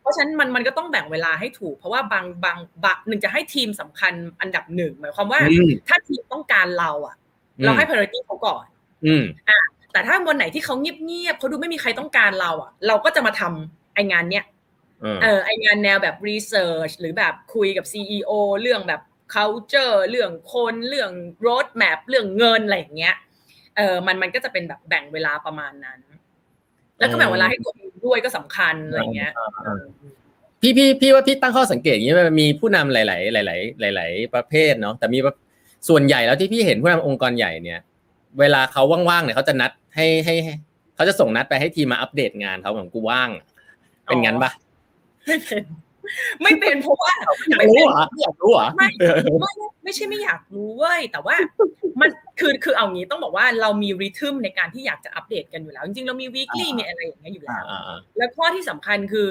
[0.00, 5.40] เพราะฉะนั้นมันมันก็ต้องแบ่งเวลาให้ถูก เพราะว่าบางบางบางหนึ่งจะให้ทีมสำคัญอันดับหนึ่งหมายความว่า
[5.88, 7.16] ถ้าทีมต้องการเราอะ
[7.64, 8.66] เราให้ priority เขาก่อน
[9.48, 9.58] อ่า
[9.92, 14.44] แต่ถ้าวันไหนที่เขาเงียบๆเขาดูไม่มีใครต้องการเราอะ เราก็จะมาทำไองานเนี้ย
[15.22, 18.32] เออไองานแนวแบบ research หรือแบบคุยกับ CEO
[18.62, 19.00] เรื่องแบบ
[19.34, 21.10] culture เรื่องคนเรื่อง
[21.46, 23.14] road map เรื่องเงินอะไรอย่างเงี้ย
[23.76, 26.00] เออมันมันก็จะเป็นแบบแบ่งเวลาประมาณนั้น
[26.98, 29.32] แล้วก็แบ่งเวลาให้ตัวเองด้วยก็สำคัญอะไรเงี้ย
[30.60, 33.50] พี่พี่พี่ว่าพี่ตั้งข้อสังเกตอย่างนี้มันมีผู้นำหลาย ๆ ห
[33.82, 35.18] ลาย ๆ หลาย ๆ ประเภทเนาะแต่มี
[35.88, 37.80] ส่วนใหญ่แล้วที่พี่เห็นผู้นำองค์กรใหญ่เนี่ย
[38.40, 40.34] เวลาเขาว่างๆเนี่ยเขาจะนัดให้ให้
[40.96, 43.30] เขาจะส่งนัดไปให้ทีมมาอัปเดตงานเขาเหมือนกูว่าง
[44.04, 44.50] เป็นงั้นปะ
[45.26, 45.62] ไม่เป็น
[46.42, 47.12] ไม่เป็นเพราะว่า
[47.50, 48.88] อยากรู้เหรออยากรู้เหรอไม่
[49.40, 49.52] ไม่
[49.82, 51.36] ไม่ใช่ไม่อยากรู้เว้ยแต่ว่า
[52.00, 57.62] มัน คือคือเอางี้ต้องบอกว่าเรามี rhythm ในการที่อยากจะอัปเดตกันอยู่แล้ว จริงๆ เรามี weekly มีอะไรอย่างเงี้ยอยู่แล้ว
[58.16, 59.28] แล้วข้อที่สำคัญคือ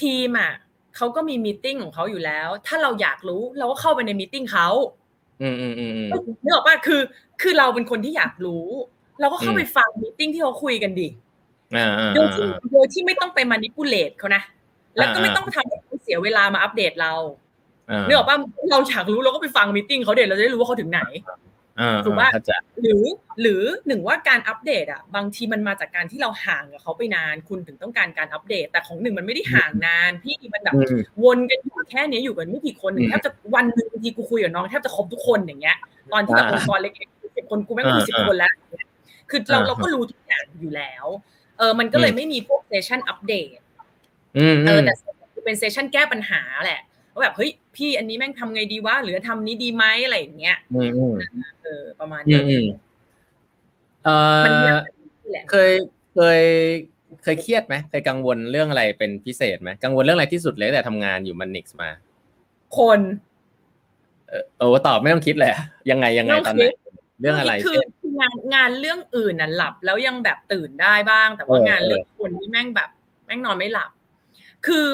[0.00, 0.52] ทีมอะ
[0.96, 4.68] เขาก็มี meeting ของเขาอยู่แล้ว ถ้าเราอยากรู้เราก็เข้าไปใน meeting เขา
[5.42, 5.92] อืมอืมอืม
[6.42, 7.00] นึกออกป่ะคือ
[7.42, 8.66] คือเราเป็นคนที่อยากรู้
[9.20, 11.08] เราก็เข้าไปฟัง meeting ที่เขาคุยกันดิ
[12.14, 14.42] โดยที่โดยที่ไม่ต้องไปมานิปูเลตเขานะ
[14.96, 17.12] แล้วก็ไม่ต้องทำให้เสียเวลามาอัปเดตเรา
[18.06, 18.38] เนื่องว่า
[18.70, 21.00] เราอยากรู้เราก็ไปฟังมิ팅เขาเด็ดเราจะได้รู้ว่าเขาถึงไหน
[22.04, 22.30] ถูกป่ะ
[22.82, 23.02] หรือ
[23.40, 30.74] หรือหนึ่งว่าการอัปเดตอะบางทีมันมาจากการที่เราห่างกับเขาไปนาน คุณถึงต้องการการอัปเดต แต่ของหนึ่งมันไม่ได้ห่างนานพี่มันแบบ
[31.24, 35.76] วนกันอยู่แค่นี้อยู่กันไม่กี่คนแทบจะวันหนึ่งบางทีกูคุยกับน้องแทบจะครบทุกคนอย่างเงี้ย
[36.12, 38.52] ตอนที่แบบองค์กรเล็กๆสิบคนกูไม่คุยสิบคนแล้ว
[39.30, 41.06] คือเราเราก็รู้ทุกอย่างอยู่แล้ว
[41.58, 43.58] เออมันก็เลยไม่มีพวก session update
[44.66, 44.94] เออแต่
[45.44, 46.80] เป็น session แก้ปัญหาแหละ
[47.12, 50.56] ว่าแบบเฮ้ย พี่อันนี้แม่งทำไงดีวะหรือทำนี้ดีไหมอะไรอย่างเงี้ย
[51.64, 52.40] เออประมาณนี้
[54.04, 54.10] เอ
[54.40, 54.42] อ
[55.50, 55.70] เคย
[56.14, 56.40] เคย
[57.22, 61.90] เคยเครียดไหมเคยกังวลเรื่องอะไรเป็นพิเศษไหมกังวลเรื่องอะไรที่สุดเลยแต่ทำงานอยู่ MONIX มา
[62.78, 63.00] คน
[64.58, 65.50] เออตอบไม่ต้องคิดเลย
[65.90, 66.74] ยังไงยังไงตอนนั้น
[67.20, 67.80] เรื่องอะไรคือ
[68.20, 72.88] งานงานเรื่องอื่นน่ะหลับ แล้วยังแบบตื่นได้บ้าง แต่ว่างานเรื่องคนที่แม่งแบบ
[73.26, 73.90] แม่งนอนไม่หลับ
[74.66, 74.86] คือ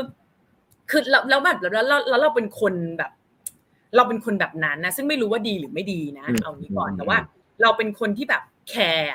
[0.90, 3.12] คือแล้วแบบแล้วเราแล้วเราเป็นคนแบบ
[3.96, 7.18] เราเป็นคนแบบนั้นนะซึ่งไม่รู้ว่าดีหรือไม่ดีนะ เอางี้ก่อนแต่ว่า
[7.62, 9.10] เราเป็นคนที่แบบแคร์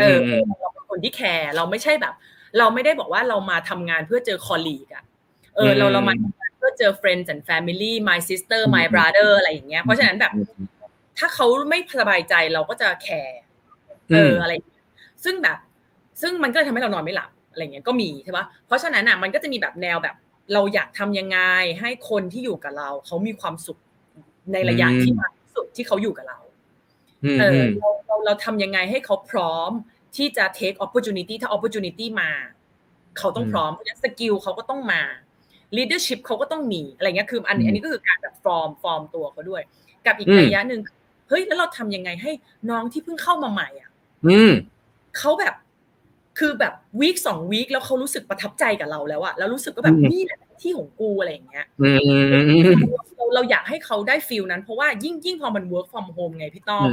[0.00, 0.18] เออ
[0.60, 2.14] เราเป็นคนที่แคร์เราไม่ใช่แบบ
[2.58, 5.04] เราไม่ได้บอกว่าเรามาทำงานเพื่อเจอคอลลีกอะ
[5.56, 10.32] เออเราเรามาทำงานเพื่อเจอ friends and family my sister my brother อะไรอย่างเงี้ยเพราะฉะนั้นแบบ
[11.18, 13.38] ถ้าเขาไม่สบายใจเราก็จะแคร์
[14.14, 14.52] เอออะไร
[15.24, 15.58] ซึ่งแบบ
[16.20, 20.14] ซึ่งมันก็ทำให้เรานอนไม่หลับอะไรเงี้ยก็มีใช่ปะเพราะฉะนั้นอะมันก็จะมีแบบแนวแบบ
[20.52, 21.38] เราอยากทำยังไง
[21.80, 23.78] ให้คนที่อยู่กับเราเขามีความสุข
[24.52, 26.38] ในระยะที่มากสุดที่เขาอยู่กับเรา
[27.40, 27.90] เออเรา
[28.26, 29.70] เราทำยังไงให้เขาพร้อม
[30.16, 32.30] ที่จะ take opportunity ถ้า opportunity มา
[33.18, 35.02] เขาต้องพร้อมเพราะฉะนั้น skill เขาก็ต้องมา
[35.76, 39.62] leadership เขาก็ต้องมีอะไรเงี้ยคืออันอันนี้ก็คือการแบบ form form ตัวเขาด้วย
[40.06, 40.80] กับอีกระยะหนึ่ง
[41.28, 42.32] เฮ้ยแล้วเราทำยังไงให้
[42.70, 43.90] น้องที่เพิ่งเข้ามาใหม่อะ
[45.18, 45.54] เขาแบบ
[46.38, 51.66] คือแบบ week สอง week แล้วเขารู้สึกประทับใจกับเราแล้วอะแล้วรู้สึกก็แบบนี่แหละที่ของกูอะไรอย่างเงี้ย
[53.16, 56.88] เราเราอยากให้เขาได้ feel นั้น เพราะว่ายิ่งยิ่งพอมัน work from home ไงพี่ต้อม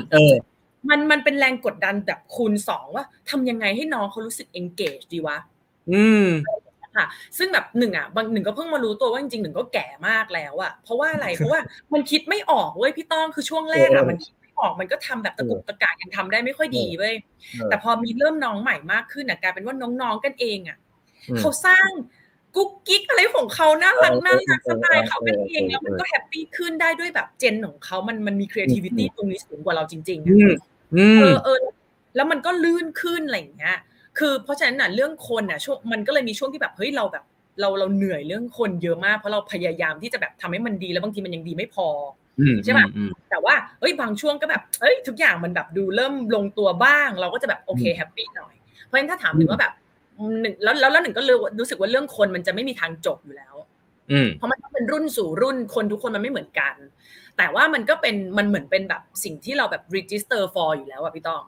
[0.89, 5.37] มันมันเป็นแรงกดดันแบบคูณสองว่าทำยังไงให้น้องเขารู้สึก engage ดีวะ
[5.91, 6.27] อืม
[6.95, 7.05] ค่ะ
[7.37, 11.61] ซึ่งแบบหนึ่งอะบางหนึ่งก็เพิ่งมารู้ตัวว่าจริงๆหนึ่งก็แก่มากแล้วอะเพราะว่าอะไรเพราะว่า
[11.93, 17.13] มันคิดไม่ออกเว้ยพี่ต้องคือช่วงแรกอะมันคิด ออกมันก็ทำแบบตะกุกตะกายังทำได้ไม่ค่อยดีเว้ย
[17.65, 20.77] แต่พอมีเริ่มน้องใหม่มากขึ้นอะกลายเป็นว่าน้องๆกันเองอะ
[21.39, 21.89] เขาสร้าง
[22.55, 30.27] กุ๊กกิ๊กอะไรของเขาน่ารักน่ารักสไตล์เขาเป็นเองแล้วมันก็แฮปปี้ขึ้นได้ด้วยแบบเจนของเขามันมันมี creativity ตรงนี้สูงกว่าเราจริงๆ
[31.17, 31.59] เออเออ
[32.15, 33.77] แล้วมันก็ลื่นขึ้นอะไรอย่างเงี้ย
[34.19, 37.23] คือเพราะฉะนั้นน่ะเรื่องคนน่ะช่วงมันก็เลยมีช่วงที่แบบเฮ้ยเราแบบ
[37.61, 41.87] เราเราเหนื่อยเรื่องคนเยอะมากเพราะเราพยายามที่จะแบบทำให้มันดีแล้วบางทีมันยังดีไม่พอ
[42.63, 42.85] ใช่ป่ะ
[43.29, 48.53] แต่ว่าเอ้ยบางช่วงก็แบบเอ้ยทุกอย่างมันแบบดูเริ่มลงตัวบ้าง เราก็จะแบบโอเคแฮปปี้หน่อย
[48.85, 49.73] เพราะฉะนั้นถ้าถามถึงว่าแบบ
[50.41, 53.55] หนึ่งแล้วแล้วหนึ่งก็เลยรู้สึกว่าเรื่องคนมันจะไม่มีทางจบอยู่แล้ว
[54.37, 56.75] เพราะมันต้องเป็นรุ่นสู่รุ่นคนทุกคนมันไม่เหมือนกัน
[57.37, 61.43] แต่ว่ามันก็เป็นมันเหมือนเป็นแบบสิ่งที่เราแบบ register for อยู่แล้วอะพี่ต้อง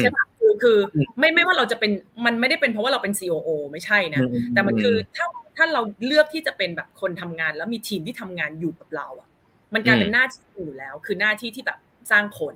[0.00, 0.78] ใช่ปะคือคือ
[1.18, 1.90] ไม่ไม่ว่าเราจะเป็น
[2.26, 4.20] มันไม่ได้เป็นเพราะว่าเราเป็น COO ไม่ใช่นะ
[4.54, 5.26] แต่มันคือถ้า
[5.56, 9.25] ถ้าเราเลือกที่จะเป็นแบบคนทำงานแล้วมีทีมที่ทำงานอยู่กับเราอะ
[9.74, 11.78] มันกลายเป็นหน้าที่อยู่แล้ว คือหน้าที่ที่แบบ
[12.10, 12.54] สร้างคน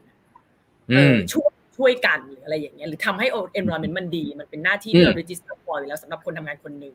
[0.97, 3.27] เออช่วยช่วยกันหรืออะไรอย่างเงี้ยหรือทำให้
[3.61, 6.95] environment มันดี มันเป็นหน้าที่ที่เรา register for อยู่แล้วสำหรับคนทำงานคนหนึ่ง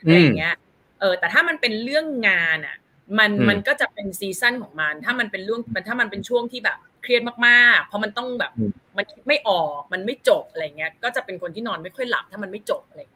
[0.00, 0.54] อะไรอย่างเงี้ย
[1.00, 2.76] เออแต่ถ้ามันเป็นเรื่องงานอะ
[3.18, 8.52] มันมันก็จะเป็น season ของมัน ถ้ามันเป็นเรื่องมันถ้ามันเป็นช่วงที่แบบเครียดมากๆ เพราะมันต้องแบบ
[8.96, 13.15] มันไม่ออกมันไม่จบอะไรเงี้ยก็จะเป็นคนที่นอนไม่ค่อยหลับถ้ามันไม่จบอะไรเ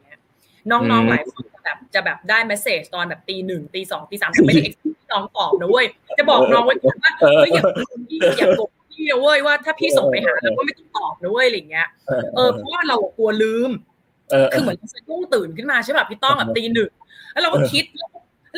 [0.69, 4.79] น้องๆหลายคนแบบจะแบบได้ message ตอนแบบตีหนึ่งตีสองตีสามไม่ได้เอ็กซ์
[5.11, 5.85] น้องตอบนะเว้ย
[6.17, 7.63] จะบอกน้องไว้ก่อนว่าเฮ้ยอย่า
[8.09, 11.87] พี่อย่าโกรธพี่นะเว้ยว่าถ้าพี่ส่งไปหาแล้วก็ไม่ต้องตอบนะเว้ยอะไรเงี้ย
[12.35, 13.71] เออเพราะว่าเรากลัวลืม
[14.53, 16.91] คือเหมือนสะดุ้งตื่นขึ้นมาใช่ป่ะพี่ต้องแบบตีหนึ่ง
[17.31, 17.85] แล้วเราก็คิด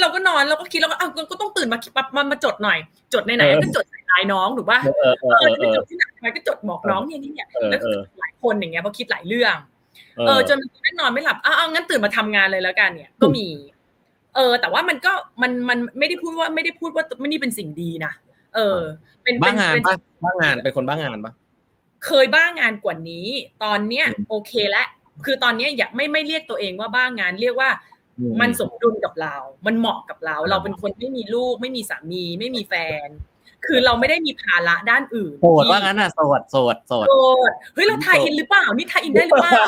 [0.01, 1.79] เราก็นอนเราก็คิดเราก็อ้าวก็ต้องตื่นมา
[2.15, 2.77] มามาจดหน่อย
[3.13, 4.77] จดในไหนก็จดใส่ลายน้องหรือว่า
[5.39, 7.81] เออจะจดที่ไหนก็จดบอกน้องเนี่ยนี่เนี่ยแล้ว
[8.19, 9.55] หลายคนอย่างเงี้ยเพราะคิดหลายเรื่อง
[10.27, 13.47] เออจนไม่นอนไม่หลับอ้าวงั้นตื่นมาทำงานเลยแล้วกันเนี่ย ก็มี
[14.35, 18.13] เออ แต่ว่ามันก็มันมันไม่ได้พูดว่าไม่ได้พูดว่าไม่นี่เป็นสิ่งดีนะ
[18.55, 18.79] เออ
[19.23, 21.33] เป็นบ้างานปะบ้างานเป็นคนบ้างานปะ
[22.05, 23.27] เคยบ้างานกว่านี้
[23.63, 24.87] ตอนเนี้ย โอเคแล้ว
[25.25, 27.69] คือตอนนี้อยากไม่ไม่เรียกตัวเองว่าบ้างานเรียกว่า
[28.41, 29.35] มันสมดุลกับเรา
[29.65, 32.73] มันเหมาะกับเรา เราเป็นคนไม่มีลูก ไม่มีสามี ไม่มีแฟ
[33.05, 33.07] น
[33.65, 37.13] คือเราไม่ได้มีภาระด้านอื่นโสดว่างั้นอะโสดโสดโสดโส
[37.47, 39.63] ดเฮ้ยเราทายอินหรือเปล่านี่ทายอินได้หรือเปล่า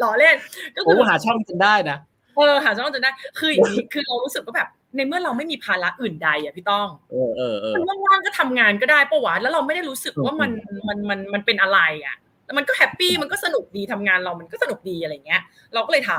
[0.00, 0.36] หล่อเล่น
[0.74, 1.98] ก็คือหาช่องจนได้นะ
[2.36, 10.50] เออหาช่องจนได้ คืออย่างนี้คือเรารู้สึกว่าแบบในเมื่อเราไม่มีภาระอื่นใดอะพี่ต้องเออเออเออมันว่างๆก็ทำงานก็ได้ปะวะแล้วเราไม่ได้รู้สึกว่ามัน
[10.88, 15.42] มันมันมันเป็นอะไรอะแล้วมันก็แฮปปี้มันก็สนุกดีทำงานเรามันก็สนุกดีอะไรเงี้ย
[15.74, 16.12] เราก็เลยท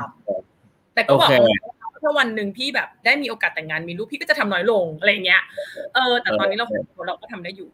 [0.44, 1.30] ำแต่ก็บอก
[2.02, 5.42] ถ้าวันหนึ่งพี่แบบได้มีโอกาสแต่งงานมีลูกพี่ก็จะทำน้อยลงอะไรเงี้ย
[5.94, 6.66] เออ แต่ตอนนี้เรา
[7.06, 7.68] เราก็ทำได้อยู่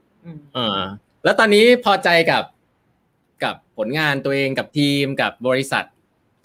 [0.57, 0.83] อ่า
[1.25, 2.45] แล้วตอนนี้พอใจกับ
[3.45, 5.85] กับผลงานตัวเองกับทีมกับบริษัท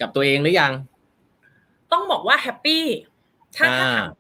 [0.02, 0.72] กับตัวเองหรือยัง
[1.92, 2.84] ต้องบอกว่า happy
[3.58, 4.12] ถ้าถ้าถาม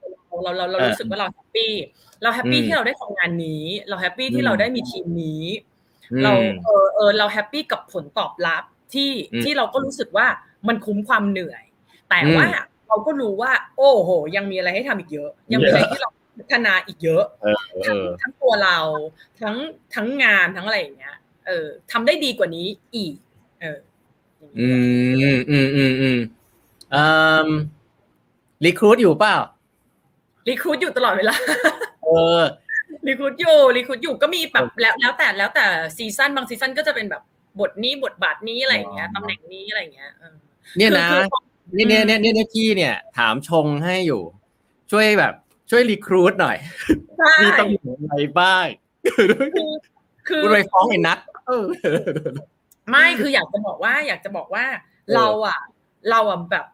[0.44, 1.74] เราเราเรารู้สึกว่าเรา happy
[2.22, 5.44] เรา happy ที่เราได้ทำงานนี้ เรา happy ที่เราได้มีทีมนี้
[6.24, 6.34] เรา
[6.66, 9.12] เออเออเรา happy กับผลตอบรับที่
[9.44, 10.28] ที่เราก็รู้สึกว่า
[10.68, 11.64] มันคุ้มความเหนื่อย
[12.10, 12.48] แต่ว่า
[12.88, 17.24] เราก็รู้ว่า โอ้โห ยังมีอะไรให้ทำอีกเยอะ ยังมีอะไรที่เราพัฒนาอีกเยอะ
[17.88, 18.78] ทั้งทั้งตัวเรา
[19.42, 19.56] ทั้ง
[19.96, 21.16] ทั้งงานทั้งอะไรอย่างเงี้ย
[21.48, 23.16] เออทำได้ดีกว่านี้อีก
[23.62, 23.80] เออ
[24.60, 24.70] อื
[25.10, 26.10] มอืมอืมอืมอื
[27.48, 27.50] ม
[28.66, 29.36] recruit อยู่เปล่า
[30.48, 31.36] recruit อยู่ตลอดเวลา
[32.04, 32.10] เอ
[32.40, 32.42] อ
[33.08, 35.66] recruit อยู่ recruit อยู่ก็มีแบบแล้วแล้วแต่แล้วแต่
[35.98, 37.22] season บาง season ก็จะเป็นแบบ
[37.60, 40.12] บทนี้บทบาทนี้อะไรอย่างเงี้ยตำแหน่งนี้อะไรอย่างเงี้ย
[40.78, 41.08] เนี่ยนะ
[41.76, 44.22] นี่เนี่ยเนี่ยเนี่ยพี่เนี่ย ถามชงให้อยู่
[44.92, 45.34] ช่วยแบบ
[45.70, 46.58] ช่วย recruit หน่อย
[47.42, 48.66] มีตำแหน่งอะไรบ้าง
[50.28, 51.20] คือไปฟ้องไอ้นัท
[52.90, 54.66] ไม่คืออยากจะบอกว่า อยากจะบอกว่า
[55.16, 55.60] เราอะ
[56.10, 56.66] เราอะแบบ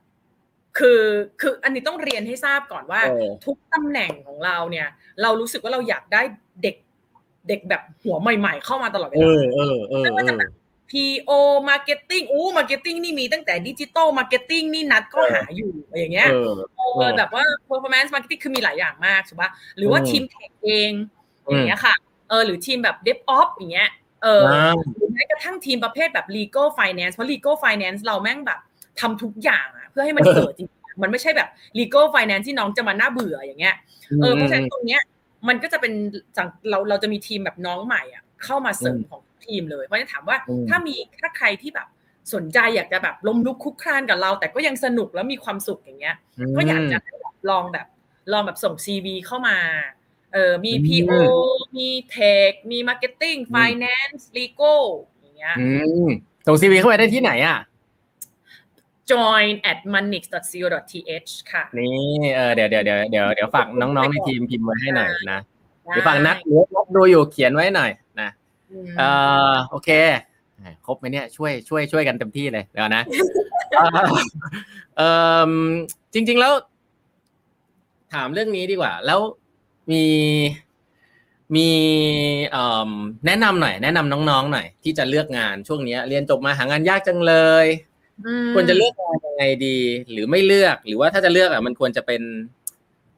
[0.80, 1.02] คือ
[1.42, 3.02] คืออันนี้ต้องเรียนให้ทราบก่อนว่า
[3.46, 4.88] ทุกตำแหน่งของเราเนี่ย
[5.22, 6.22] เรารู้สึกว่าเราอยากได้
[6.64, 6.76] เด็ก
[7.50, 9.28] เด็กแบบหัวใหม่ ๆ เข้ามาตลอดเวลา
[10.02, 10.52] ไม่ว่าจะแบบ
[10.94, 11.32] PO
[11.70, 16.30] Marketing อู้ Marketing นี่มีตั้งแต่ digital marketing นี่นัทก็หาอยู่อย่างเงี้ย
[16.78, 20.92] เออแบบว่า performance marketing คือมีหลายอย่างมากใช่ปะหรือว่าทีมเทคเอง
[21.46, 21.96] อย่างเงี้ยค่ะ
[22.30, 23.90] เออหรือทีมแบบ DevOps อย่างเงี้ย
[24.24, 24.44] เออ
[24.96, 28.60] หรือแม้กระทั่งทีมประเภทแบบ legal finance เพราะ legal finance เราแม่งแบบ
[29.00, 30.70] ทำทุกอย่างอะเพื่อให้มันเกิดจริง
[31.02, 33.76] มันไม่ใช่แบบ legal finance ที่น้องจะมาหน้าเบื่ออย่างเงี้ย
[34.22, 35.02] เออเพราะฉะนั้นตรงเนี้ย
[35.48, 35.94] มันก็จะเป็น
[36.70, 40.38] เราเราจะมีทีมแบบน้องใหม่อะเข้ามาเสริมของ ทีมเลยเพราะฉะนั้นถามว่า
[40.70, 41.88] ถ้ามีถ้าใครที่แบบ
[42.34, 46.16] สนใจอยากจะแบบล้มลุกคลุกคลานกับเรา แต่ก็ยังสนุกแล้วมีความสุขอย่างเงี้ย
[46.58, 46.98] ก็อยากจะ
[47.50, 47.88] ลองแบบ
[48.32, 49.58] ลองแบบส่ง CV เข้ามา
[50.34, 51.14] เออมี PO
[51.78, 54.74] มี tech มี marketing finance legal
[55.22, 55.56] อย่างเงี้ย
[56.48, 57.60] ส่ง CV เข้าไปได้ที่ไหนอะ
[59.12, 61.98] join at monix.co.th ค่ะ นี่
[62.36, 65.40] เออเดี๋ยวเดี๋ยวเดี๋ยวเดี๋ยวเดี๋ยวฝากน้องๆในทีมพิมพ์ไว้ให้หน่อยนะ
[65.84, 66.38] เดี๋ยวฝากนัท
[66.76, 67.92] นัทดูอยู่เขียนไว้หน่อย
[68.22, 68.30] นะ
[68.98, 69.04] เอ
[69.52, 69.90] อโอเค
[70.86, 73.04] ครบไหมเนี่ยช่วยช่วยช่วยกันเต็มที่เลยเดี๋ยวนะ
[74.98, 75.02] เอ
[75.50, 75.52] อ
[76.14, 76.54] จริง ๆแล้ว
[78.14, 79.20] ถามเรื่องนี้ดีกว่า แล้ว
[79.92, 80.04] มี
[81.56, 81.70] มี
[83.26, 87.66] แนะนำหน่อย แนะนำน้องๆหน่อย ที่จะเลือกงานช่วงนี้เรียนจบมาหางานยากจังเลย
[88.54, 89.78] ควรจะเลือกงานยังไงดี
[90.12, 92.22] หรือไม่เลือก หรือว่าถ้าจะเลือกอะมันควรจะเป็น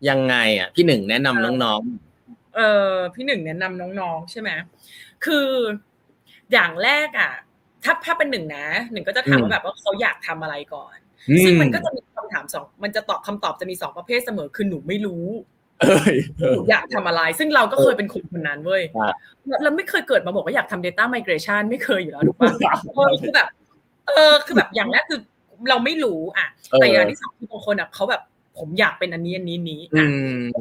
[0.09, 4.49] ยังไง อะ พี่หนึ่งแนะนำน้องๆเออพี่หนึ่งแนะนำน้องๆใช่ไหม
[5.25, 5.49] คือ
[6.51, 7.31] อย่างแรกอะ
[7.83, 10.95] ถ้าถ้าเป็นหนึ่งนะหนึ่งก็จะถามว่าแบบว่าเขาอยากทำอะไรก่อน
[11.45, 15.25] ซึ่งมันก็จะมีคำถามสองมันจะตอบคำตอบจะมีสองประเภทเสมอคือหนูไม่รู้
[15.81, 16.15] เอ้ย
[16.69, 19.13] อยากทำอะไร ซึ่งเราก็เคยเป็นคนคนนั้นเว้ยอะ
[19.63, 22.51] เราไม่เคยเกิดมาบอกว่าอยากทำ data migration ไม่เคยอยู่แล้วถูกปะ
[22.95, 23.47] เออคือแบบ
[24.07, 25.19] เออคือแบบอย่างแรกคือ
[25.69, 26.47] เราไม่รู้อะ
[26.79, 28.21] แต่อย่างที่สองคือบางคนอะเขาแบบ
[28.59, 30.07] ผมอยากเป็นอันนี้อันนี้นี้อือะ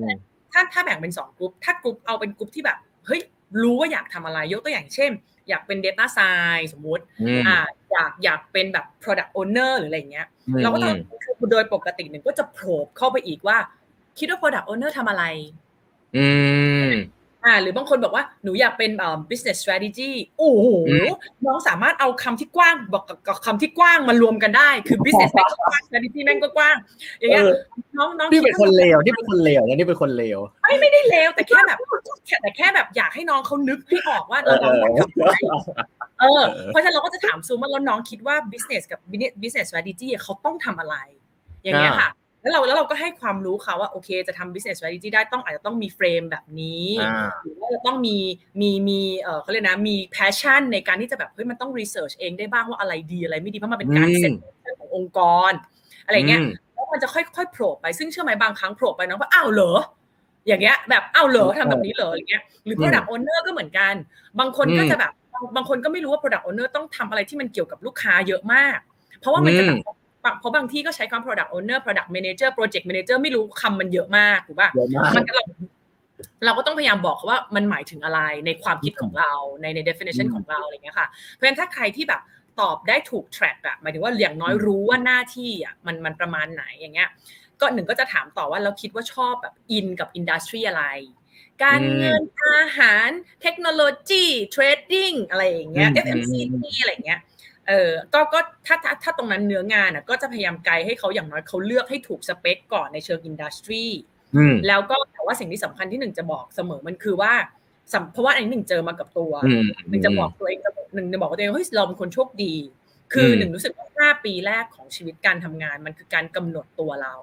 [0.06, 0.08] ม
[0.52, 3.20] ถ้าถ้าแบ่งเป็นสองกลุ่มถ้ากลุ่มเอาเป็นกลุ่มที่แบบ เฮ้ย
[3.62, 5.10] รู้ว่าอยากทำอะไรยกตัวอย่างเช่น
[5.48, 7.58] อยากเป็น data science สมมุติอืมอ่า
[7.92, 10.26] อยากอยากเป็นแบบ product owner หรืออะไรอย่างเงี้ย
[10.62, 10.92] เราก็ต้อง
[11.38, 13.58] คือโดยปกติหนึ่งก็จะโผล่เข้าไปอีกว่า
[14.18, 15.24] คิดว่า product owner ทำอะไร
[16.16, 16.26] อื
[16.88, 16.90] ม
[17.44, 21.08] อ่าหรือบางคนบอกว่าหนูอยากเป็นเอ่อ business strategy โอ้โหอืม
[21.46, 26.76] น้องสามารถเอาคำที่กว้างบอกกับกับคำที่กว้างมารวมกันได้ คือ business แม่งก็กว้าง strategy แม่งก็กว้าง
[27.20, 27.54] อย่างเงี้ยเออ
[27.98, 31.78] น้องน้องนี่เป็นดคนว่าเลวนี่เป็นคนเลวนะนี่เป็นคนเลวไม่ไม่ได้เลวแต่แค่แบบ
[32.26, 35.36] แค่แต่แค่แบบอยากให้น้องเขานึกให้ออกว่าเอเราอเราอยากทำอะไร
[36.20, 38.98] เออเออเพราะฉะนั้นเราก็จะถามซูมว่าแล้วน้องคิดว่า business กับ
[39.42, 40.96] business strategy เขาต้องทำอะไร
[41.64, 42.10] อย่างเงี้ยค่ะ
[42.44, 48.16] แล้วเราแล้วเราก็ให้ความรู้เขาว่าโอเคจะทำ business strategy ได้ต้องอาจจะต้องมีเฟรมแบบนี้อ่าหรือว่าจะต้องมี
[48.60, 54.32] มีมีเออเขาเรียกนะมี passion ในการที่จะแบบเฮ้ยมันต้อง research เองได้บ้างว่าอะไรดีอะไรไม่ดีเพราะมันเป็นการอืมเซ็ต
[54.80, 55.20] ขององค์ก
[55.50, 55.52] ร
[56.06, 59.72] อะไรเงี้ยมแล้วมันจะค่อยๆโผล่ไปซึ่งเชื่อไหมบางครั้งโผล่ไปน้องว่าอ้าวเหรอ
[60.46, 63.94] อย่างเงี้ยแบบอ้าวเหรอทำแบบนี้เหรออะไรเงี้ยหรืออืม product owner ก็เหมือนกัน
[64.40, 68.78] บางคนก็อืมจะแบบบางบางคนก็ไม่รู้ว่า product owner ต้องทำอะไรที่มันเกี่ยวกับลูกค้าเยอะมาก
[69.20, 69.96] เพราะว่ามันจะแบบบาง
[70.38, 75.44] เพราะบางที่ก็ใช้คำ product owner product manager project manager ไม่รู้คำมันเยอะมากถูกป่ะเยอะมากมันก็เรา
[76.44, 82.20] เราก็ต้องพยายามบอกเขาว่ามันหมายถึงอะไรในความคิดของเราในใน definition อืมของเราอะไรเงี้ยค่ะ เพราะฉะนั้นถ้าใครที่แบบ
[82.60, 87.08] ตอบได้ถูก track อะหมายถึงว่าอย่างน้อยอืมรู้ว่าหน้าที่อะมันมันประมาณไหนอย่างเงี้ย
[87.60, 90.84] ก็หนึ่งก็จะถามต่อว่าเราคิดว่าชอบแบบอินกับ industry อะไร
[91.64, 93.08] การเงินอาหาร
[93.42, 97.20] เทคโนโลยี trading อะไรอย่างเงี้ยอืม FMCG อะไรอย่างเงี้ย
[97.68, 103.84] เออก็ก็ถ้าถ้าถ้าตรงนั้นเนื้องานอะก็จะพยายามไกด์ให้เขาอย่างน้อยเขาเลือกให้ถูกสเปคก่อนในเชิง industry
[104.36, 107.32] อืมแล้วก็แต่ว่าสิ่งที่สำคัญที่หนึ่งจะบอกเสมอมันคือว่า
[107.92, 110.58] สำเพราะว่าอันนี้หนึ่งเจอมากับตัวอืมหนึ่งจะบอกตัวเอง
[110.94, 112.54] หนึ่งจะบอกกับตัวเองว่าเฮ้ยเราเป็นคนโชคดี
[113.12, 117.14] คืออมหนึ่งรู้สึกว่าห้าปีแรกของชีวิตการทำงาน มันคือการกำหนดตัวเรา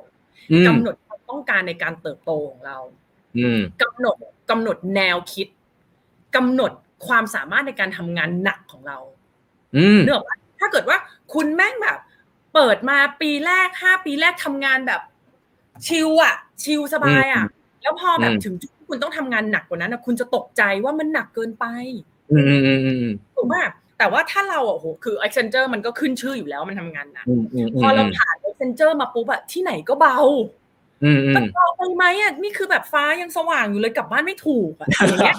[0.51, 2.77] อืมกำหนดความต้องการในการเติบโตของเรา
[3.37, 4.15] อืมกำหนด
[4.49, 5.47] กำหนดแนวคิด
[6.35, 6.71] กำหนด
[7.07, 9.19] ความสามารถในการทำงานหนักของเราอืม
[10.05, 10.97] เนกอะปะถ้าเกิดว่า
[11.34, 11.97] คุณแม่งแบบ
[12.53, 15.01] เปิดมาปีแรกห้าปีแรกทำงานแบบ
[15.88, 17.45] ชิลอะชิลสบายอะ
[17.82, 21.65] แล้วพอแบบอืมถึงจุดที่คุณต้องทำงานหนักกว่านั้นนะคุณจะตกใจว่ามันหนักเกินไป
[22.32, 23.05] อืมอืมอืมอืม
[23.36, 23.55] ถูกไหม
[23.97, 30.17] แต่ว่าถ้าเราอะโอ้โหคือ Accenture มันก็ขึ้นชื่ออยู่แล้วมันทำงานหนักอืมอืมพอเราผ่าน Accenture มาปุ๊บอะที่ไหนก็เบา
[31.03, 35.38] อืมอืมันมเบาไปไหมอะนี่คือแบบฟ้ายังสว่างอยู่เลยกลับบ้านไม่ถูกอะอย่างเงี้ย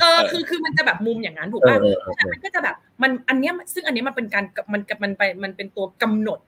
[0.00, 6.38] เออคือคือมันจะแบบมุมอย่างนั้นถูกเอป่ะอเออเออมันก็จะแบบมันอันเนี้ยซึ่งอันเนี้ยมันเป็นการมันมันไปมันเป็นตัวกำหนด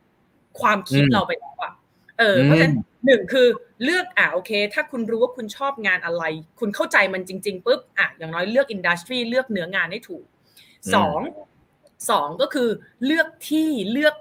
[0.60, 1.72] ความคิดอืมเราไปแล้วอะ
[2.18, 2.74] เออเพราะฉะนั้น
[3.04, 3.46] หนึ่งคือ
[3.84, 6.24] เลือกอะโอเค ถ้าคุณรู้ว่าคุณชอบงานอะไร
[6.60, 10.24] คุณเข้าใจมันจริง ๆปุ๊บอะอย่างน้อยเลือกอินดัสทรีเลือกเนื้องานให้ถูก
[10.94, 11.20] สอง
[12.10, 12.68] สองก็คือ
[13.04, 14.14] เลือกที่เลือก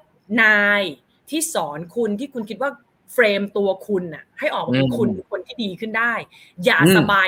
[0.44, 0.84] นาย
[1.30, 2.72] ที่สอนคุณที่คุณคิดว่า
[3.14, 6.14] เฟรมตัวคุณน่ะ ให้ออกมาเป็นคุณเป็นคนที่ดีขึ้นได้
[6.66, 7.28] อย่าสบาย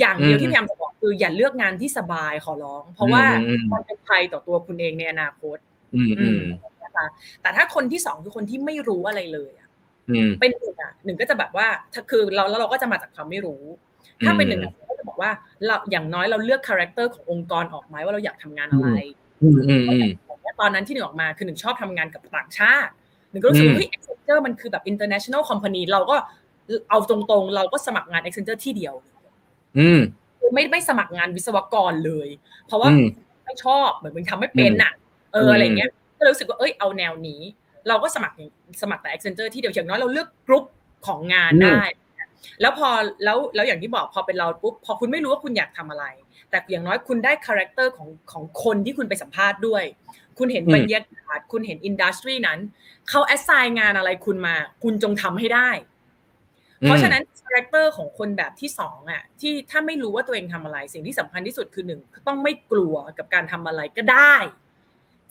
[0.00, 5.56] อย่างเดียวที่พยายามจะบอกคืออย่าเลือกงานที่สบายขอร้อง เพราะว่าอืมมันเป็นภัยต่อตัวคุณเองในอนาคต
[5.94, 6.40] อืมอืม
[6.82, 7.06] นะคะ
[7.42, 9.68] แต่ถ้าคนที่สองคือคนที่ไม่รู้อะไรเลยอะ
[10.10, 13.62] อืมเป็นหนึ่งอะหนึ่งก็จะแบบว่าถ้าคือเราแล้วเราก็จะมาจากความไม่รู้
[14.24, 15.30] ถ้าเป็นหนึ่งอะก็จะบอกว่า
[15.66, 18.88] เราอย่างน้อยเราเลือก character ขององค์กรออกไหมว่าเราอยากทำงานอะไร
[19.42, 20.06] อืมอืมอืม
[20.60, 22.92] ตอนนั้นที่หนึ่งออกมาคือหนึ่งชอบทำงานกับต่างชาติ
[23.30, 26.16] หนึ่งก็รู้สึกอืว่ามเฮ้ย Accenture มันคือแบบ international company เราก็
[26.90, 28.94] เอาตรงๆ เราก็สมัครงาน Accenture ที่เดียว
[29.78, 30.00] อืม
[30.54, 32.28] ไม่ไม่สมัครงานวิศวกรเลย
[32.66, 33.06] เพราะว่าอืม
[33.44, 34.92] ไม่ชอบเหมือนมึงทำไม่เป็นอะ
[35.32, 37.40] เอออะไรเงี้ยก็เลยรู้สึกว่าเอ้ยเอาแนวนี้
[37.88, 38.34] เราก็สมัคร
[38.82, 40.64] สมัครแต่ Accenture ที่เดียวอย่างน้อยเราเลือกกรุ๊ป
[41.06, 41.82] ของงานได้
[42.60, 42.88] แล้วพอ
[43.24, 46.04] แล้วแล้วอย่างที่บอกพอเป็นเราปุ๊บพอคุณไม่รู้ว่าคุณอยากทำอะไร
[46.50, 49.84] แต่อย่างน้อยคุณได้ character ของของคนที่คุณไปสัมภาษณ์ด้วย
[50.38, 52.58] คุณเห็นอืมบรรยากาศคุณเห็น industry นั้น
[53.08, 55.70] เขา assign งานอะไรคุณมา คุณจงทำให้ได้
[56.82, 64.34] เพราะฉะนั้น character ของคนแบบที่สองอะที่ถ้าไม่รู้ว่าตัวเองทำอะไรสิ่งที่สำคัญที่สุดคือหนึ่งต้องไม่กลัวกับการทำอะไรก็ได้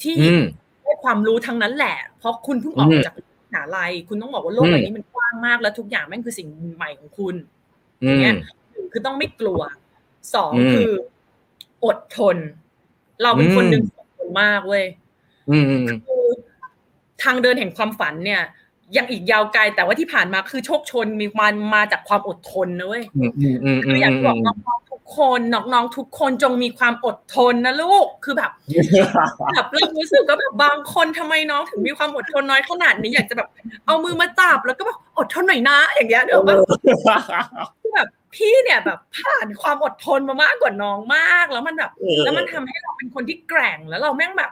[0.03, 0.43] ที่อืม
[0.83, 7.35] ได้ความรู้ทั้งนั้นแหละ เพราะคุณเพิ่งออกอืมจากมหาลัยคุณต้องบอกว่าโลกอืมใบนี้มันกว้างมากแล้วทุกอย่างแม่งคือสิ่งใหม่ของคุณ
[8.03, 8.35] อืมอย่างเงี้ย
[8.71, 9.61] หนึ่งคือต้องไม่กลัว
[10.35, 10.91] สองอืมคือ
[11.85, 12.37] อดทน
[13.21, 14.85] เราเป็นคนอืมหนึ่งอดทนมากเว้ย
[15.49, 16.25] อืมอืมคือ
[17.23, 18.41] ทางเดินแห่งความฝันเนี่ย
[18.95, 28.51] ยังอีกยาวไกลแต่ว่าที่ผ่านมาคือโชคชนมีมันมาจากความอดทนนะเว้ยอืมอืมอืมคืออย่างที่บอกน้องๆทุกคนน้องๆทุกคนจงมีความอดทนนะลูกคือแบบ
[29.53, 33.47] แบบเรารู้สึกก็แบบบางคนทำไมน้องถึงมีความอดทนน้อยขนาดนี้อยากจะแบบ
[33.85, 36.57] เอามือมาจับแล้วก็แบบอดทนหน่อยนะ อย่างเงี้ยเดี๋ยวแบบ
[37.93, 38.07] แบบ
[38.37, 41.91] พี่เนี่ยแบบผ่านความอดทนมามากกว่าน้องมาก แล้วมันแบบ
[42.25, 44.51] แล้วมันทำให้เราเป็นคนที่แกร่งแล้วเราแม่งแบบ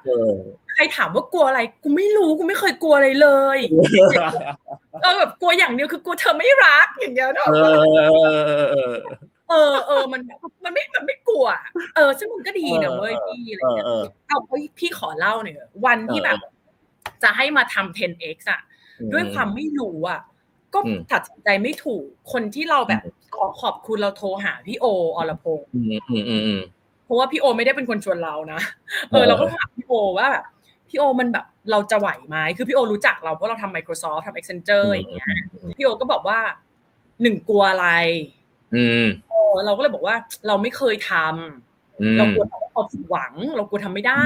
[0.74, 3.60] ใครถามว่ากลัวอะไรกูไม่รู้กูไม่เคยกลัวอะไรเลย
[5.02, 7.48] เออแบบกลัวอย่างเดียวคือกลัวเธอไม่รักอย่างเงี้ยเนอะ
[9.50, 10.22] เออเออมัน
[10.64, 11.46] มันไม่มันไม่กลัว
[11.96, 13.86] เออซึ่งมันก็ดีนะเว้ยพี่อะไรเงี้ย
[14.28, 14.40] เอา
[14.80, 16.40] พี่ขอเล่าหน่อยวันที่แบบ
[17.24, 18.62] จะให้มาทำ 10x อะ
[19.14, 20.20] ด้วยความไม่รู้อะ
[20.76, 20.80] ก็
[21.14, 23.02] ตัดสินใจไม่ถูกคนที่เราแบบ
[23.36, 24.86] ขอขอบคุณเราโทรหาพี่โอ
[25.18, 25.68] อรพงศ์
[27.06, 28.60] เพราะว่าพี่โอไม่ได้เป็นคนชวนเรานะ
[29.10, 30.46] เออเราก็ถามพี่โอว่าแบบ
[30.90, 35.28] พี่โอมันแบบเราจะไหวไหมคือพี่โอรู้จักเราเพราะเราทำ Microsoft ทำ Accenture อย่างเงี้ย
[35.78, 36.40] พี่โอก็บอกว่า
[37.22, 37.88] หนึ่งกลัวอะไร
[38.76, 39.08] อืม
[39.66, 40.16] เราก็เลยบอกว่า
[40.48, 44.26] เราไม่เคยทำเรากลัวเราผิดหวัง เรากลัวทำไม่ได้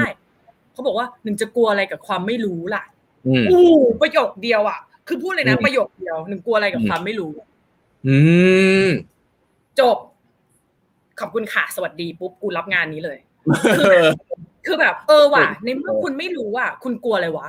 [0.72, 2.84] เขาบอกว่าหนึ่งจะกลัวอะไรกับความไม่รู้ล่ะ
[3.26, 3.68] อู้
[4.00, 4.80] ประโยคเดียวอะ
[5.10, 7.32] คือพูดเลยนะประโยคเดียวหนึ่งกลัวอะไรกับความไม่รู้
[8.08, 8.16] อื
[8.86, 8.88] ม
[9.80, 9.96] จบ
[11.20, 13.18] ขอบคุณค่ะสวัสดีปุ๊บกูรับงานนี้เลย
[14.66, 17.48] คือแบบ เออว่ะในเมื่อคุณไม่รู้อะคุณกลัวอะไรวะ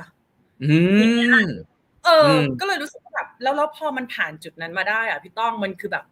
[0.64, 0.76] อื
[1.44, 1.46] ม
[2.04, 6.04] เออ ก็เลยรู้สึกแบบแล้วแล้วพอมันผ่านจุดนั้นมาได้ อะพี่ต้องมันคือแบบ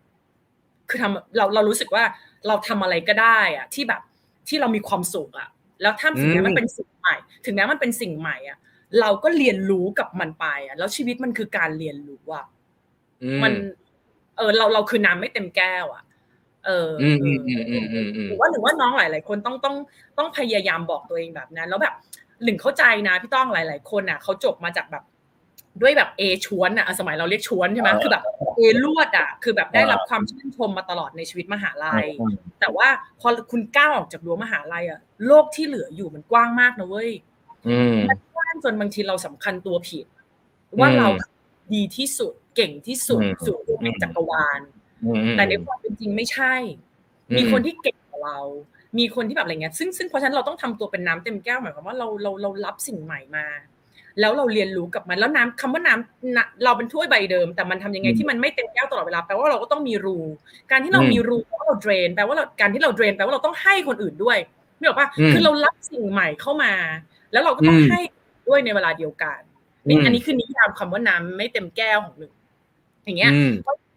[0.88, 2.04] คือทำเราเรารู้สึกว่า
[2.46, 4.02] เราทำอะไรก็ได้ อะ ที่แบบ
[4.48, 5.48] ที่เรามีความสุขอะ
[5.82, 8.58] แล้วถ้าถึงแม้มันเป็นสิ่งใหม่ ถึงแม้มันเป็นสิ่งใหม่อะ
[9.00, 12.46] เราก็เรียนรู้กับมันไปอะแล้วชีวิตมันคือการเรียนรู้อะ
[13.42, 13.52] มัน
[14.36, 16.02] เออเราเราคือน้ำไม่เต็มแก้ว อะ
[16.66, 16.90] เออ
[18.26, 19.76] หรือว่าหรือว่าน้องหลาย ๆ คนต้องต้อง
[20.18, 21.94] ต้องพยายามบอกตัวเองแบบนั้น แล้วแบบ
[22.44, 25.04] หนึ่งเข้าใจนะพี่ต้องหลาย ๆ คนอะเขาจบมาจากแบบ
[25.82, 28.24] ด้วยแบบเอชวนอะสมัยเราเรียกชวนใช่ไหมคือแบบ
[28.56, 32.04] เอลวดอะคือแบบได้รับความชื่นชมมาตลอดในชีวิตมหาลัย
[32.60, 32.88] แต่ว่า
[33.20, 37.10] พอคุณก้าวออกจากรั้วมหาลัยอะโลกที่เหลืออยู่มันกว้างมากนะเว้ย
[38.08, 38.14] มั
[38.54, 40.06] นกว้างจนบางทีเราสำคัญตัวผิด
[40.78, 41.08] ว่าเรา
[41.74, 44.60] ดีที่สุดเก่งที่สุดสุดในจักรวาล
[45.36, 46.54] แต่ในความเป็นจริงไม่ใช่
[47.36, 48.38] มีคนที่เก่งกว่าเรา
[48.98, 53.46] มีคนที่แบบอะไรเงี้ยซึ่งซึ่งเพราะฉะนั้นเราต้องทำตัวเป็นน้ำเต็มแก้วหมายความว่าเราเราเรารับสิ่งใหม่มา
[54.20, 60.18] แล้วเราเรียนรู้กับมันแล้วน้ำคำว่าน้ำเราเป็นถ้วยใบเดิม แต่มันทำยังไงที่มันไม่เต็มแก้วตลอดเวลาแปลว่าเราก็ต้องมีรู
[60.70, 64.38] การที่เรามีรูแปลว่าเราเดรนแปลว่าเราการที่เราเดรนแปลว่าเราต้องให้คนอื่นด้วย
[64.76, 66.72] ไม่บอกว่าคือเรารับสิ่งใหม่เข้ามา
[67.32, 68.00] แล้วเราก็ต้องให้
[68.48, 69.40] ด้วยในเวลาเดียวกัน
[69.88, 72.32] นี่อันนี้คือนิยามคำว่าน้ำไม่เต็มแก้วของหนึ่ง
[73.04, 73.32] อย่างเงี้ย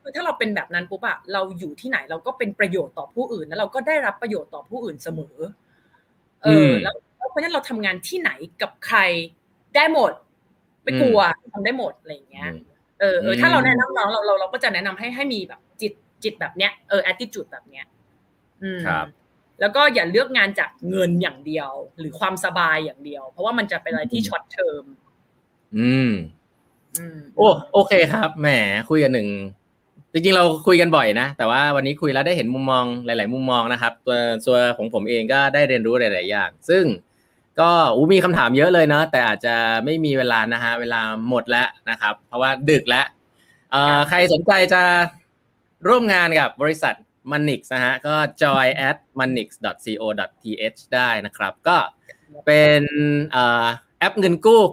[0.01, 5.37] คือถ้าเราเป็นแบบนั้นปุ๊บอะเราอยู่ที่ไหนเราก็เป็นประโยชน์ต่อผู้อื่น แล้วเราก็ได้รับประโยชน์ต่อผู้อื่นเสมอ
[6.43, 6.95] เออ แล้ว
[7.29, 8.31] เพราะฉะนั้นเราทำงานที่ไหน
[8.61, 8.99] กับใคร
[9.75, 10.11] ได้หมด
[10.83, 11.19] ไม่กลัว
[11.53, 12.49] ทำได้หมดอะไรอย่างเงี้ย
[12.99, 17.85] เออเออถ้าเราแนะนำน้องเราเราเราก็จะแนะนำให้ให้มีแบบจิตจิตแบบเนี้ยเออ attitude แบบเนี้ย
[18.63, 19.05] อืมครับ
[19.60, 24.84] แล้วก็อย่าเลือกงานจากเงินอย่างเดียว หรือความสบายอย่างเดียว เพราะว่ามันจะเป็นอะไรที่ช็อตเทอม
[25.78, 26.12] อืม
[27.38, 28.47] โอ้โอเคครับแหม
[28.89, 29.30] คุยกันหนึ่ง
[30.12, 36.84] จริงๆเราคุยกันบ่อยนะ แต่ว่าวันนี้คุยแล้วได้เห็นมุมมองหลาย ๆ มุมมองนะครับ ตัวตัวของผมเองก็ได้เรียนรู้หลาย ๆ อย่าง ซึ่ง
[37.60, 43.06] ก็อู้มีคำถามเยอะเลยเนาะแต่อาจจะไม่มีเวลานะฮะเวลาหมดแล้วนะครับ เพราะว่าดึกแล้ว
[43.72, 44.82] เอ่อใครสนใจจะ
[45.88, 46.95] ร่วมงานกับบริษัท
[47.32, 49.47] MONIX นะฮะก็ join at monix
[49.86, 50.07] co
[50.43, 51.78] th ได้นะครับ ก็
[52.45, 52.84] เป็น
[53.99, 54.63] แอปเงินกู้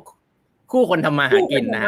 [0.72, 1.82] คู่คนทำมาหากินนะ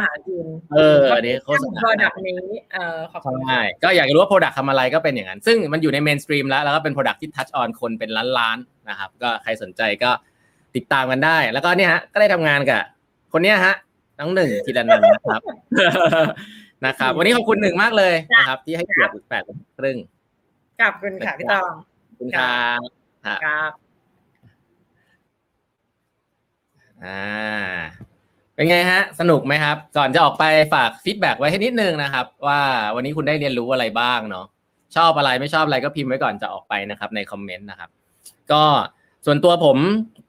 [0.77, 10.11] เอออันนี้โฆษณา product นี้เออขอบคุณใช่ก็อยากรู้ว่า product ทำอะไรก็เป็นอย่างนั้น ซึ่งมันอยู่ใน mainstream แล้ว แล้วก็เป็น product ที่ touch on คนเป็นล้านๆนะครับ ก็ใครสนใจก็
[10.77, 12.83] ติดตามกันได้ แล้วก็เนี่ยฮะ ก็ได้ทำงานกับ
[13.33, 13.75] คนเนี้ยฮะ
[14.19, 15.43] ทั้งหนึ่งถิรนันท์นะครับ
[16.87, 19.43] นะครับ วันนี้ขอบคุณหนึ่งมากเลยนะครับ ที่ให้เกียรติแปด
[19.79, 19.99] ครึ่ง
[20.83, 21.73] ขอบคุณค่ะพี่ตอง
[22.19, 22.81] คุณครับ
[23.45, 23.71] ครับ
[27.05, 27.23] อ่า
[28.55, 32.61] เป็นไงฮะ สนุกไหมครับ ก่อนจะออกไปฝาก feedback ไว้ให้นิดนึงนะครับ ว่า
[32.95, 34.47] วันนี้คุณได้เรียนรู้อะไรบ้างเนาะ
[34.97, 37.91] ชอบอะไรไม่ชอบอะไรก็พิมพ์ไว้ก่อนจะออกไปนะครับ ในคอมเมนต์นะครับ
[38.53, 38.63] ก็
[39.27, 39.79] ส่วนตัวผม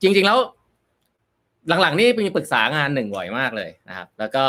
[0.02, 0.40] จริง ๆแล้ว
[1.82, 4.44] หลังๆนี่มีปรึกษางานหนึ่งบ่อยมากเลยนะครับ แล้วก็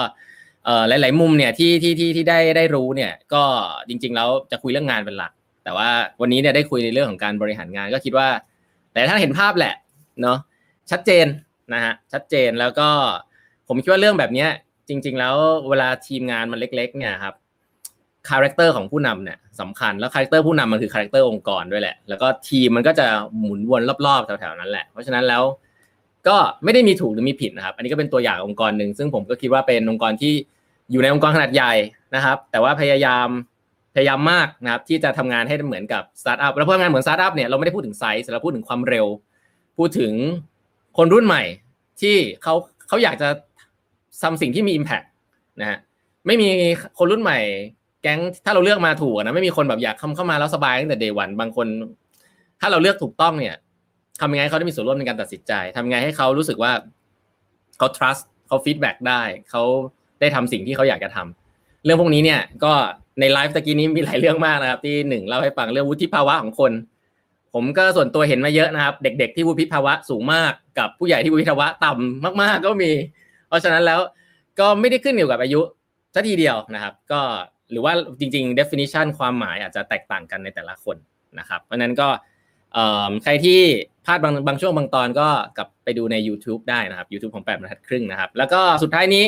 [0.65, 3.43] เอ่อหลาย ๆ มุมเนี่ยที่ที่ที่ที่ได้ได้รู้เนี่ย ก็
[3.89, 5.33] จริง ๆ แล้วจะคุยเรื่องงานเป็นหลัก
[5.65, 5.89] แต่ว่า
[6.21, 8.29] วันนี้เนี่ยได้คุยในเรื่องของการบริหารงานก็คิดว่า
[8.93, 9.75] แต่ถ้าเห็นภาพแหละ
[10.23, 10.39] เนาะ
[10.91, 11.27] ชัดเจน
[11.75, 12.89] นะฮะชัดเจนแล้วก็
[13.69, 14.47] ผมคิดว่าเรื่องแบบนี้
[14.89, 15.35] จริง ๆ แล้ว
[15.69, 17.35] เวลาทีมงานมันเล็ก ๆ เนี่ยครับ
[18.29, 23.07] character ของผู้นำเนี่ยสำคัญแล้ว character ผู้นำมันคือ character องค์กรด้วยแหละ แล้วก็ทีมมันก็จะ
[23.39, 25.43] หมุนวนรอบๆแถวๆนั้นแหละ เพราะฉะนั้นแล้ว
[26.29, 30.33] ก็ไม่ได้มีถูกหรือมีผิดนะครับ อันนี้ก็เป็นตัวอย่างองค์กรหนึ่งซึ่งผมก็คิดว่าเป็นองค์กรที่
[30.91, 31.73] อยู่ในองค์กรขนาดใหญ่
[32.15, 33.29] นะครับ แต่ว่าพยายาม
[33.95, 39.07] พยายามมากนะครับที่จะทำงานให้เหมือนกับสตาร์ทอัพแล้วพองานเหมือนสตาร์ทอัพเนี่ยเราไม่ได้พูดถึงไซส์เราพูดถึงความเร็ว
[39.79, 40.13] พูดถึง
[40.99, 41.43] คนรุ่นใหม่
[42.01, 42.55] ที่เขา
[42.89, 43.29] เขาอยากจะ
[44.23, 45.07] ทำสิ่งที่มี Impact
[45.61, 45.79] นะฮะ
[46.27, 46.49] ไม่มี
[46.99, 47.39] คนรุ่นใหม่
[48.03, 51.67] แก๊งถ้าเราเลือกมาถูกนะไม่มีคนแบบอยากเข้าเข้ามาแล้วสบายตั้งแต่เดวันบางคน
[52.61, 53.57] ถ้าเราเลือกถูกต้องเนี่ย
[54.21, 56.73] ทำยังไงให้เขาได้มีส่วนร่วมในการตัดสินใจทำยังไงให้เขารู้สึกว่า
[57.79, 59.63] เขา trust เขา feedback ได้เขา
[60.21, 61.44] ได้ทำสิ่งที่เขาอยากจะทำ
[61.85, 62.73] เรื่องพวกนี้เนี่ยก็
[63.21, 66.73] ในไลฟ์ตะกี้นี้มีหลายเรื่องมากนะครับ ที่หนึ่งเล่าให้ฟังเรื่องวุฒิภาวะของคน
[67.55, 72.91] ผมก็ส่วนตัวเห็นมาเยอะนะครับ เด็ก ๆ ที่วุฒิภาวะสูงมากกับผู้ใหญ่ที่วุฒิภาวะต่ำมาก ๆ ก็มี
[73.49, 74.01] เพราะฉะนั้นแล้ว
[74.61, 75.61] ก็ไม่ได้ขึ้นอยู่กับอายุ
[76.15, 77.21] ซะทีเดียวนะครับ ก็
[77.71, 80.97] หรือว่าจริง ๆ definition ความหมายอาจจะแตกต่างกันในแต่ละคน
[81.39, 82.09] นะครับ เพราะนั้นก็
[83.25, 83.61] ใครที่
[84.05, 89.25] พลาดบางบางช่วงบางตอนก็กลับไปดูใน YouTube ได้นะครับ YouTube ของแปดบรรทัดครึ่งนะครับ แล้วก็สุดท้ายนี้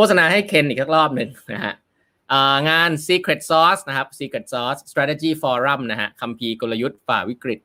[0.00, 1.74] โฆษณาให้เคนอีกสักรอบหนึ่งนะฮะ
[2.68, 7.58] งาน Secret Sauce นะครับ Secret Sauce Strategy Forum นะฮะคัมภีร์กลยุทธ์ฝ่าวิกฤต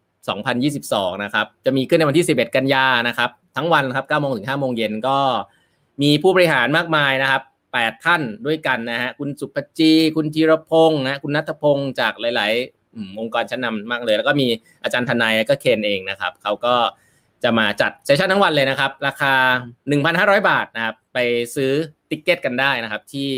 [0.59, 5.17] 2022 นะครับ จะมีขึ้นในวันที่ 11 กันยานะครับ ทั้งวันครับ9โมงถึง5โมงเย็นก็
[6.01, 7.41] มีผู้บริหารมากมายนะครับ
[7.73, 12.51] 8 ท่านด้วยกันนะฮะ คุณสุภจี คุณธีรพงศ์นะ คุณนัทพงศ์จากหลาย
[12.85, 14.47] ๆ องค์กรชั้นนำมากเลย แล้วก็มี
[14.83, 16.75] อาจารย์ทนายก็เคนเองนะครับ เขาก็
[17.43, 19.33] จะมาจัดเซสชั่นทั้งวันเลยนะครับ ราคา
[19.91, 21.17] 1,500 บาทนะครับ ไป
[21.55, 21.73] ซื้อ
[22.13, 23.29] ticket กันได้นะครับ ที่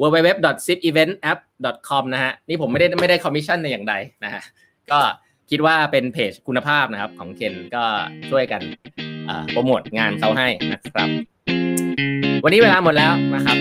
[0.00, 4.42] www.zipeventapp.com นะฮะนี่ผมไม่ได้ไม่ได้คอมมิชชั่นในอย่างใดนะฮะ
[4.90, 4.98] ก็
[5.50, 7.84] คิดว่าเป็นเพจคุณภาพนะครับ ของเคนก็
[8.30, 8.60] ช่วยกัน
[9.50, 11.08] โปรโมทงานเขาให้นะครับ
[12.44, 13.56] วันนี้เวลาหมดแล้วนะครับ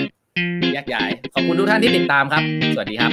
[0.74, 2.44] แยกย้ายขอบคุณทุกท่านที่ติดตามครับ
[2.76, 3.12] สวัสดีครับ